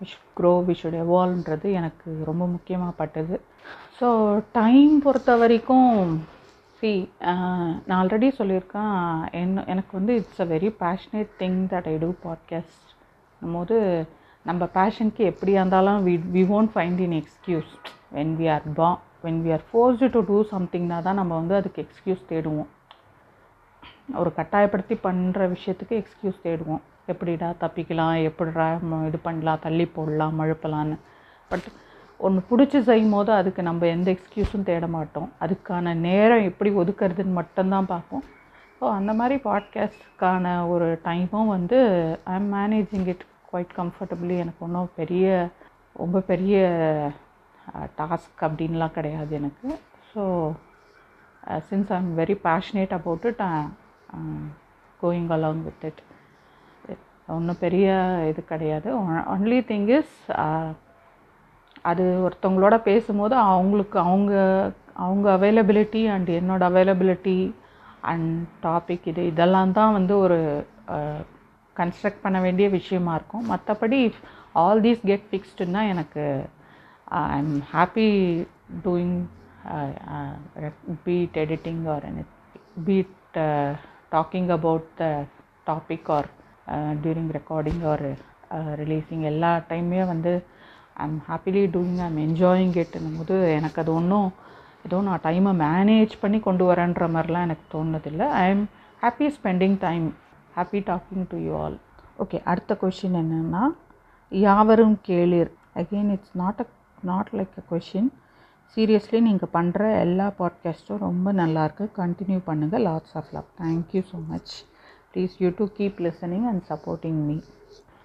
we 0.00 0.06
should 0.12 0.30
grow 0.38 0.52
we 0.68 0.74
should 0.82 1.00
எவால்வ்ன்றது 1.04 1.68
எனக்கு 1.80 2.10
ரொம்ப 2.30 2.46
முக்கியமாக 2.46 2.98
பட்டது. 3.00 3.36
ஸோ 3.98 4.08
டைம் 4.52 4.94
பொறுத்த 5.06 5.36
வரைக்கும் 5.42 5.90
சி 6.80 6.92
நான் 7.86 7.98
ஆல்ரெடி 7.98 8.28
சொல்லியிருக்கேன் 8.38 8.94
என்ன 9.40 9.64
எனக்கு 9.74 9.92
வந்து 9.98 10.14
it's 10.20 10.42
a 10.46 10.48
very 10.54 10.70
passionate 10.84 11.30
thing 11.42 11.60
that 11.72 11.88
I 11.92 11.94
do 12.04 12.10
podcast 12.24 12.91
போது 13.50 14.06
நம்ம 14.44 14.68
பேஷனுக்கு 14.74 15.22
எப்படியா 15.30 15.60
இருந்தாலும் 15.62 16.06
we 16.06 16.14
we 16.34 16.42
won't 16.56 16.72
find 16.74 17.00
in 17.06 17.16
excuse 17.20 17.72
when 18.14 18.32
we 18.40 18.46
are 18.54 18.62
பா 18.72 18.88
when 19.24 19.40
we 19.44 19.50
are 19.56 19.64
forced 19.68 20.10
to 20.14 20.20
do 20.30 20.38
சம்திங்னா 20.52 21.02
தான் 21.02 21.20
நம்ம 21.20 21.32
வந்து 21.40 21.54
அதுக்கு 21.54 21.84
எக்ஸ்கியூஸ் 21.84 22.22
தேடுவோம். 22.32 22.70
ஒரு 24.20 24.30
கட்டாயப்படுத்தி 24.34 24.94
பண்ணுற 25.06 25.40
விஷயத்துக்கு 25.54 25.94
எக்ஸ்கியூஸ் 26.02 26.42
தேடுவோம். 26.46 26.82
எப்படிடா 27.06 27.48
தப்பிக்கலாம் 27.60 28.16
எப்படிடா 28.30 28.66
இது 29.08 29.18
பண்ணலாம் 29.18 29.62
தள்ளி 29.62 29.86
போடலாம் 29.86 30.40
மழுப்பலான்னு 30.40 30.98
பட் 31.48 31.66
ஒன்று 32.16 32.42
பிடிச்சி 32.50 32.80
செய்யும் 32.80 33.10
போது 33.10 33.32
அதுக்கு 33.32 33.62
நம்ம 33.62 33.86
எந்த 33.86 34.08
எக்ஸ்கியூஸும் 34.16 34.68
தேட 34.68 34.86
மாட்டோம். 34.86 35.32
அதுக்கான 35.44 35.94
நேரம் 35.94 36.46
எப்படி 36.50 36.70
ஒதுக்குறதுன்னு 36.70 37.38
மட்டும்தான் 37.40 37.86
பார்ப்போம். 37.86 38.24
ஸோ 38.78 38.84
அந்த 38.98 39.12
மாதிரி 39.12 39.36
பாட்காஸ்ட்கான 39.48 40.68
ஒரு 40.68 40.86
டைமும் 41.04 41.52
வந்து 41.56 41.78
I 42.24 42.34
am 42.34 42.52
managing 42.54 43.06
it 43.06 43.24
quite 43.52 43.72
comfortably 43.80 44.36
எனக்கு 44.42 44.64
ஒன்றும் 44.66 44.90
பெரிய 45.00 45.26
ரொம்ப 46.02 46.20
பெரிய 46.30 46.58
டாஸ்க் 47.98 48.44
அப்படின்லாம் 48.46 48.96
கிடையாது 48.98 49.32
எனக்கு. 49.40 49.68
So 50.12 50.22
since 51.68 51.90
I 51.94 51.98
am 52.02 52.12
very 52.20 52.36
passionate 52.48 52.94
about 52.98 53.26
it 53.30 53.42
going 55.00 55.28
along 55.36 55.62
with 55.68 55.84
it 55.90 56.00
ஒன்றும் 57.28 57.60
பெரிய 57.64 57.88
இது 58.30 58.40
கிடையாது. 58.52 58.88
ஒன்லி 59.34 59.58
திங் 59.70 59.88
இஸ் 59.98 60.16
அது 61.90 62.04
ஒருத்தவங்களோட 62.26 62.76
பேசும்போது 62.88 63.34
அவங்களுக்கு 63.50 63.98
அவங்க 64.06 64.32
அவங்க 65.04 65.26
அவைலபிலிட்டி 65.38 66.02
அண்ட் 66.14 66.30
என்னோடய 66.38 66.70
அவைலபிலிட்டி 66.72 67.38
அண்ட் 68.10 68.32
டாபிக் 68.66 69.06
இது 69.12 69.22
இதெல்லாம் 69.32 69.76
தான் 69.78 69.96
வந்து 69.98 70.14
ஒரு 70.24 70.38
கன்ஸ்ட்ரக்ட் 71.76 72.24
பண்ண 72.24 72.38
வேண்டிய 72.40 72.66
விஷயமா 72.78 73.12
இருக்கும். 73.18 73.46
மற்றபடி 73.52 74.00
ஆல் 74.62 74.82
தீஸ் 74.86 75.02
கெட் 75.10 75.28
ஃபிக்ஸ்டுன்னா 75.30 75.82
எனக்கு 75.92 76.24
I 77.30 77.38
am 77.44 77.56
happy 77.74 78.08
doing 78.86 79.16
be it 81.04 81.38
editing 81.44 81.82
or 81.94 82.04
any 82.10 82.24
be it 82.86 83.38
talking 84.14 84.50
about 84.58 84.88
the 85.00 85.04
topic 85.70 86.08
or 86.18 86.28
during 87.02 87.30
recording 87.38 87.82
or 87.92 88.06
releasing 88.80 89.24
எல்லா 89.32 89.50
டைமே 89.70 90.00
வந்து 90.12 90.32
I 91.02 91.04
am 91.10 91.20
happily 91.28 91.62
doing 91.76 92.00
I'm 92.06 92.18
enjoying 92.26 92.74
இட்னும் 92.82 93.18
போது 93.20 93.36
எனக்கு 93.58 93.80
அது 93.82 93.92
ஒன்றும் 93.98 94.28
ஏதோ 94.86 94.98
நான் 95.06 95.24
டைமை 95.24 95.52
மேனேஜ் 95.66 96.14
பண்ணி 96.22 96.38
கொண்டு 96.46 96.64
வரேன்ற 96.70 97.06
மாதிரிலாம் 97.14 97.46
எனக்கு 97.48 97.64
தோணுதில்லை 97.74 98.26
I 98.42 98.44
am 98.54 98.64
happy 99.02 99.28
spending 99.36 99.76
time 99.86 100.06
happy 100.56 100.80
talking 100.88 101.26
to 101.28 101.38
you 101.38 101.52
all 101.62 101.76
okay 102.22 102.38
அடுத்த 102.44 102.72
கொஷின் 102.80 103.16
என்னென்னா 103.20 103.62
யாவரும் 104.32 104.96
கேளிர். 105.08 105.50
Again 105.80 106.10
it's 106.10 106.34
not 106.42 106.60
a 106.60 106.66
not 107.02 107.30
like 107.32 107.54
a 107.60 107.64
question 107.70 108.10
seriously 108.76 109.20
நீங்கள் 109.20 109.52
பண்ணுற 109.52 109.80
எல்லா 110.00 110.26
பாட்காஸ்ட்டும் 110.38 111.02
ரொம்ப 111.06 111.32
நல்லாயிருக்கு 111.32 111.86
கண்டினியூ 111.96 112.40
பண்ணுங்கள் 112.46 112.84
lots 112.88 113.16
of 113.20 113.32
love 113.32 113.48
thank you 113.62 114.02
so 114.12 114.20
much 114.28 114.52
please 115.14 115.34
you 115.38 115.50
to 115.56 115.64
keep 115.78 115.98
listening 116.06 116.46
and 116.50 116.62
supporting 116.68 117.20
me 117.28 117.36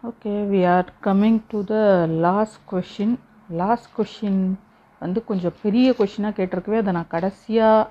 okay 0.04 0.34
we 0.54 0.62
are 0.76 0.90
coming 1.04 1.40
to 1.48 1.64
the 1.64 1.76
last 2.26 2.60
question 2.72 3.16
last 3.62 3.90
question 3.98 4.42
வந்து 5.02 5.20
கொஞ்சம் 5.24 5.58
பெரிய 5.62 5.88
கொஷினாக 6.00 6.38
கேட்டிருக்கவே 6.40 6.78
அதை 6.78 6.94
நான் 6.94 7.14
கடைசியாக 7.16 7.90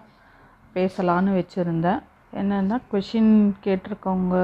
பேசலான்னு 0.75 1.33
வச்சுருந்தேன். 1.41 2.01
என்னென்னா 2.37 2.81
கொஷின் 2.93 3.55
கேட்டிருக்கவங்க 3.65 4.37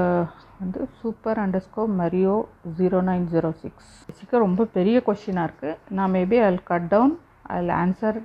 வந்து 0.59 0.87
super 1.01 1.39
underscore 1.39 1.87
Mario 1.99 2.45
zero 2.77 2.99
nine 3.01 3.25
zero 3.25 3.51
six 3.51 4.05
பேசிக்காக 4.07 4.37
ரொம்ப 4.37 4.65
பெரிய 4.65 5.03
கொஷினாக 5.05 5.47
இருக்குது 5.47 5.77
நான் 5.89 6.11
maybe 6.11 6.37
I 6.41 6.57
cut 6.63 6.87
down 6.87 7.13
I 7.43 7.67
answer 7.67 8.19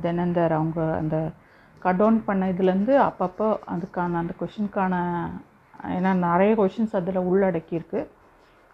then 0.00 0.18
அந்த 0.18 0.48
அவங்க 0.48 0.96
அந்த 0.96 1.32
கட் 1.80 1.96
டவுன் 1.96 2.24
பண்ண 2.24 2.46
இதுலேருந்து 2.46 2.94
அப்பப்போ 2.98 3.48
அதுக்கான 3.66 4.18
அந்த 4.18 4.34
கொஷினுக்கான 4.40 4.94
ஏன்னா 5.90 6.12
நிறைய 6.14 6.54
கொஷின்ஸ் 6.54 6.96
அதில் 6.96 7.16
உள்ளடக்கியிருக்கு. 7.16 8.06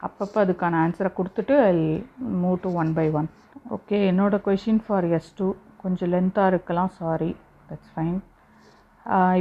அப்பப்போ 0.03 0.39
அதுக்கான 0.45 0.79
ஆன்சரை 0.85 1.11
கொடுத்துட்டு 1.17 1.57
I 1.61 2.05
move 2.43 2.59
to 2.63 2.75
one 2.75 2.93
by 2.93 3.11
one 3.11 3.29
okay 3.71 3.99
என்னோடய 4.11 4.45
கொஷின் 4.45 4.83
ஃபார் 4.87 5.05
எஸ் 5.05 5.35
டூ 5.35 5.55
கொஞ்சம் 5.77 6.11
லென்த்தாக 6.11 6.47
இருக்கலாம் 6.47 6.89
சாரி 6.89 7.37
தட்ஸ் 7.71 7.93
ஃபைன் 7.95 8.19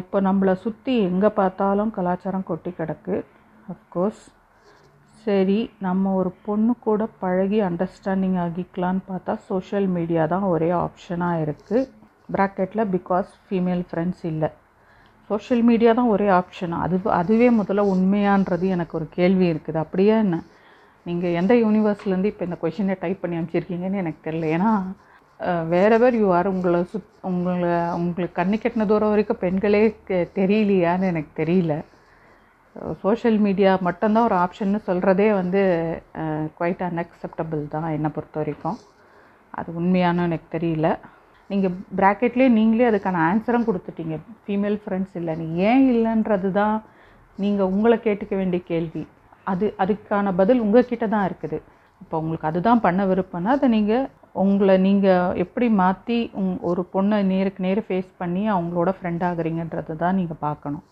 இப்போ 0.01 0.17
நம்மளை 0.27 0.53
சுற்றி 0.63 0.93
எங்கே 1.09 1.29
பார்த்தாலும் 1.39 1.91
கலாச்சாரம் 1.97 2.47
கொட்டி 2.49 2.71
கிடக்கு. 2.79 3.15
அஃப்கோர்ஸ் 3.73 4.23
சரி 5.25 5.57
நம்ம 5.85 6.13
ஒரு 6.19 6.31
பொண்ணு 6.45 6.73
கூட 6.85 7.01
பழகி 7.23 7.59
அண்டர்ஸ்டாண்டிங் 7.67 8.37
ஆகிக்கலான்னு 8.45 9.01
பார்த்தா 9.09 9.33
சோஷியல் 9.49 9.89
மீடியா 9.97 10.23
தான் 10.33 10.45
ஒரே 10.53 10.69
ஆப்ஷனாக 10.85 11.43
இருக்குது 11.45 11.89
ப்ராக்கெட்டில் 12.35 12.89
பிகாஸ் 12.95 13.29
ஃபீமேல் 13.45 13.83
ஃப்ரெண்ட்ஸ் 13.89 14.23
இல்லை. 14.31 14.49
சோஷியல் 15.29 15.63
மீடியா 15.69 15.91
தான் 15.99 16.11
ஒரே 16.15 16.27
ஆப்ஷன் 16.39 16.73
அது 16.85 16.95
அதுவே 17.19 17.49
முதல்ல 17.59 17.85
உண்மையான்றது 17.93 18.65
எனக்கு 18.75 18.93
ஒரு 18.99 19.07
கேள்வி 19.17 19.45
இருக்குது. 19.53 19.79
அப்படியே 19.83 20.15
என்ன? 20.25 20.37
நீங்கள் 21.05 21.37
எந்த 21.41 21.53
யூனிவர்ஸ்லேருந்து 21.63 22.31
இப்போ 22.33 22.43
இந்த 22.47 22.57
கொஷினை 22.63 22.95
டைப் 23.03 23.21
பண்ணி 23.21 23.37
அனுப்பிச்சிருக்கீங்கன்னு 23.37 24.01
எனக்கு 24.03 24.21
தெரியல. 24.27 24.49
ஏன்னா 24.57 24.71
வேறவர் 25.71 26.15
யூ 26.21 26.27
ஆர் 26.37 26.47
உங்களை 26.51 26.79
சுத் 26.91 27.13
உங்களை 27.29 27.71
உங்களுக்கு 28.01 28.37
கண்ணு 28.39 28.57
கெட்டின 28.63 28.85
தூரம் 28.91 29.11
வரைக்கும் 29.13 29.39
பெண்களே 29.43 29.81
தெரியலையான்னு 30.39 31.09
எனக்கு 31.11 31.31
தெரியல. 31.41 31.75
சோஷியல் 33.03 33.39
மீடியா 33.45 33.71
மட்டும்தான் 33.87 34.27
ஒரு 34.29 34.35
ஆப்ஷன்னு 34.43 34.79
சொல்கிறதே 34.89 35.27
வந்து 35.39 35.61
குவைட் 36.57 36.83
அன்அக்செப்டபிள் 36.89 37.63
தான் 37.73 37.87
என்னை 37.95 38.11
பொறுத்த 38.17 38.37
வரைக்கும். 38.41 38.77
அது 39.59 39.69
உண்மையானு 39.79 40.27
எனக்கு 40.29 40.47
தெரியல. 40.57 40.89
நீங்கள் 41.51 41.75
ப்ராக்கெட்லேயே 41.99 42.51
நீங்களே 42.59 42.85
அதுக்கான 42.91 43.21
ஆன்சரும் 43.29 43.67
கொடுத்துட்டீங்க. 43.69 44.17
ஃபீமேல் 44.43 44.79
ஃப்ரெண்ட்ஸ் 44.83 45.17
இல்லை. 45.21 45.33
நீ 45.41 45.47
ஏன் 45.71 45.85
இல்லைன்றது 45.95 46.51
தான் 46.61 46.77
நீங்கள் 47.43 47.71
உங்களை 47.73 47.97
கேட்டுக்க 48.07 48.33
வேண்டிய 48.41 48.61
கேள்வி. 48.71 49.03
அது 49.51 49.65
அதுக்கான 49.83 50.33
பதில் 50.39 50.63
உங்ககிட்ட 50.65 51.05
தான் 51.15 51.27
இருக்குது. 51.29 51.57
இப்போ 52.03 52.15
உங்களுக்கு 52.21 52.49
அதுதான் 52.49 52.85
பண்ண 52.87 53.01
விருப்பம்னா 53.11 53.53
அதை 53.57 53.67
நீங்கள் 53.77 54.07
உங்களை 54.35 54.75
நீங்கள் 54.85 55.37
எப்படி 55.43 55.67
மாற்றி 55.81 56.17
உங் 56.41 56.53
ஒரு 56.69 56.81
பொண்ணை 56.93 57.17
நேருக்கு 57.31 57.65
நேர் 57.65 57.81
ஃபேஸ் 57.87 58.11
பண்ணி 58.21 58.43
அவங்களோட 58.55 58.89
ஃப்ரெண்ட் 58.97 59.23
ஆகுறீங்கன்றது 59.29 59.93
தான் 60.03 60.17
நீங்கள் 60.19 60.41
பார்க்கணும். 60.47 60.83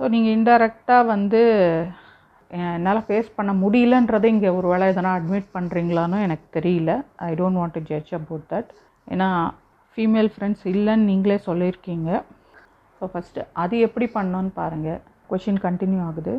ஸோ 0.00 0.08
நீங்கள் 0.14 0.34
இன்டெரக்டாக 0.38 1.08
வந்து 1.14 1.42
என்னால் 2.50 3.04
ஃபேஸ் 3.06 3.30
பண்ண 3.38 3.52
முடியலன்றதை 3.62 4.28
இங்கே 4.34 4.50
ஒரு 4.58 4.66
வேளை 4.72 4.84
எதனா 4.92 5.10
அட்மிட் 5.18 5.48
பண்ணுறீங்களான்னு 5.56 6.18
எனக்கு 6.26 6.46
தெரியல. 6.58 6.92
I 7.28 7.30
don't 7.40 7.60
want 7.60 7.76
to 7.78 7.82
judge 7.90 8.12
about 8.18 8.46
that 8.52 8.70
ஏன்னா 9.14 9.28
ஃபீமேல் 9.96 10.30
ஃப்ரெண்ட்ஸ் 10.34 10.64
இல்லைன்னு 10.74 11.08
நீங்களே 11.10 11.38
சொல்லியிருக்கீங்க. 11.48 12.10
ஸோ 13.00 13.06
ஃபஸ்ட்டு 13.12 13.46
அது 13.62 13.74
எப்படி 13.86 14.06
பண்ணோன்னு 14.14 14.52
பாருங்கள் 14.60 15.00
கொஷின் 15.32 15.60
கண்டினியூ 15.66 16.00
ஆகுது. 16.08 16.34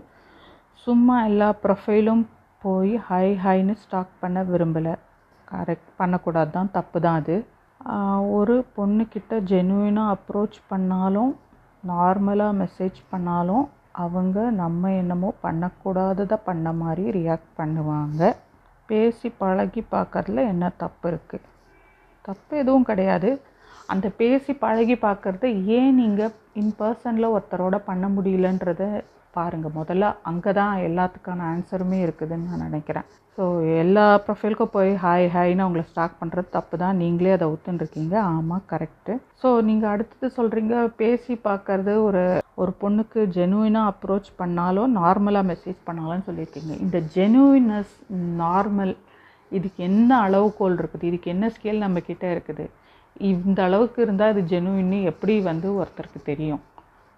சும்மா 0.88 1.16
எல்லா 1.30 1.50
ப்ரொஃபைலும் 1.64 2.24
போய் 2.64 2.94
ஹை 3.10 3.28
ஹைன்னு 3.46 3.76
ஸ்டாக் 3.84 4.14
பண்ண 4.24 4.42
விரும்பலை. 4.52 4.96
கரெக்ட் 5.52 5.92
பண்ணக்கூடாது 6.00 6.52
தான் 6.58 6.74
தப்பு 6.78 6.98
தான் 7.06 7.20
அது 7.22 7.36
ஒரு 8.38 8.56
பொண்ணுக்கிட்ட 8.78 9.34
ஜெனுவினாக 9.52 10.16
அப்ரோச் 10.16 10.58
பண்ணாலும் 10.72 11.32
நார்மலாக 11.84 12.58
மெசேஜ் 12.62 13.00
பண்ணாலும் 13.12 13.66
அவங்க 14.04 14.40
நம்ம 14.62 14.92
என்னமோ 15.02 15.30
பண்ணக்கூடாததை 15.46 16.38
பண்ண 16.48 16.72
மாதிரி 16.82 17.06
ரியாக்ட் 17.18 17.54
பண்ணுவாங்க. 17.60 18.22
பேசி 18.90 19.28
பழகி 19.42 19.82
பார்க்கறதுல 19.96 20.44
என்ன 20.54 20.66
தப்பு 20.84 21.06
இருக்குது 21.12 21.48
தப்பு 22.26 22.54
எதுவும் 22.62 22.88
கிடையாது. 22.90 23.30
அந்த 23.94 24.08
பேசி 24.22 24.52
பழகி 24.64 24.96
பார்க்குறத 25.06 25.46
ஏன் 25.78 25.94
நீங்கள் 26.00 26.36
இன் 26.62 26.74
பர்சனில் 26.80 27.34
ஒருத்தரோட 27.36 27.76
பண்ண 27.90 28.06
முடியலன்றத 28.16 28.84
பாருங்கள் 29.38 29.78
முதல்ல 29.80 30.12
அங்கே 30.30 30.52
தான் 30.60 30.74
எல்லாத்துக்கான 30.88 31.46
ஆன்சருமே 31.54 32.00
இருக்குதுன்னு 32.06 32.50
நான் 32.52 32.68
நினைக்கிறேன். 32.68 33.08
ஸோ 33.38 33.44
எல்லா 33.82 34.06
ப்ரொஃபைலுக்கும் 34.26 34.74
போய் 34.76 34.90
ஹாய் 35.04 35.28
ஹாய்னு 35.36 35.64
அவங்கள 35.66 35.84
ஸ்டாக் 35.90 36.20
பண்ணுறது 36.22 36.48
தப்பு 36.56 36.76
தான் 36.84 37.00
நீங்களே 37.02 37.36
அதை 37.36 37.48
ஒத்துருக்கீங்க 37.54 38.16
ஆமாம் 38.32 38.66
கரெக்டு 38.72 39.14
ஸோ 39.42 39.50
நீங்கள் 39.68 39.92
அடுத்தது 39.94 40.30
சொல்கிறீங்க 40.40 40.82
பேசி 41.02 41.36
பார்க்கறது 41.50 41.94
ஒரு 42.08 42.24
ஒரு 42.64 42.72
பொண்ணுக்கு 42.82 43.20
ஜெனுவினாக 43.38 43.92
அப்ரோச் 43.92 44.30
பண்ணாலும் 44.42 44.96
நார்மலாக 45.02 45.50
மெசேஜ் 45.52 45.78
பண்ணாலும் 45.90 46.26
சொல்லியிருக்கீங்க. 46.30 46.74
இந்த 46.86 46.98
ஜெனுவினஸ் 47.16 47.94
நார்மல் 48.42 48.94
இதுக்கு 49.58 49.80
என்ன 49.90 50.10
அளவுகோல் 50.26 50.76
இருக்குது? 50.82 51.08
இதுக்கு 51.10 51.30
என்ன 51.34 51.46
ஸ்கேல் 51.56 51.84
நம்மக்கிட்ட 51.86 52.26
இருக்குது? 52.36 52.66
இந்த 53.32 53.60
அளவுக்கு 53.68 54.00
இருந்தால் 54.06 54.34
அது 54.34 54.42
ஜெனுவின்னு 54.52 55.00
எப்படி 55.12 55.36
வந்து 55.50 55.68
ஒருத்தருக்கு 55.80 56.20
தெரியும்? 56.32 56.62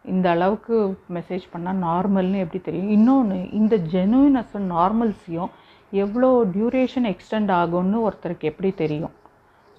இந்த 0.06 0.28
அளவுக்கு 0.36 0.76
மெசேஜ் 1.18 1.46
பண்ணால் 1.54 1.82
நார்மல்னு 1.88 2.44
எப்படி 2.44 2.62
தெரியும்? 2.68 2.92
இன்னொன்று 2.98 3.40
இந்த 3.60 3.76
ஜெனுவினஸும் 3.94 4.70
நார்மல்ஸையும் 4.76 5.52
எவ்வளோ 6.04 6.30
டியூரேஷன் 6.56 7.08
எக்ஸ்டெண்ட் 7.14 7.52
ஆகும்னு 7.62 8.00
ஒருத்தருக்கு 8.08 8.50
எப்படி 8.52 8.72
தெரியும்? 8.84 9.14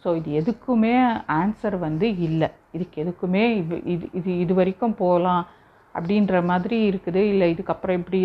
ஸோ 0.03 0.11
இது 0.21 0.31
எதுக்குமே 0.41 0.95
ஆன்சர் 1.41 1.77
வந்து 1.87 2.07
இல்லை. 2.29 2.49
இதுக்கு 2.77 2.97
எதுக்குமே 3.05 3.45
இது 3.61 3.77
இது 3.95 4.07
இது 4.21 4.31
இது 4.45 4.53
வரைக்கும் 4.61 4.97
போகலாம் 5.03 5.45
அப்படின்ற 5.95 6.37
மாதிரி 6.51 6.79
இருக்குது. 6.91 7.23
இல்லை 7.33 7.49
இதுக்கப்புறம் 7.55 7.99
இப்படி 8.01 8.21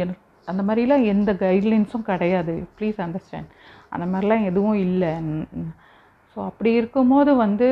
அந்த 0.51 0.61
மாதிரிலாம் 0.67 1.05
எந்த 1.13 1.31
கைட்லைன்ஸும் 1.43 2.07
கிடையாது. 2.11 2.53
ப்ளீஸ் 2.77 2.99
அண்டர்ஸ்டாண்ட் 3.05 3.51
அந்த 3.93 4.05
மாதிரிலாம் 4.11 4.47
எதுவும் 4.49 4.79
இல்லை. 4.87 5.11
ஸோ 6.31 6.39
அப்படி 6.49 6.71
இருக்கும்போது 6.79 7.31
வந்து 7.45 7.67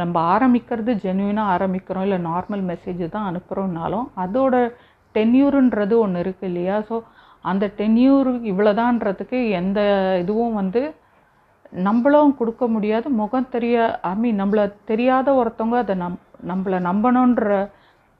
நம்ம 0.00 0.16
ஆரம்பிக்கிறது 0.34 0.92
ஜென்யூனாக 1.04 1.52
ஆரம்பிக்கிறோம் 1.56 2.04
இல்லை 2.06 2.18
நார்மல் 2.30 2.64
மெசேஜ் 2.70 3.04
தான் 3.14 3.28
அனுப்புகிறோம்னாலும் 3.30 4.06
அதோட 4.24 4.54
டென்யூருன்றது 5.14 5.94
ஒன்று 6.04 6.22
இருக்குது 6.24 6.48
இல்லையா? 6.50 6.76
ஸோ 6.88 6.96
அந்த 7.50 7.64
டென்யூர் 7.80 8.28
இவ்வளோதான்றதுக்கு 8.50 9.38
எந்த 9.60 9.80
இதுவும் 10.22 10.58
வந்து 10.60 10.82
நம்மளும் 11.88 12.36
கொடுக்க 12.40 12.64
முடியாது. 12.74 13.06
முகம் 13.20 13.52
தெரிய 13.54 13.76
ஐ 14.10 14.12
மீன் 14.22 14.40
நம்மளை 14.42 14.64
தெரியாத 14.90 15.28
ஒருத்தவங்க 15.40 15.78
அதை 15.84 15.94
நம் 16.02 16.18
நம்மளை 16.50 16.78
நம்பணுன்ற 16.88 17.48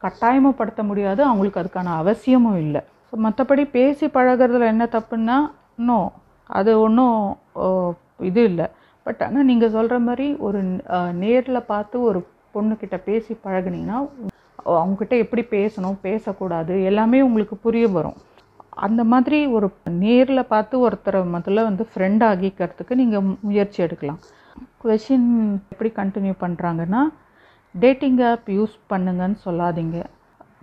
கட்டாயமப்படுத்த 0.02 0.82
முடியாது. 0.90 1.20
அவங்களுக்கு 1.30 1.62
அதுக்கான 1.62 1.94
அவசியமும் 2.02 2.60
இல்லை. 2.64 2.82
ஸோ 3.08 3.14
மற்றபடி 3.26 3.64
பேசி 3.76 4.06
பழகிறதுல 4.16 4.70
என்ன 4.74 4.84
தப்புன்னா 4.96 5.36
நோ 5.88 6.00
அது 6.50 6.72
ஒன்றும் 6.86 7.18
இது 8.30 8.42
இல்லை. 8.50 8.66
பட் 9.06 9.22
ஆனால் 9.26 9.48
நீங்கள் 9.50 9.74
சொல்கிற 9.76 9.96
மாதிரி 10.08 10.26
ஒரு 10.46 10.60
நேரில் 11.24 11.68
பார்த்து 11.72 11.96
ஒரு 12.10 12.20
பொண்ணுக்கிட்ட 12.54 12.96
பேசி 13.08 13.32
பழகுனீங்கன்னா 13.44 13.98
அவங்கக்கிட்ட 14.74 15.14
எப்படி 15.24 15.42
பேசணும் 15.56 15.98
பேசக்கூடாது 16.06 16.74
எல்லாமே 16.90 17.18
உங்களுக்கு 17.28 17.56
புரிய 17.66 17.86
வரும். 17.96 18.18
அந்த 18.86 19.02
மாதிரி 19.12 19.38
ஒரு 19.56 19.66
நேரில் 20.04 20.50
பார்த்து 20.52 20.74
ஒருத்தரை 20.86 21.20
முதல்ல 21.34 21.64
வந்து 21.68 21.84
ஃப்ரெண்ட் 21.90 22.24
ஆகிக்கிறதுக்கு 22.30 22.94
நீங்கள் 23.02 23.26
முயற்சி 23.48 23.78
எடுக்கலாம். 23.86 24.20
கொஷின் 24.82 25.28
எப்படி 25.72 25.90
கண்டினியூ 26.00 26.34
பண்ணுறாங்கன்னா 26.44 27.02
டேட்டிங் 27.74 28.20
ஆப் 28.30 28.48
யூஸ் 28.58 28.76
பண்ணுங்கன்னு 28.92 29.38
சொல்லாதீங்க. 29.46 29.98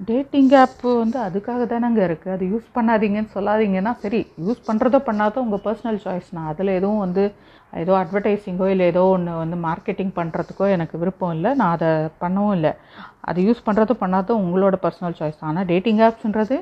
டேட்டிங் 0.09 0.51
ஆப்பு 0.61 0.89
வந்து 1.01 1.17
அதுக்காக 1.25 1.63
தானேங்க 1.71 2.01
இருக்குது 2.07 2.33
அது 2.35 2.45
யூஸ் 2.53 2.67
பண்ணாதீங்கன்னு 2.77 3.31
சொல்லாதீங்கன்னா 3.35 3.91
சரி 4.03 4.21
யூஸ் 4.45 4.61
பண்ணுறதோ 4.69 4.99
பண்ணாதோ 5.09 5.41
உங்கள் 5.45 5.63
பர்சனல் 5.65 5.99
சாய்ஸ் 6.05 6.29
நான் 6.37 6.49
அதில் 6.51 6.71
எதுவும் 6.77 7.03
வந்து 7.05 7.23
ஏதோ 7.73 7.93
அட்வர்டைஸிங்கோ 8.01 8.67
இல்லை 8.73 8.85
ஏதோ 8.91 9.03
ஒன்று 9.15 9.33
வந்து 9.43 9.57
மார்க்கெட்டிங் 9.67 10.13
பண்ணுறதுக்கோ 10.19 10.65
எனக்கு 10.75 10.95
விருப்பம் 11.01 11.33
இல்லை. 11.37 11.51
நான் 11.59 11.73
அதை 11.77 11.89
பண்ணவும் 12.23 12.55
இல்லை. 12.57 12.71
அது 13.29 13.39
யூஸ் 13.47 13.65
பண்ணுறதோ 13.67 13.95
பண்ணாதோ 14.03 14.35
உங்களோட 14.43 14.77
பர்சனல் 14.85 15.17
சாய்ஸ் 15.19 15.45
ஆனால் 15.49 15.67
டேட்டிங் 15.71 16.01
ஆப்ஸ்ன்றது 16.07 16.57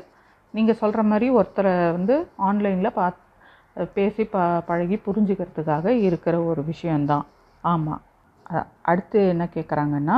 நீங்கள் 0.53 0.80
சொல்கிற 0.82 1.01
மாதிரி 1.12 1.28
ஒருத்தரை 1.39 1.74
வந்து 1.97 2.16
ஆன்லைனில் 2.49 2.95
பா 2.99 3.07
பேசி 3.97 4.24
ப 4.34 4.38
பழகி 4.70 4.97
புரிஞ்சுக்கிறதுக்காக 5.07 5.88
இருக்கிற 6.07 6.36
ஒரு 6.49 6.62
விஷயந்தான் 6.72 7.26
ஆமாம் 7.64 8.01
அடுத்து 8.91 9.20
என்ன 9.34 9.45
கேட்குறாங்கன்னா 9.55 10.18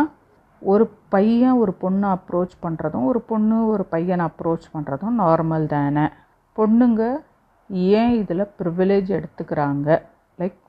ஒரு 0.62 0.86
பையன் 1.14 1.60
ஒரு 1.64 1.74
பொண்ணை 1.84 2.08
அப்ரோச் 2.18 2.56
பண்ணுறதும் 2.66 3.06
ஒரு 3.12 3.22
பொண்ணு 3.32 3.58
ஒரு 3.74 3.84
பையனை 3.94 4.26
அப்ரோச் 4.30 4.68
பண்ணுறதும் 4.76 5.20
நார்மல் 5.24 5.66
தானே. 5.76 6.06
பொண்ணுங்க 6.58 7.04
ஏன் 8.00 8.14
இதில் 8.22 8.52
ப்ரிவிலேஜ் 8.60 9.10
எடுத்துக்கிறாங்க? 9.18 9.90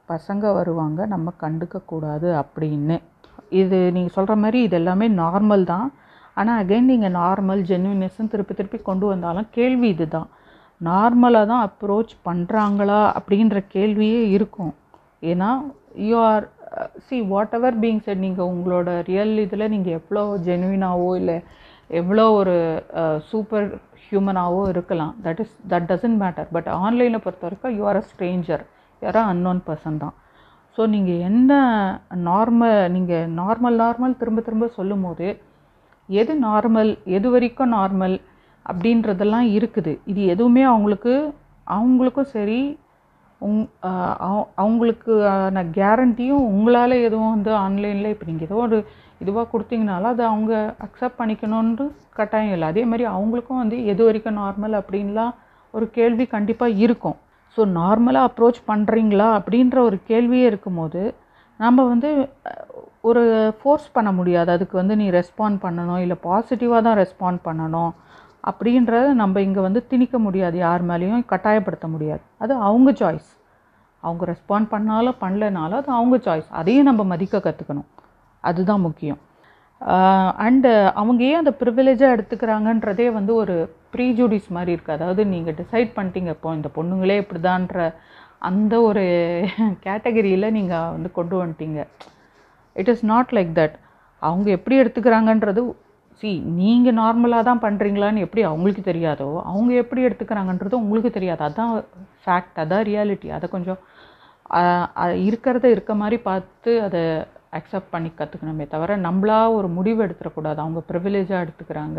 பசங்க 0.08 0.44
வருவாங்க 0.58 1.00
நம்ம 1.14 1.32
கண்டுக்கக்கூடாது 1.42 2.28
அப்படின்னு. 2.42 2.96
இது 3.62 3.78
நீங்கள் 3.96 4.14
சொல்கிற 4.16 4.34
மாதிரி 4.42 4.58
இது 4.66 4.76
எல்லாமே 4.80 5.06
நார்மல் 5.22 5.64
தான். 5.72 5.88
ஆனால் 6.38 6.60
அகைன் 6.62 6.90
நீங்கள் 6.92 7.16
நார்மல் 7.20 7.62
ஜென்யூனஸ்ன்னு 7.70 8.32
திருப்பி 8.32 8.54
திருப்பி 8.58 8.78
கொண்டு 8.88 9.06
வந்தாலும் 9.12 9.48
கேள்வி 9.56 9.88
இது 9.94 10.06
தான் 10.16 10.28
நார்மலாக 10.80 11.50
தான் 11.50 11.64
அப்ரோச் 11.68 12.12
பண்ணுறாங்களா 12.28 13.00
அப்படின்ற 13.18 13.58
கேள்வியே 13.74 14.22
இருக்கும். 14.36 14.72
ஏன்னா 15.32 15.50
you 16.08 16.16
are 16.30 16.46
see 17.06 17.16
whatever 17.58 17.76
being 17.82 18.02
set 18.04 18.24
நீங்கள் 18.26 18.50
உங்களோட 18.52 18.88
ரியல் 19.10 19.34
இதில் 19.44 19.70
நீங்கள் 19.74 19.96
எவ்வளோ 19.98 20.22
ஜென்வினாவோ 20.46 21.10
இல்லை 21.20 21.38
எவ்வளோ 22.00 22.24
ஒரு 22.40 22.56
சூப்பர் 23.30 23.66
ஹியூமனாகவோ 24.04 24.62
இருக்கலாம். 24.74 25.12
That 25.26 25.40
is 25.44 25.56
that 25.72 25.88
doesn't 25.90 26.18
matter 26.22 26.48
but 26.56 26.70
ஆன்லைனில் 26.84 27.24
பொறுத்த 27.24 27.46
வரைக்கும் 27.46 27.74
யூ 27.78 27.82
ஆர் 27.90 28.00
அ 28.00 28.04
ஸ்ட்ரேஞ்சர் 28.12 28.64
யாரோ? 29.04 29.22
அன்னோன் 29.32 29.60
பர்சன் 29.68 30.02
தான். 30.04 30.14
ஸோ 30.76 30.82
நீங்கள் 30.94 31.22
என்ன 31.28 31.52
நார்மல் 32.28 32.78
நீங்கள் 32.96 33.30
நார்மல் 33.40 33.76
நார்மல் 33.84 34.18
திரும்ப 34.20 34.42
திரும்ப 34.46 34.68
சொல்லும் 34.76 35.04
போது 35.06 35.28
எது 36.08 36.32
நார்மல் 36.46 36.92
எது 37.16 37.28
வரைக்கும் 37.34 37.74
நார்மல் 37.78 38.16
அப்படின்றதெல்லாம் 38.70 39.48
இருக்குது. 39.56 39.92
இது 40.10 40.22
எதுவுமே 40.34 40.62
அவங்களுக்கு 40.70 41.14
அவங்களுக்கும் 41.76 42.32
சரி 42.36 42.60
உங் 43.46 43.62
அவங்களுக்கான 44.62 45.62
கேரண்டியும் 45.78 46.44
உங்களால் 46.50 46.94
எதுவும் 47.06 47.32
வந்து 47.34 47.52
ஆன்லைனில் 47.64 48.12
இப்போ 48.12 48.26
நீங்கள் 48.30 48.48
ஏதோ 48.48 48.58
ஒரு 48.66 48.78
இதுவாக 49.22 49.46
கொடுத்தீங்கனாலும் 49.52 50.12
அதை 50.12 50.24
அவங்க 50.32 50.52
அக்செப்ட் 50.86 51.18
பண்ணிக்கணுன்ட்டு 51.20 51.84
கட்டாயம் 52.18 52.54
இல்லை. 52.56 52.68
அதே 52.72 52.82
மாதிரி 52.90 53.04
அவங்களுக்கும் 53.14 53.60
வந்து 53.62 53.76
எது 53.92 54.02
வரைக்கும் 54.08 54.38
நார்மல் 54.42 54.76
அப்படின்லாம் 54.80 55.32
ஒரு 55.74 55.86
கேள்வி 55.98 56.24
கண்டிப்பாக 56.36 56.78
இருக்கும். 56.84 57.18
ஸோ 57.56 57.62
நார்மலாக 57.78 58.28
அப்ரோச் 58.28 58.60
பண்ணுறீங்களா 58.70 59.28
அப்படின்ற 59.38 59.76
ஒரு 59.88 59.96
கேள்வியே 60.10 60.44
இருக்கும்போது 60.50 61.02
நம்ம 61.60 61.84
வந்து 61.92 62.10
ஒரு 63.10 63.22
ஃபோர்ஸ் 63.58 63.88
பண்ண 63.96 64.10
முடியாது. 64.12 64.48
அதுக்கு 64.56 64.74
வந்து 64.80 64.94
நீ 65.00 65.06
ரெஸ்பாண்ட் 65.10 65.58
பண்ணணும். 65.64 66.00
இல்லை 66.04 66.16
பாசிட்டிவாக 66.28 66.82
தான் 66.86 66.98
ரெஸ்பாண்ட் 67.02 67.40
பண்ணணும். 67.48 67.92
அப்படின்றத 68.50 69.08
நம்ம 69.22 69.40
இங்கே 69.46 69.60
வந்து 69.60 69.80
திணிக்க 69.90 70.16
முடியாது. 70.18 70.56
யார் 70.66 70.82
மேலேயும் 70.90 71.24
கட்டாயப்படுத்த 71.32 71.86
முடியாது. 71.94 72.22
அது 72.44 72.52
அவங்க 72.68 72.90
சாய்ஸ் 73.00 73.30
அவங்க 74.02 74.22
ரெஸ்பாண்ட் 74.32 74.68
பண்ணாலும் 74.74 75.20
பண்ணலனாலும் 75.20 75.80
அது 75.80 75.90
அவங்க 75.98 76.16
சாய்ஸ் 76.26 76.48
அதையும் 76.60 76.88
நம்ம 76.90 77.02
மதிக்க 77.12 77.42
கற்றுக்கணும் 77.44 77.88
அதுதான் 78.44 78.82
முக்கியம். 78.86 79.20
அண்டு 80.44 80.70
அவங்க 81.00 81.22
ஏன் 81.28 81.40
அந்த 81.42 81.52
ப்ரிவிலேஜாக 81.60 82.14
எடுத்துக்கிறாங்கன்றதே 82.16 83.06
வந்து 83.18 83.32
ஒரு 83.42 83.54
ப்ரீஜூடிஸ் 83.94 84.48
மாதிரி 84.56 84.72
இருக்குது 84.74 84.96
அதாவது 84.98 85.22
நீங்கள் 85.34 85.56
டிசைட் 85.60 85.90
பண்ணிட்டீங்க 85.96 86.30
இப்போ 86.36 86.50
இந்த 86.58 86.68
பொண்ணுங்களே 86.76 87.16
இப்படிதான்ற 87.22 87.86
அந்த 88.48 88.74
ஒரு 88.88 89.04
கேட்டகரியில் 89.86 90.54
நீங்கள் 90.58 90.92
வந்து 90.94 91.10
கொண்டு 91.18 91.34
வந்துட்டீங்க. 91.40 91.80
It 92.76 92.90
is 92.92 93.04
not 93.12 93.34
like 93.36 93.52
that 93.60 93.76
அவங்க 94.22 94.48
எப்படி 94.58 94.76
எடுத்துக்கிறாங்கன்றது 94.82 95.62
சி 96.22 96.30
நீங்கள் 96.60 96.98
நார்மலாக 97.00 97.46
தான் 97.48 97.62
பண்ணுறீங்களான்னு 97.66 98.24
எப்படி 98.26 98.42
அவங்களுக்கு 98.48 98.82
தெரியாதோ 98.90 99.28
அவங்க 99.50 99.72
எப்படி 99.82 100.00
எடுத்துக்கிறாங்கன்றது 100.08 100.82
உங்களுக்கு 100.82 101.10
தெரியாது. 101.18 101.42
அதான் 101.48 101.72
ஃபேக்ட் 102.24 102.58
அதான் 102.62 102.86
ரியாலிட்டி 102.90 103.28
அதை 103.36 103.46
கொஞ்சம் 103.56 103.80
இருக்கிறத 105.26 105.66
இருக்க 105.74 105.92
மாதிரி 106.02 106.16
பார்த்து 106.28 106.72
அதை 106.86 107.02
அக்செப்ட் 107.58 107.92
பண்ணி 107.94 108.10
கற்றுக்கணுமே 108.20 108.66
தவிர 108.74 108.96
நம்மளா 109.06 109.40
ஒரு 109.58 109.68
முடிவு 109.78 110.00
எடுத்துடக்கூடாது 110.06 110.58
அவங்க 110.64 110.82
ப்ரிவிலேஜாக 110.90 111.44
எடுத்துக்கிறாங்க. 111.44 111.98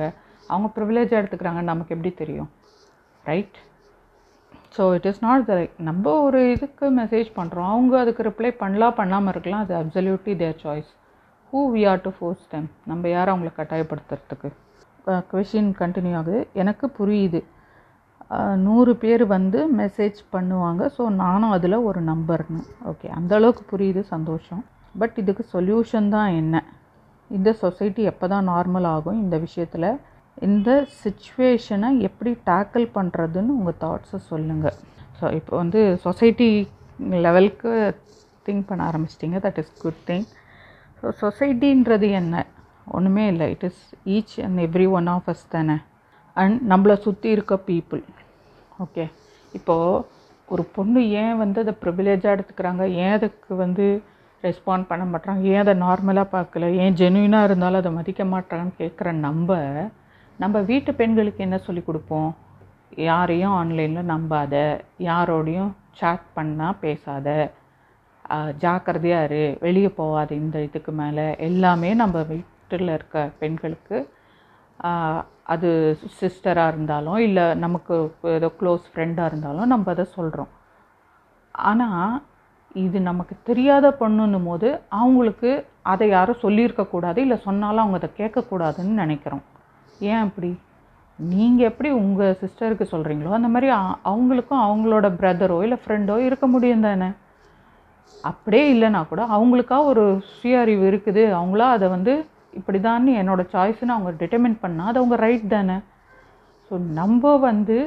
அவங்க 0.50 0.70
ப்ரிவிலேஜாக 0.78 1.22
எடுத்துக்கிறாங்கன்னு 1.22 1.72
நமக்கு 1.74 1.96
எப்படி 1.96 2.14
தெரியும்? 2.24 2.50
Right 3.24 3.60
so 4.78 4.84
it 4.98 5.08
is 5.10 5.24
not 5.28 5.46
the 5.50 5.56
நம்ம 5.90 6.14
ஒரு 6.28 6.40
இதுக்கு 6.56 6.86
மெசேஜ் 7.02 7.30
பண்ணுறோம் 7.40 7.72
அவங்க 7.74 8.00
அதுக்கு 8.04 8.28
ரிப்ளை 8.30 8.52
பண்ணலாம் 8.64 9.00
பண்ணாமல் 9.00 9.34
இருக்கலாம். 9.34 9.64
அது 9.66 9.74
absolutely 9.82 10.36
their 10.44 10.60
choice 10.64 10.92
who 11.54 11.62
we 11.74 11.82
are 11.92 12.02
to 12.02 12.12
force 12.18 12.46
time 12.50 12.68
நம்ம 12.92 13.10
யார் 13.10 13.32
அவங்கள 13.34 13.52
கட்டாயப்படுத்துறதுக்கு? 13.58 14.52
Uh, 15.08 15.22
கொஷின் 15.32 15.72
கண்டினியூ 15.80 16.16
ஆகுது. 16.16 16.48
எனக்கு 16.54 16.86
புரியுது. 17.00 17.40
Uh, 18.36 18.54
நூறு 18.66 18.92
பேர் 18.96 19.24
வந்து 19.26 19.60
மெசேஜ் 19.82 20.20
பண்ணுவாங்க. 20.36 20.84
ஸோ 20.98 21.04
நானும் 21.24 21.52
அதில் 21.52 21.78
ஒரு 21.90 22.02
நம்பர்னு 22.02 22.62
ஓகே 22.92 23.08
அந்தளவுக்கு 23.18 23.64
புரியுது 23.72 24.02
சந்தோஷம். 24.14 24.64
பட் 25.02 25.16
இதுக்கு 25.22 25.44
சொல்யூஷன் 25.56 26.08
தான் 26.16 26.32
என்ன? 26.42 26.56
இந்த 27.38 27.50
சொசைட்டி 27.64 28.02
எப்போ 28.12 28.26
தான் 28.34 28.50
நார்மல் 28.54 28.88
ஆகும்? 28.96 29.20
இந்த 29.24 29.36
விஷயத்தில் 29.46 29.90
இந்த 30.48 30.70
சுச்சுவேஷனை 31.02 31.90
எப்படி 32.08 32.32
டேக்கிள் 32.50 32.86
பண்ணுறதுன்னு 32.98 33.58
உங்கள் 33.60 33.80
தாட்ஸை 33.84 34.20
சொல்லுங்கள் 34.32 34.78
ஸோ 35.20 35.26
இப்போ 35.40 35.54
வந்து 35.64 35.82
சொசைட்டி 36.06 36.48
லெவலுக்கு 37.26 37.72
திங்க் 38.48 38.68
பண்ண 38.70 38.82
ஆரம்பிச்சிட்டிங்க. 38.90 39.38
That 39.46 39.60
is 39.62 39.74
good 39.84 40.02
thing 40.10 40.26
so 41.00 41.12
சொசைட்டின்றது 41.24 42.08
என்ன? 42.22 42.36
ஒன்றுமே 42.96 43.26
இல்லை. 43.34 43.46
It 43.56 43.66
is 43.70 43.84
each 44.16 44.36
and 44.46 44.60
every 44.68 44.88
one 44.98 45.10
of 45.16 45.30
us 45.34 45.46
தானே. 45.56 45.78
அண்ட் 46.42 46.58
நம்மளை 46.72 46.96
சுற்றி 47.06 47.30
இருக்க 47.36 47.56
பீப்புள் 47.70 48.02
ஓகே 48.84 49.06
இப்போது 49.58 50.04
ஒரு 50.54 50.64
பொண்ணு 50.76 51.02
ஏன் 51.24 51.38
வந்து 51.44 51.60
அதை 51.64 51.74
ப்ரிவிலேஜாக 51.84 52.36
எடுத்துக்கிறாங்க? 52.36 52.84
ஏன் 53.04 53.16
அதுக்கு 53.18 53.54
வந்து 53.64 53.86
ரெஸ்பாண்ட் 54.48 54.90
பண்ண 54.92 55.04
மாட்டாங்க 55.12 55.42
ஏன் 55.54 55.62
அதை 55.64 55.74
நார்மலாக 55.86 56.34
பார்க்கல? 56.36 56.70
ஏன் 56.84 56.98
ஜென்யூனாக 57.02 57.48
இருந்தாலும் 57.48 57.82
அதை 57.82 57.92
மதிக்க 58.00 58.24
மாட்டாங்கன்னு 58.34 58.80
கேட்குற 58.82 59.12
நம்ம 59.28 59.58
நம்ம 60.40 60.58
வீட்டு 60.70 60.92
பெண்களுக்கு 61.02 61.42
என்ன 61.48 61.58
சொல்லி 61.68 61.82
கொடுப்போம்? 61.88 62.32
யாரையும் 63.10 63.56
ஆன்லைனில் 63.60 64.10
நம்பாத 64.14 64.56
யாரோடையும் 65.10 65.72
சாட் 66.00 66.26
பண்ணால் 66.38 66.80
பேசாத 66.84 67.28
ஜாக்கிரதையாக 68.64 69.26
இரு 69.28 69.44
வெளியே 69.66 69.90
போகாத 70.00 70.30
இந்த 70.42 70.58
இதுக்கு 70.68 70.92
மேலே. 71.02 71.26
எல்லாமே 71.48 71.90
நம்ம 72.02 72.18
வீட்டில் 72.34 72.94
இருக்க 72.98 73.24
பெண்களுக்கு 73.42 73.98
அது 75.54 75.70
சிஸ்டராக 76.20 76.72
இருந்தாலும் 76.74 77.20
இல்லை 77.28 77.46
நமக்கு 77.64 77.96
ஏதோ 78.38 78.50
க்ளோஸ் 78.60 78.86
ஃப்ரெண்டாக 78.92 79.30
இருந்தாலும் 79.32 79.72
நம்ம 79.74 79.92
அதை 79.96 80.06
சொல்கிறோம் 80.18 80.52
ஆனால் 81.72 82.14
இது 82.76 82.98
நமக்கு 83.08 83.36
தெரியாத 83.50 83.88
பண்ணுன்னும் 84.00 84.48
போது 84.50 84.68
அவங்களுக்கு 85.00 85.50
அதை 85.92 86.06
யாரும் 86.10 86.44
சொல்லியிருக்கக்கூடாது 86.44 87.20
இல்லை 87.26 87.38
சொன்னாலும் 87.48 87.84
அவங்க 87.84 87.98
அதை 88.02 88.10
கேட்கக்கூடாதுன்னு 88.20 89.02
நினைக்கிறோம். 89.04 89.44
ஏன் 90.12 90.24
அப்படி? 90.26 90.52
நீங்கள் 91.20 91.70
எப்படி 91.70 91.90
உங்கள் 92.02 92.38
சிஸ்டருக்கு 92.42 92.86
சொல்கிறீங்களோ 92.94 93.34
அந்த 93.40 93.50
மாதிரி 93.56 93.68
அவங்களுக்கும் 94.12 94.64
அவங்களோட 94.68 95.08
பிரதரோ 95.20 95.58
இல்லை 95.66 95.78
ஃப்ரெண்டோ 95.84 96.16
இருக்க 96.28 96.48
முடியும் 96.48 96.86
தானே? 96.88 97.10
அப்படியே 98.24 98.66
இல்லைனா 98.74 99.02
கூட 99.08 99.22
அவங்களுக்கா 99.36 99.78
ஒரு 99.92 100.04
சுய 100.36 100.60
அறிவு 100.64 100.84
இருக்குது 100.92 101.24
அவங்களா 101.40 101.68
அதை 101.76 101.88
வந்து 101.96 102.14
இப்படி 102.60 102.80
தான் 102.80 103.08
என்னோடய 103.22 103.52
சாய்ஸ்னு 103.54 103.96
அவங்க 103.96 104.12
டிட்டர்மின் 104.22 104.62
பண்ணால் 104.64 104.90
அது 104.92 105.02
அவங்க 105.02 105.18
ரைட் 105.26 105.48
தானே? 105.56 105.78
ஸோ 106.72 106.74
நம்ம 107.00 107.38
வந்து 107.50 107.78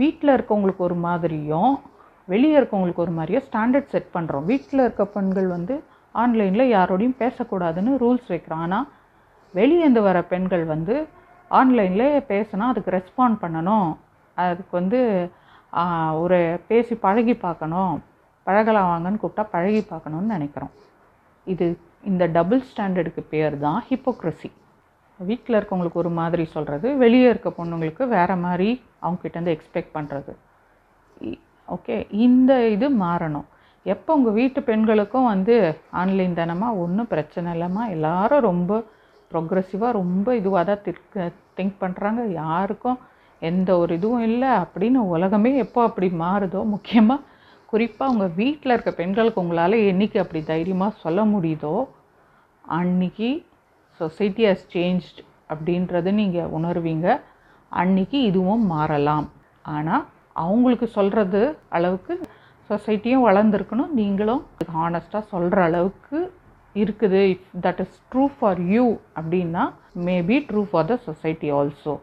வீட்டில் 0.00 0.34
இருக்கவங்களுக்கு 0.36 0.82
ஒரு 0.88 0.96
மாதிரியும் 1.06 1.72
வெளியே 2.32 2.54
இருக்கவங்களுக்கு 2.58 3.04
ஒரு 3.06 3.14
மாதிரியும் 3.18 3.46
ஸ்டாண்டர்ட் 3.48 3.92
செட் 3.94 4.10
பண்ணுறோம் 4.16 4.48
வீட்டில் 4.50 4.82
இருக்க 4.84 5.04
பெண்கள் 5.16 5.48
வந்து 5.56 5.74
ஆன்லைனில் 6.14 6.72
யாரோடையும் 6.76 7.18
பேசக்கூடாதுன்னு 7.22 7.92
ரூல்ஸ் 8.02 8.28
வைக்கிறோம். 8.34 8.62
ஆனால் 8.66 8.86
வெளியேந்து 9.54 10.00
வர 10.08 10.18
பெண்கள் 10.32 10.64
வந்து 10.74 10.94
ஆன்லைனில் 11.50 12.08
பேசினா 12.32 12.64
அதுக்கு 12.72 12.94
ரெஸ்பாண்ட் 12.98 13.38
பண்ணணும். 13.44 13.90
அதுக்கு 14.36 14.74
வந்து 14.80 15.00
ஒரு 16.22 16.38
பேசி 16.70 16.94
பழகி 17.04 17.34
பார்க்கணும். 17.46 17.94
பழகலாம் 18.46 18.90
வாங்கன்னு 18.92 19.22
கூப்பிட்டா 19.22 19.44
பழகி 19.54 19.82
பார்க்கணுன்னு 19.92 20.34
நினைக்கிறோம். 20.36 20.72
இது 21.46 21.66
இந்த 22.10 22.24
டபுள் 22.36 22.62
ஸ்டாண்டர்டுக்கு 22.70 23.22
பேர் 23.32 23.56
தான் 23.66 23.80
ஹிப்போக்ரஸி 23.90 24.50
வீட்டில் 25.20 25.58
இருக்கவங்களுக்கு 25.58 26.00
ஒரு 26.02 26.10
மாதிரி 26.20 26.44
சொல்கிறது 26.54 26.88
வெளியே 27.04 27.28
இருக்க 27.30 27.50
பொண்ணுங்களுக்கு 27.58 28.04
வேறு 28.16 28.36
மாதிரி 28.44 28.68
அவங்கக்கிட்டேருந்து 29.04 29.54
எக்ஸ்பெக்ட் 29.56 29.96
பண்ணுறது 29.96 30.32
ஓகே? 31.74 31.96
இந்த 32.26 32.52
இது 32.74 32.86
மாறணும். 33.04 33.46
எப்போ 33.86 34.10
உங்கள் 34.18 34.36
வீட்டு 34.38 34.60
பெண்களுக்கும் 34.68 35.30
வந்து 35.32 35.56
ஆன்லைன் 36.00 36.38
தனமாக 36.40 36.80
ஒன்றும் 36.84 37.10
பிரச்சனை 37.12 37.52
இல்லாமல் 37.56 37.92
எல்லாரும் 37.94 38.46
ரொம்ப 38.50 38.80
ப்ரொக்ரெசிவாக 39.30 39.96
ரொம்ப 40.00 40.28
இதுவாக 40.40 40.64
தான் 40.70 40.82
திக் 40.86 41.02
திங்க் 41.56 41.80
பண்ணுறாங்க 41.82 42.22
யாருக்கும் 42.42 42.98
எந்த 43.42 43.70
ஒரு 43.82 43.92
இதுவும் 43.98 44.24
இல்லை. 44.30 44.50
அப்படின்னு 44.62 45.00
உலகமே 45.14 45.50
எப்போ 45.64 45.80
அப்படி 45.88 46.08
மாறுதோ 46.24 46.60
முக்கியமாக 46.74 47.26
குறிப்பாக 47.72 48.12
உங்கள் 48.12 48.36
வீட்டில் 48.40 48.74
இருக்க 48.74 48.92
பெண்களுக்கு 49.00 49.42
உங்களால் 49.42 49.76
என்றைக்கு 49.88 50.18
அப்படி 50.24 50.40
தைரியமாக 50.52 51.00
சொல்ல 51.04 51.22
முடியுதோ 51.32 51.74
அன்னைக்கு 52.78 53.30
சொசைட்டி 54.00 54.44
ஹஸ் 54.48 54.68
சேஞ்ச்டு 54.74 55.22
அப்படின்றது 55.52 56.10
நீங்கள் 56.20 56.52
உணர்வீங்க. 56.58 57.08
அன்னைக்கு 57.72 58.18
இதுவும் 58.30 58.64
மாறலாம். 58.74 59.26
ஆனால் 59.76 60.04
அவங்களுக்கு 60.42 60.86
சொல்கிறது 60.96 61.42
அளவுக்கு 61.76 62.14
சொசைட்டியும் 62.70 63.26
வளர்ந்துருக்கணும். 63.28 63.92
நீங்களும் 64.00 64.42
ஹானஸ்ட்டாக 64.76 65.24
சொல்கிற 65.32 65.58
அளவுக்கு 65.68 66.18
இருக்குது. 66.74 67.20
If 67.34 67.46
that 67.64 67.80
is 67.84 67.96
true 68.10 68.24
for 68.34 68.60
you 68.74 68.84
அப்படின்னா 69.18 69.62
maybe 70.08 70.36
true 70.50 70.62
for 70.70 70.88
the 70.90 70.96
society 71.08 71.50
also 71.60 71.94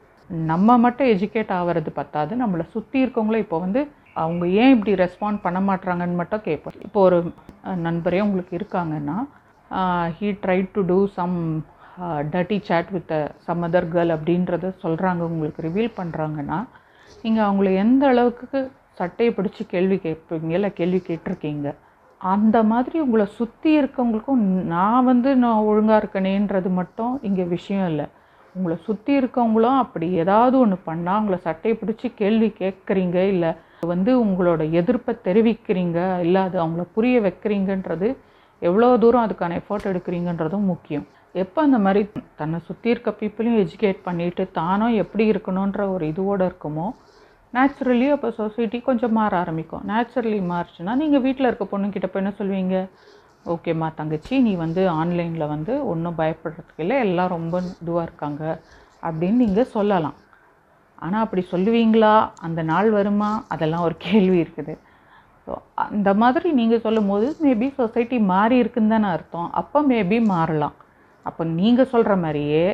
நம்ம 0.51 0.77
மட்டும் 0.85 1.09
எஜுகேட் 1.13 1.53
ஆகிறது 1.59 1.91
பத்தாது. 1.99 2.33
நம்மளை 2.43 2.65
சுற்றி 2.75 2.97
இருக்கவங்களும் 3.03 3.43
இப்போ 3.45 3.57
வந்து 3.65 3.81
அவங்க 4.23 4.45
ஏன் 4.61 4.73
இப்படி 4.75 4.91
ரெஸ்பாண்ட் 5.03 5.39
பண்ண 5.45 5.59
மாட்றாங்கன்னு 5.69 6.19
மட்டும் 6.21 6.45
கேட்போம் 6.47 6.83
இப்போ 6.87 6.99
ஒரு 7.07 7.17
நண்பரே 7.87 8.19
உங்களுக்கு 8.27 8.53
இருக்காங்கன்னா 8.59 9.17
he 10.17 10.27
try 10.43 10.59
to 10.75 10.81
do 10.91 10.97
some 11.17 11.35
dirty 12.33 12.57
chat 12.69 12.89
with 12.95 13.13
some 13.47 13.63
other 13.67 13.89
girl 13.93 14.13
அப்படின்றத 14.15 14.71
சொல்கிறாங்க 14.83 15.21
உங்களுக்கு 15.31 15.65
ரிவீல் 15.67 15.97
பண்ணுறாங்கன்னா 15.99 16.59
நீங்கள் 17.23 17.45
அவங்கள 17.47 17.69
எந்த 17.83 18.03
அளவுக்கு 18.07 18.59
சட்டையை 18.99 19.31
பிடிச்சி 19.37 19.63
கேள்வி 19.73 19.97
கேட்பீங்க 20.03 20.53
இல்லை 20.57 20.69
கேள்வி 20.79 20.99
கேட்டிருக்கீங்க 21.07 21.69
அந்த 22.21 22.57
மாதிரி 22.71 22.97
உங்களை 23.05 23.25
சுற்றி 23.39 23.71
இருக்கவங்களுக்கும் 23.79 24.43
நான் 24.73 25.07
வந்து 25.09 25.29
நான் 25.43 25.65
ஒழுங்காக 25.69 25.97
இருக்கணேன்றது 26.01 26.69
மட்டும் 26.79 27.13
இங்கே 27.27 27.45
விஷயம் 27.55 27.87
இல்லை. 27.91 28.05
உங்களை 28.55 28.75
சுற்றி 28.85 29.11
இருக்கவங்களும் 29.19 29.79
அப்படி 29.83 30.07
ஏதாவது 30.23 30.55
ஒன்று 30.59 30.77
பண்ணால் 30.89 31.19
உங்களை 31.21 31.39
சட்டையை 31.47 31.75
பிடிச்சி 31.81 32.07
கேள்வி 32.21 32.49
கேட்குறீங்க 32.61 33.17
இல்லை 33.33 33.51
வந்து 33.93 34.11
உங்களோட 34.25 34.61
எதிர்ப்பை 34.81 35.13
தெரிவிக்கிறீங்க 35.27 35.99
இல்லை 36.25 36.41
அது 36.47 36.57
அவங்கள 36.63 36.85
புரிய 36.95 37.15
வைக்கிறீங்கன்றது 37.25 38.07
எவ்வளோ 38.61 38.89
தூரம் 39.03 39.25
அதுக்கான 39.25 39.57
எஃபோர்ட் 39.61 39.89
எடுக்கிறீங்கன்றதும் 39.91 40.69
முக்கியம். 40.73 41.05
எப்போ 41.35 41.59
அந்த 41.61 41.77
மாதிரி 41.85 42.01
தன்னை 42.39 42.59
சுற்றி 42.67 42.89
இருக்க 42.93 43.11
பீப்புளையும் 43.19 43.61
எஜுகேட் 43.63 44.05
பண்ணிவிட்டு 44.05 44.43
தானும் 44.59 44.95
எப்படி 45.03 45.23
இருக்கணுன்ற 45.31 45.81
ஒரு 45.95 46.05
இதுவோடு 46.11 46.43
இருக்குமோ 46.49 46.87
நேச்சுரலி 47.55 48.07
அப்போ 48.15 48.29
சொசைட்டி 48.39 48.77
கொஞ்சம் 48.87 49.15
மாற 49.17 49.33
ஆரம்பிக்கும். 49.43 49.83
நேச்சுரலி 49.91 50.39
மாறுச்சுன்னா 50.51 50.93
நீங்கள் 51.01 51.23
வீட்டில் 51.25 51.49
இருக்க 51.49 51.65
பொண்ணுக்கிட்ட 51.73 52.07
போய் 52.09 52.23
என்ன 52.23 52.33
சொல்வீங்க 52.39 52.77
ஓகேம்மா 53.53 53.87
தங்கச்சி 53.97 54.35
நீ 54.45 54.53
வந்து 54.63 54.81
ஆன்லைனில் 54.99 55.51
வந்து 55.53 55.73
ஒன்றும் 55.91 56.17
பயப்படுறதுக்கு 56.21 56.83
இல்லை 56.85 56.97
எல்லாம் 57.05 57.33
ரொம்ப 57.35 57.55
இதுவாக 57.81 58.05
இருக்காங்க. 58.07 58.43
அப்படின்னு 59.07 59.43
நீங்கள் 59.45 59.71
சொல்லலாம். 59.75 60.15
ஆனால் 61.05 61.23
அப்படி 61.25 61.41
சொல்லுவீங்களா? 61.51 62.13
அந்த 62.47 62.61
நாள் 62.71 62.89
வருமா? 62.97 63.29
அதெல்லாம் 63.53 63.85
ஒரு 63.87 63.95
கேள்வி 64.07 64.37
இருக்குது. 64.43 64.73
ஸோ 65.47 65.53
அந்த 65.85 66.09
மாதிரி 66.21 66.49
நீங்கள் 66.59 66.83
சொல்லும் 66.85 67.09
போது 67.11 67.27
மேபி 67.45 67.67
சொசைட்டி 67.81 68.17
மாறி 68.33 68.55
இருக்குன்னு 68.63 68.93
தானே 68.95 69.07
அர்த்தம். 69.15 69.49
அப்போ 69.61 69.81
மேபி 69.91 70.19
மாறலாம். 70.33 70.75
அப்போ 71.29 71.43
நீங்கள் 71.59 71.91
சொல்கிற 71.93 72.15
மாதிரியே 72.23 72.65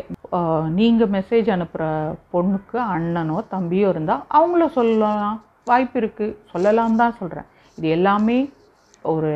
நீங்கள் 0.77 1.11
மெசேஜ் 1.15 1.47
அனுப்புகிற 1.55 1.85
பொண்ணுக்கு 2.33 2.77
அண்ணனோ 2.93 3.37
தம்பியோ 3.53 3.87
இருந்தால் 3.93 4.23
அவங்கள 4.37 4.65
சொல்லலாம். 4.77 5.33
வாய்ப்பு 5.69 5.97
இருக்குது 6.01 6.35
சொல்லலாம் 6.51 6.99
தான் 7.01 7.17
சொல்கிறேன் 7.19 7.47
இது 7.77 7.87
எல்லாமே 7.97 8.37
ஒரு 9.13 9.31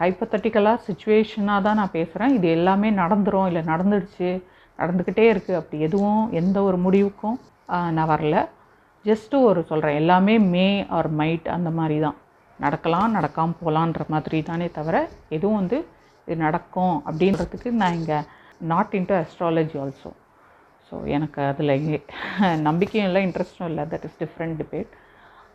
ஹைப்பத்தட்டிக்கலாக 0.00 0.82
சுச்சுவேஷனாக 0.86 1.64
தான் 1.66 1.78
நான் 1.80 1.94
பேசுகிறேன் 1.98 2.34
இது 2.38 2.46
எல்லாமே 2.58 2.88
நடந்துடும் 3.00 3.48
இல்லை 3.50 3.62
நடந்துடுச்சு 3.72 4.30
நடந்துக்கிட்டே 4.78 5.26
இருக்குது 5.32 5.58
அப்படி 5.60 5.78
எதுவும் 5.86 6.22
எந்த 6.40 6.58
ஒரு 6.68 6.78
முடிவுக்கும் 6.86 7.38
நான் 7.96 8.10
வரல. 8.12 8.36
ஜஸ்ட்டு 9.04 9.36
ஒரு 9.48 9.60
சொல்கிறேன் 9.70 9.98
எல்லாமே 10.00 10.34
மே 10.54 10.66
ஆர் 10.96 11.10
மைட் 11.20 11.46
அந்த 11.56 11.70
மாதிரி 11.78 11.96
தான். 12.06 12.16
நடக்கலாம் 12.58 13.14
நடக்காமல் 13.16 13.58
போகலான்ற 13.60 14.02
மாதிரி 14.14 14.40
தானே 14.50 14.66
தவிர 14.78 14.96
எதுவும் 15.36 15.60
வந்து 15.60 15.78
இது 16.28 16.36
நடக்கும் 16.46 16.96
அப்படின்றதுக்கு 17.08 17.70
நான் 17.82 17.96
இங்கே 18.00 18.18
not 18.72 18.92
into 18.98 19.16
astrology 19.22 19.76
also 19.84 20.10
so 20.92 20.98
எனக்கு 21.16 21.40
அதில் 21.50 21.74
நம்பிக்கையும் 22.68 23.06
இல்லை 23.08 23.20
இன்ட்ரெஸ்டும் 23.26 23.68
இல்லை. 23.70 23.84
தட் 23.92 24.04
இஸ் 24.08 24.18
டிஃப்ரெண்ட் 24.22 24.56
டிபேட் 24.60 24.90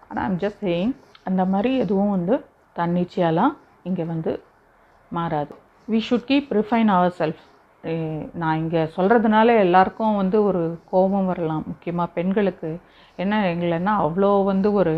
ஆனால் 0.08 0.24
ஐம் 0.28 0.38
ஜஸ்ட் 0.44 0.64
சேயிங் 0.68 0.94
அந்த 1.30 1.44
மாதிரி 1.54 1.72
எதுவும் 1.84 2.14
வந்து 2.16 2.36
தன்னிச்சையாலாம் 2.80 3.54
இங்கே 3.88 4.06
வந்து 4.14 4.32
மாறாது. 5.18 5.54
We 5.92 6.00
should 6.08 6.28
keep 6.30 6.50
refine 6.60 6.90
our 6.96 7.14
self 7.20 7.44
நான் 8.42 8.60
இங்கே 8.62 8.82
சொல்கிறதுனால 8.96 9.48
எல்லாருக்கும் 9.66 10.18
வந்து 10.22 10.38
ஒரு 10.50 10.62
கோபம் 10.92 11.30
வரலாம். 11.32 11.64
முக்கியமாக 11.72 12.14
பெண்களுக்கு. 12.16 12.72
என்ன 13.24 13.42
எங்களைன்னா 13.52 13.94
அவ்வளோ 14.06 14.32
வந்து 14.52 14.72
ஒரு 14.80 14.96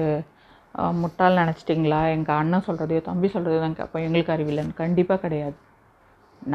முட்டால் 0.75 1.01
முட்டாள் 1.01 1.39
நினச்சிட்டிங்களா? 1.41 1.99
எங்கள் 2.15 2.39
அண்ணன் 2.41 2.65
சொல்கிறதையோ 2.67 3.01
தம்பி 3.09 3.27
சொல்கிறதையோ 3.35 3.61
தான் 3.63 3.75
அப்போ 3.87 3.99
எங்களுக்கு 4.05 4.33
அறிவில்லைன்னு. 4.35 4.79
கண்டிப்பாக 4.83 5.23
கிடையாது. 5.25 5.57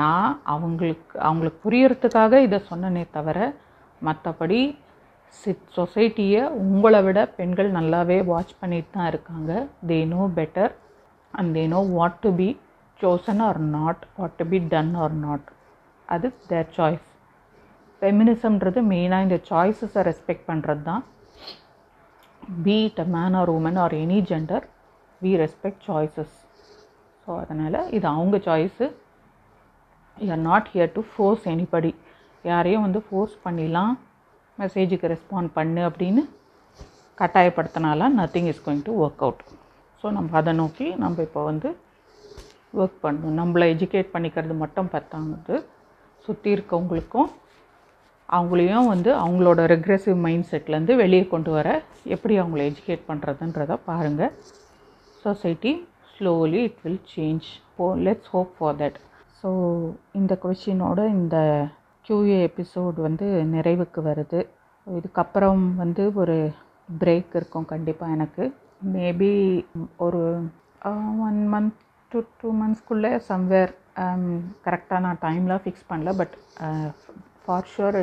நான் 0.00 0.30
அவங்களுக்கு 0.54 1.16
அவங்களுக்கு 1.28 1.60
புரியறதுக்காக 1.66 2.40
இதை 2.46 2.60
சொன்னனே 2.70 3.04
தவிர 3.18 3.38
மற்றபடி 4.08 4.60
சிட் 5.34 5.64
சொசைட்டியை 5.76 6.42
உங்களை 6.64 7.00
விட 7.06 7.20
பெண்கள் 7.38 7.70
நல்லாவே 7.78 8.18
வாட்ச் 8.30 8.52
பண்ணிட்டு 8.60 8.92
தான் 8.96 9.08
இருக்காங்க. 9.12 9.50
They 9.88 9.98
know 10.12 10.22
better 10.38 10.72
and 11.34 11.50
they 11.56 11.64
know 11.74 11.80
what 11.96 12.20
to 12.24 12.30
be 12.40 12.48
chosen 13.00 13.42
or 13.48 13.60
not 13.76 14.02
what 14.18 14.36
to 14.40 14.44
be 14.52 14.58
done 14.74 14.92
or 15.04 15.16
not 15.24 15.48
அது 16.08 16.28
தேர் 16.50 16.70
சாய்ஸ் 16.76 17.08
ஃபெமினிசம்ன்றது 18.02 18.80
மெயினாக 18.92 19.26
இந்த 19.26 19.38
சாய்ஸஸை 19.50 20.00
ரெஸ்பெக்ட் 20.10 20.46
பண்ணுறது 20.50 20.82
தான். 20.90 21.02
Be 22.64 22.76
it 22.88 23.02
a 23.04 23.08
man 23.16 23.36
or 23.40 23.50
woman 23.56 23.78
or 23.84 23.94
any 24.02 24.18
gender 24.30 24.64
we 25.22 25.32
respect 25.44 25.84
choices 25.88 26.34
so 27.26 27.30
அதனால் 27.42 27.78
இது 27.96 28.06
அவங்க 28.14 28.36
choice 28.48 28.86
are 30.16 30.42
not 30.48 30.68
here 30.74 30.92
to 30.96 31.02
force 31.12 31.46
anybody 31.54 31.92
யாரையும் 32.44 32.84
வந்து 32.86 33.00
ஃபோர்ஸ் 33.06 33.36
பண்ணிலாம் 33.44 33.92
மெசேஜுக்கு 34.58 35.12
ரெஸ்பாண்ட் 35.14 35.50
பண்ணு 35.58 35.82
அப்படின்னு 35.88 36.22
கட்டாயப்படுத்தினாலாம் 37.18 38.16
nothing 38.20 38.48
is 38.52 38.64
going 38.64 38.84
to 38.88 38.94
work 39.04 39.22
out 39.26 39.42
so 40.04 40.10
நம்ம 40.16 40.36
அதை 40.40 40.52
நோக்கி 40.60 40.86
நம்ம 41.02 41.22
இப்போ 41.26 41.42
வந்து 41.50 41.68
ஒர்க் 42.74 42.98
பண்ணணும். 43.04 43.38
நம்மளை 43.40 43.66
எஜுகேட் 43.74 44.12
பண்ணிக்கிறது 44.14 44.54
மட்டும் 44.62 44.90
பத்தாது. 44.94 45.56
சுற்றி 46.24 46.48
இருக்கவங்களுக்கும் 46.56 47.30
அவங்களையும் 48.28 48.90
வந்து 48.92 49.10
அவங்களோட 49.22 49.60
ரெக்ரெசிவ் 49.72 50.16
மைண்ட் 50.26 50.48
செட்லேருந்து 50.50 50.94
வெளியே 51.02 51.24
கொண்டு 51.32 51.50
வர 51.56 51.68
எப்படி 52.14 52.34
அவங்கள 52.42 52.62
எஜுகேட் 52.70 53.08
பண்ணுறதுன்றத 53.10 53.74
பாருங்கள் 53.88 54.32
society 55.24 55.72
slowly 56.14 56.60
it 56.68 56.80
will 56.84 57.02
change 57.14 57.48
oh 57.78 57.86
let's 58.06 58.30
hope 58.34 58.52
for 58.58 58.76
that 58.82 58.98
so 59.40 59.50
இந்த 60.20 60.32
கொஷினோட 60.44 61.00
இந்த 61.16 61.36
கியூஏ 62.04 62.36
எபிசோட் 62.48 62.96
வந்து 63.06 63.26
நிறைவுக்கு 63.54 64.00
வருது. 64.08 64.40
இதுக்கப்புறம் 64.86 65.62
வந்து 65.82 66.02
ஒரு 66.22 66.36
பிரேக் 67.02 67.32
இருக்கும் 67.38 67.70
கண்டிப்பாக 67.72 68.16
எனக்கு. 68.16 68.44
மேபி 68.94 69.32
ஒரு 70.06 70.22
ஒன் 71.28 71.40
மந்த் 71.52 71.78
டு 72.10 72.20
டூ 72.40 72.48
மந்த்ஸ்க்குள்ளே 72.60 73.12
சம்வேர் 73.30 73.72
கரெக்டாக 74.66 75.04
நான் 75.06 75.22
டைம்லாம் 75.24 75.62
ஃபிக்ஸ் 75.64 75.88
பண்ணல 75.90 76.12
but 76.20 76.34
for 77.44 77.70
sure 77.74 77.98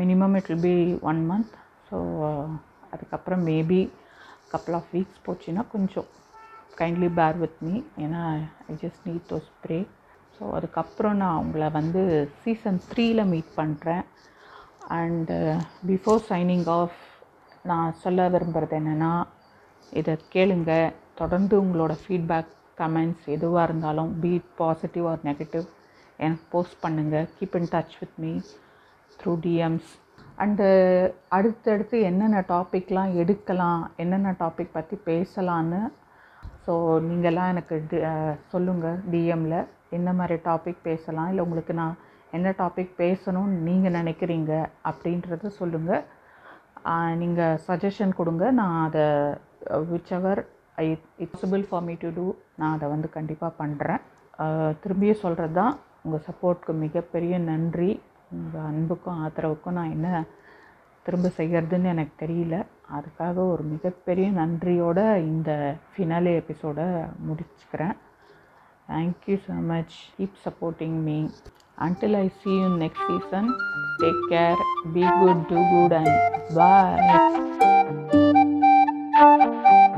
minimum 0.00 0.34
it 0.38 0.48
will 0.50 0.64
be 0.68 0.76
one 1.10 1.20
month 1.30 1.54
so 1.88 1.98
அதுக்கப்புறம் 2.92 3.44
மேபி 3.46 3.80
கப்புள் 4.52 4.76
ஆஃப் 4.78 4.90
வீக்ஸ் 4.94 5.24
போச்சுன்னா 5.26 5.64
கொஞ்சம் 5.68 6.08
கைண்ட்லி 6.78 7.10
பேர் 7.18 7.40
வித் 7.44 7.58
மீ 7.66 7.74
ஏன்னா 8.04 8.22
I 8.68 8.76
just 8.82 9.02
need 9.08 9.26
those 9.32 9.48
break 9.64 9.94
so 10.40 10.54
அதுக்கப்புறம் 10.54 11.16
நான் 11.16 11.38
அவங்கள 11.38 11.72
வந்து 11.72 12.02
சீசன் 12.42 12.80
த்ரீயில் 12.90 13.24
மீட் 13.26 13.50
பண்ணுறேன் 13.56 14.04
அண்டு 14.90 15.36
பிஃபோர் 15.86 16.22
சைனிங் 16.28 16.68
ஆஃப் 16.70 16.98
நான் 17.64 17.94
சொல்ல 17.94 18.28
விரும்புகிறது 18.28 18.76
என்னென்னா 18.78 19.12
இதை 19.92 20.18
கேளுங்க. 20.32 20.72
தொடர்ந்து 21.14 21.60
உங்களோட 21.62 21.94
ஃபீட்பேக் 22.02 22.50
கமெண்ட்ஸ் 22.78 23.26
எதுவாக 23.28 23.64
இருந்தாலும் 23.64 24.20
be it 24.20 24.50
positive 24.56 25.06
or 25.06 25.24
negative 25.24 25.66
எனக்கு 26.18 26.44
போஸ்ட் 26.50 26.78
பண்ணுங்கள் 26.82 27.26
keep 27.36 27.56
in 27.56 27.70
touch 27.72 27.96
with 28.00 28.16
me 28.18 28.32
through 29.18 29.32
DMs 29.40 29.90
and 30.38 30.66
அடுத்தடுத்து 31.28 32.00
என்னென்ன 32.00 32.44
டாபிக்லாம் 32.48 33.12
எடுக்கலாம் 33.14 33.90
என்னென்ன 33.96 34.34
டாபிக் 34.40 34.72
பற்றி 34.72 34.96
பேசலான்னு 35.06 35.80
ஸோ 36.66 36.72
நீங்கள்லாம் 37.00 37.48
எனக்கு 37.48 37.76
டி- 37.90 38.04
uh, 38.04 38.32
சொல்லுங்கள் 38.48 38.98
டிஎம்மில் 39.10 39.58
என்ன 39.98 40.12
மாதிரி 40.18 40.36
டாபிக் 40.48 40.80
பேசலாம். 40.88 41.28
இல்லை 41.32 41.44
உங்களுக்கு 41.46 41.74
நான் 41.82 41.96
என்ன 42.36 42.48
டாபிக் 42.62 42.92
பேசணும்னு 43.02 43.56
நீங்கள் 43.68 43.96
நினைக்கிறீங்க 43.98 44.52
அப்படின்றத 44.90 45.52
சொல்லுங்கள் 45.60 46.04
நீங்கள் 47.22 47.60
சஜஷன் 47.68 48.12
கொடுங்க. 48.18 48.44
நான் 48.60 48.76
அதை 48.86 49.06
whichever 50.18 50.40
I 50.82 50.84
it 50.92 51.32
possible 51.32 51.64
for 51.68 51.84
me 51.88 51.94
to 52.02 52.10
do 52.18 52.26
நான் 52.60 52.74
அதை 52.76 52.86
வந்து 52.94 53.08
கண்டிப்பாக 53.16 53.58
பண்ணுறேன் 53.62 54.02
திரும்பியும் 54.82 55.22
சொல்கிறது 55.24 55.54
தான் 55.60 55.74
உங்கள் 56.04 56.26
சப்போர்ட்க்கு 56.28 56.72
மிகப்பெரிய 56.84 57.34
நன்றி. 57.50 57.90
உங்கள் 58.36 58.68
அன்புக்கும் 58.70 59.18
ஆதரவுக்கும் 59.24 59.76
நான் 59.78 59.94
என்ன 59.96 60.08
திரும்ப 61.06 61.28
செய்கிறதுன்னு 61.38 61.92
எனக்கு 61.94 62.14
தெரியல. 62.22 62.56
அதுக்காக 62.96 63.36
ஒரு 63.52 63.62
மிகப்பெரிய 63.72 64.26
நன்றியோட 64.38 65.00
இந்த 65.32 65.50
ஃபினாலே 65.92 66.32
எபிசோடை 66.40 66.86
முடிச்சுக்கிறேன். 67.26 67.96
Thank 68.90 69.28
you 69.28 69.38
so 69.46 69.52
much. 69.52 70.10
Keep 70.16 70.34
supporting 70.42 71.04
me. 71.04 71.30
Until 71.78 72.16
I 72.16 72.28
see 72.42 72.50
you 72.50 72.68
next 72.68 72.98
season, 73.06 73.56
take 74.00 74.20
care, 74.28 74.56
be 74.92 75.06
good, 75.22 75.48
do 75.48 75.58
good, 75.72 75.92
and 75.92 76.54
bye. 76.54 77.68